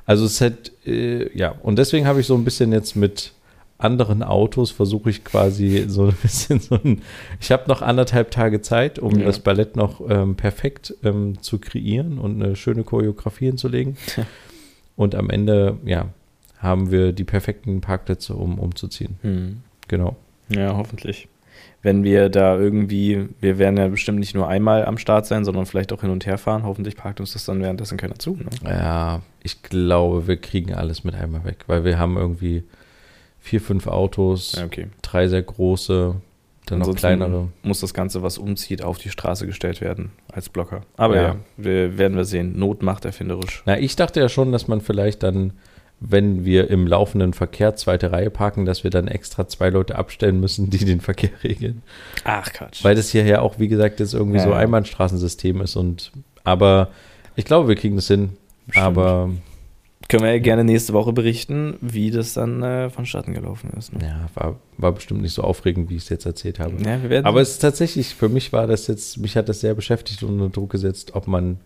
also 0.05 0.24
es 0.26 0.40
halt, 0.40 0.72
äh, 0.87 1.37
ja, 1.37 1.55
und 1.62 1.76
deswegen 1.78 2.07
habe 2.07 2.20
ich 2.20 2.26
so 2.26 2.35
ein 2.35 2.44
bisschen 2.44 2.72
jetzt 2.72 2.94
mit 2.96 3.33
anderen 3.82 4.22
Autos 4.22 4.70
versuche 4.70 5.10
ich 5.10 5.24
quasi 5.24 5.84
so 5.88 6.06
ein 6.06 6.14
bisschen 6.22 6.60
so 6.60 6.78
ein, 6.82 7.02
ich 7.40 7.50
habe 7.52 7.64
noch 7.68 7.82
anderthalb 7.82 8.30
Tage 8.30 8.60
Zeit, 8.62 8.98
um 8.98 9.18
Ja. 9.18 9.26
das 9.26 9.40
Ballett 9.40 9.76
noch 9.76 10.00
ähm, 10.08 10.36
perfekt 10.36 10.94
ähm, 11.04 11.40
zu 11.42 11.58
kreieren 11.58 12.18
und 12.18 12.42
eine 12.42 12.56
schöne 12.56 12.84
Choreografie 12.84 13.46
hinzulegen. 13.46 13.96
Und 14.96 15.14
am 15.14 15.30
Ende, 15.30 15.78
ja, 15.84 16.08
haben 16.58 16.90
wir 16.90 17.12
die 17.12 17.24
perfekten 17.24 17.80
Parkplätze, 17.80 18.34
um 18.34 18.58
umzuziehen. 18.58 19.16
Hm. 19.22 19.62
Genau. 19.88 20.16
Ja, 20.48 20.76
hoffentlich. 20.76 21.28
Wenn 21.82 22.04
wir 22.04 22.28
da 22.28 22.56
irgendwie, 22.56 23.28
wir 23.40 23.58
werden 23.58 23.76
ja 23.76 23.88
bestimmt 23.88 24.20
nicht 24.20 24.34
nur 24.36 24.46
einmal 24.46 24.84
am 24.84 24.98
Start 24.98 25.26
sein, 25.26 25.44
sondern 25.44 25.66
vielleicht 25.66 25.92
auch 25.92 26.02
hin 26.02 26.10
und 26.10 26.24
her 26.26 26.38
fahren. 26.38 26.62
Hoffentlich 26.62 26.94
parkt 26.96 27.18
uns 27.18 27.32
das 27.32 27.44
dann 27.44 27.60
währenddessen 27.60 27.98
keiner 27.98 28.14
zu. 28.20 28.36
Ne? 28.36 28.46
Ja, 28.64 29.22
ich 29.42 29.62
glaube, 29.62 30.28
wir 30.28 30.36
kriegen 30.36 30.72
alles 30.74 31.02
mit 31.02 31.16
einmal 31.16 31.44
weg, 31.44 31.64
weil 31.66 31.84
wir 31.84 31.98
haben 31.98 32.16
irgendwie 32.16 32.62
vier, 33.42 33.61
fünf 33.61 33.87
Autos, 33.87 34.55
Ja, 34.57 34.64
okay. 34.64 34.87
drei 35.02 35.28
sehr 35.28 35.42
große, 35.42 36.14
dann 36.66 36.78
noch 36.78 36.87
Ansonsten 36.87 36.98
kleinere. 37.00 37.48
Muss 37.62 37.81
das 37.81 37.92
Ganze, 37.92 38.22
was 38.22 38.38
umzieht, 38.38 38.83
auf 38.83 38.98
die 38.98 39.11
Straße 39.11 39.46
gestellt 39.46 39.81
werden 39.81 40.12
als 40.33 40.48
Blocker. 40.48 40.83
Aber 40.96 41.16
ja, 41.16 41.22
Ja. 41.22 41.37
wir, 41.57 41.98
werden 41.98 42.16
wir 42.16 42.24
sehen. 42.24 42.59
Not 42.59 42.83
macht 42.83 43.05
erfinderisch. 43.05 43.62
Na, 43.66 43.78
ich 43.78 43.96
dachte 43.96 44.20
ja 44.20 44.28
schon, 44.28 44.52
dass 44.52 44.68
man 44.68 44.81
vielleicht 44.81 45.24
dann, 45.24 45.52
wenn 45.98 46.44
wir 46.44 46.70
im 46.70 46.87
laufenden 46.87 47.33
Verkehr 47.33 47.74
zweite 47.74 48.12
Reihe 48.12 48.31
parken, 48.31 48.64
dass 48.64 48.85
wir 48.85 48.90
dann 48.90 49.09
extra 49.09 49.48
zwei 49.48 49.70
Leute 49.70 49.96
abstellen 49.96 50.38
müssen, 50.40 50.70
die 50.70 50.85
den 50.85 51.00
Verkehr 51.00 51.31
regeln. 51.42 51.83
Ach, 52.24 52.52
Quatsch. 52.52 52.85
Weil 52.85 52.94
das 52.94 53.11
hier 53.11 53.24
ja 53.24 53.40
auch, 53.40 53.59
wie 53.59 53.68
gesagt, 53.68 53.98
jetzt 54.00 54.14
irgendwie 54.14 54.38
Ja, 54.38 54.44
so. 54.44 54.52
Einbahnstraßensystem 54.52 55.61
ist 55.61 55.74
und 55.76 56.12
aber 56.44 56.88
ich 57.35 57.44
glaube, 57.44 57.68
wir 57.68 57.76
kriegen 57.76 57.96
das 57.96 58.07
hin. 58.09 58.31
Bestimmt. 58.66 58.87
Aber 58.87 59.31
Können 60.12 60.25
wir 60.25 60.33
ja 60.33 60.40
gerne 60.40 60.62
nächste 60.62 60.92
Woche 60.92 61.14
berichten, 61.14 61.79
wie 61.81 62.11
das 62.11 62.35
dann 62.35 62.62
äh, 62.62 62.90
vonstatten 62.90 63.33
gelaufen 63.33 63.70
ist. 63.79 63.94
Ne? 63.94 64.01
ja, 64.07 64.29
war, 64.35 64.61
war 64.77 64.92
bestimmt 64.92 65.22
nicht 65.22 65.33
so 65.33 65.42
aufregend, 65.42 65.88
wie 65.88 65.96
ich 65.96 66.03
es 66.03 66.11
jetzt 66.11 66.27
erzählt 66.27 66.61
habe. 66.61 66.75
Ja, 66.85 67.03
wir 67.03 67.09
werden 67.09 67.25
Aber 67.25 67.40
es 67.40 67.53
ist 67.53 67.59
tatsächlich, 67.61 68.14
für 68.14 68.29
mich 68.29 68.53
war 68.53 68.66
das 68.66 68.88
jetzt, 68.88 69.16
mich 69.16 69.38
hat 69.38 69.48
das 69.48 69.61
sehr 69.61 69.75
beschäftigt 69.75 70.22
und 70.22 70.38
unter 70.38 70.51
Druck 70.51 70.68
gesetzt, 70.68 71.14
ob 71.14 71.29
man 71.29 71.61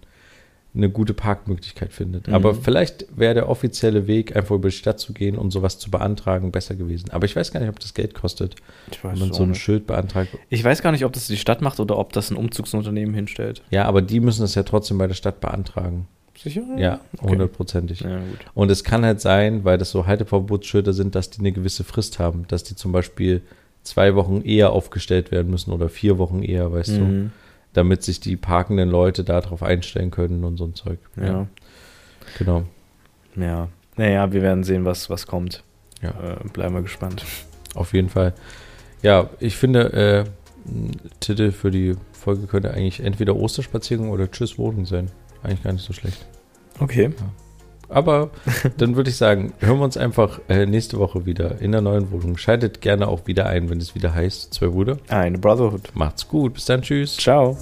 eine 0.77 0.91
gute 0.91 1.13
Parkmöglichkeit 1.13 1.93
findet. 1.93 2.29
Mhm. 2.29 2.35
Aber 2.35 2.55
vielleicht 2.55 3.07
wäre 3.17 3.35
der 3.35 3.49
offizielle 3.49 4.07
Weg, 4.07 4.37
einfach 4.37 4.55
über 4.55 4.69
die 4.69 4.77
Stadt 4.77 5.01
zu 5.01 5.13
gehen 5.13 5.37
und 5.39 5.51
sowas 5.51 5.81
zu 5.81 5.91
beantragen, 5.91 6.53
besser 6.53 6.77
gewesen. 6.77 7.11
Aber 7.11 7.25
ich 7.25 7.35
weiß 7.35 7.51
gar 7.51 7.59
nicht, 7.59 7.71
ob 7.71 7.81
das 7.81 7.95
Geld 7.95 8.15
kostet, 8.15 8.55
ich, 8.93 9.03
wenn 9.03 9.19
man 9.19 9.33
so 9.33 9.43
ein 9.43 9.51
nicht. 9.51 9.61
Schild 9.61 9.89
beantragt. 9.89 10.29
ich 10.51 10.63
weiß 10.63 10.83
gar 10.83 10.93
nicht, 10.93 11.05
ob 11.05 11.13
das 11.13 11.27
die 11.27 11.37
Stadt 11.37 11.63
macht 11.63 11.81
oder 11.81 11.99
ob 11.99 12.13
das 12.13 12.31
ein 12.31 12.37
Umzugsunternehmen 12.37 13.13
hinstellt. 13.13 13.63
Ja, 13.71 13.87
aber 13.87 14.03
die 14.03 14.21
müssen 14.21 14.45
es 14.45 14.55
ja 14.55 14.63
trotzdem 14.63 14.99
bei 14.99 15.09
der 15.09 15.15
Stadt 15.15 15.41
beantragen. 15.41 16.07
Sicher? 16.39 16.63
Ja, 16.77 17.01
Okay. 17.19 17.31
hundertprozentig. 17.31 18.01
Ja, 18.01 18.17
gut. 18.19 18.39
Und 18.55 18.71
es 18.71 18.85
kann 18.85 19.05
halt 19.05 19.21
sein, 19.21 19.65
weil 19.65 19.79
das 19.79 19.91
so 19.91 20.07
Halteverbotsschilder 20.07 20.93
sind, 20.93 21.15
dass 21.15 21.31
die 21.31 21.41
eine 21.41 21.53
gewisse 21.53 21.83
Frist 21.85 22.19
haben, 22.19 22.47
dass 22.49 22.63
die 22.65 22.77
zum 22.77 22.93
Beispiel 22.93 23.43
zwei 23.83 24.15
Wochen 24.15 24.43
eher 24.43 24.71
aufgestellt 24.73 25.31
werden 25.31 25.51
müssen 25.51 25.73
oder 25.73 25.89
vier 25.89 26.19
Wochen 26.19 26.43
eher, 26.43 26.73
weißt 26.73 26.97
du, 26.99 27.01
Mhm. 27.01 27.33
damit 27.73 28.03
sich 28.03 28.21
die 28.21 28.37
parkenden 28.37 28.91
Leute 28.91 29.25
darauf 29.25 29.63
einstellen 29.63 30.11
können 30.11 30.45
und 30.45 30.57
so 30.57 30.65
ein 30.65 30.75
Zeug. 30.75 30.99
Ja. 31.17 31.47
genau. 32.39 32.65
ja. 33.37 33.69
Naja, 33.97 34.31
wir 34.33 34.43
werden 34.43 34.63
sehen, 34.65 34.85
was, 34.85 35.09
was 35.09 35.27
kommt. 35.27 35.63
Ja. 36.03 36.11
Äh, 36.11 36.49
bleiben 36.53 36.75
wir 36.75 36.83
gespannt. 36.83 37.25
Auf 37.75 37.95
jeden 37.95 38.11
Fall. 38.11 38.35
Ja, 39.03 39.31
ich 39.41 39.57
finde, 39.57 39.93
äh, 39.93 40.25
Titel 41.21 41.53
für 41.53 41.71
die 41.71 41.95
Folge 42.13 42.47
könnte 42.47 42.73
eigentlich 42.73 43.01
entweder 43.01 43.37
Osterspaziergang 43.37 44.11
oder 44.11 44.31
Tschüss 44.31 44.59
Wohnung 44.59 44.85
sein. 44.85 45.11
Eigentlich 45.43 45.63
gar 45.63 45.73
nicht 45.73 45.85
so 45.85 45.93
schlecht. 45.93 46.27
Okay. 46.81 47.11
Aber 47.89 48.31
dann 48.79 48.97
würde 48.97 49.11
ich 49.11 49.17
sagen, 49.17 49.53
hören 49.61 49.79
wir 49.79 49.85
uns 49.85 49.97
einfach 49.97 50.41
äh, 50.49 50.67
nächste 50.67 50.99
Woche 50.99 51.27
wieder 51.27 51.61
in 51.61 51.73
der 51.73 51.81
neuen 51.81 52.11
Wohnung. 52.11 52.37
Schaltet 52.37 52.81
gerne 52.81 53.09
auch 53.09 53.27
wieder 53.27 53.47
ein, 53.47 53.71
wenn 53.71 53.79
es 53.79 53.95
wieder 53.95 54.15
heißt, 54.15 54.53
zwei 54.53 54.67
Brüder. 54.69 54.99
Eine 55.09 55.39
Brotherhood. 55.39 55.91
Macht's 55.95 56.27
gut. 56.29 56.55
Bis 56.55 56.65
dann. 56.65 56.83
Tschüss. 56.83 57.17
Ciao. 57.17 57.57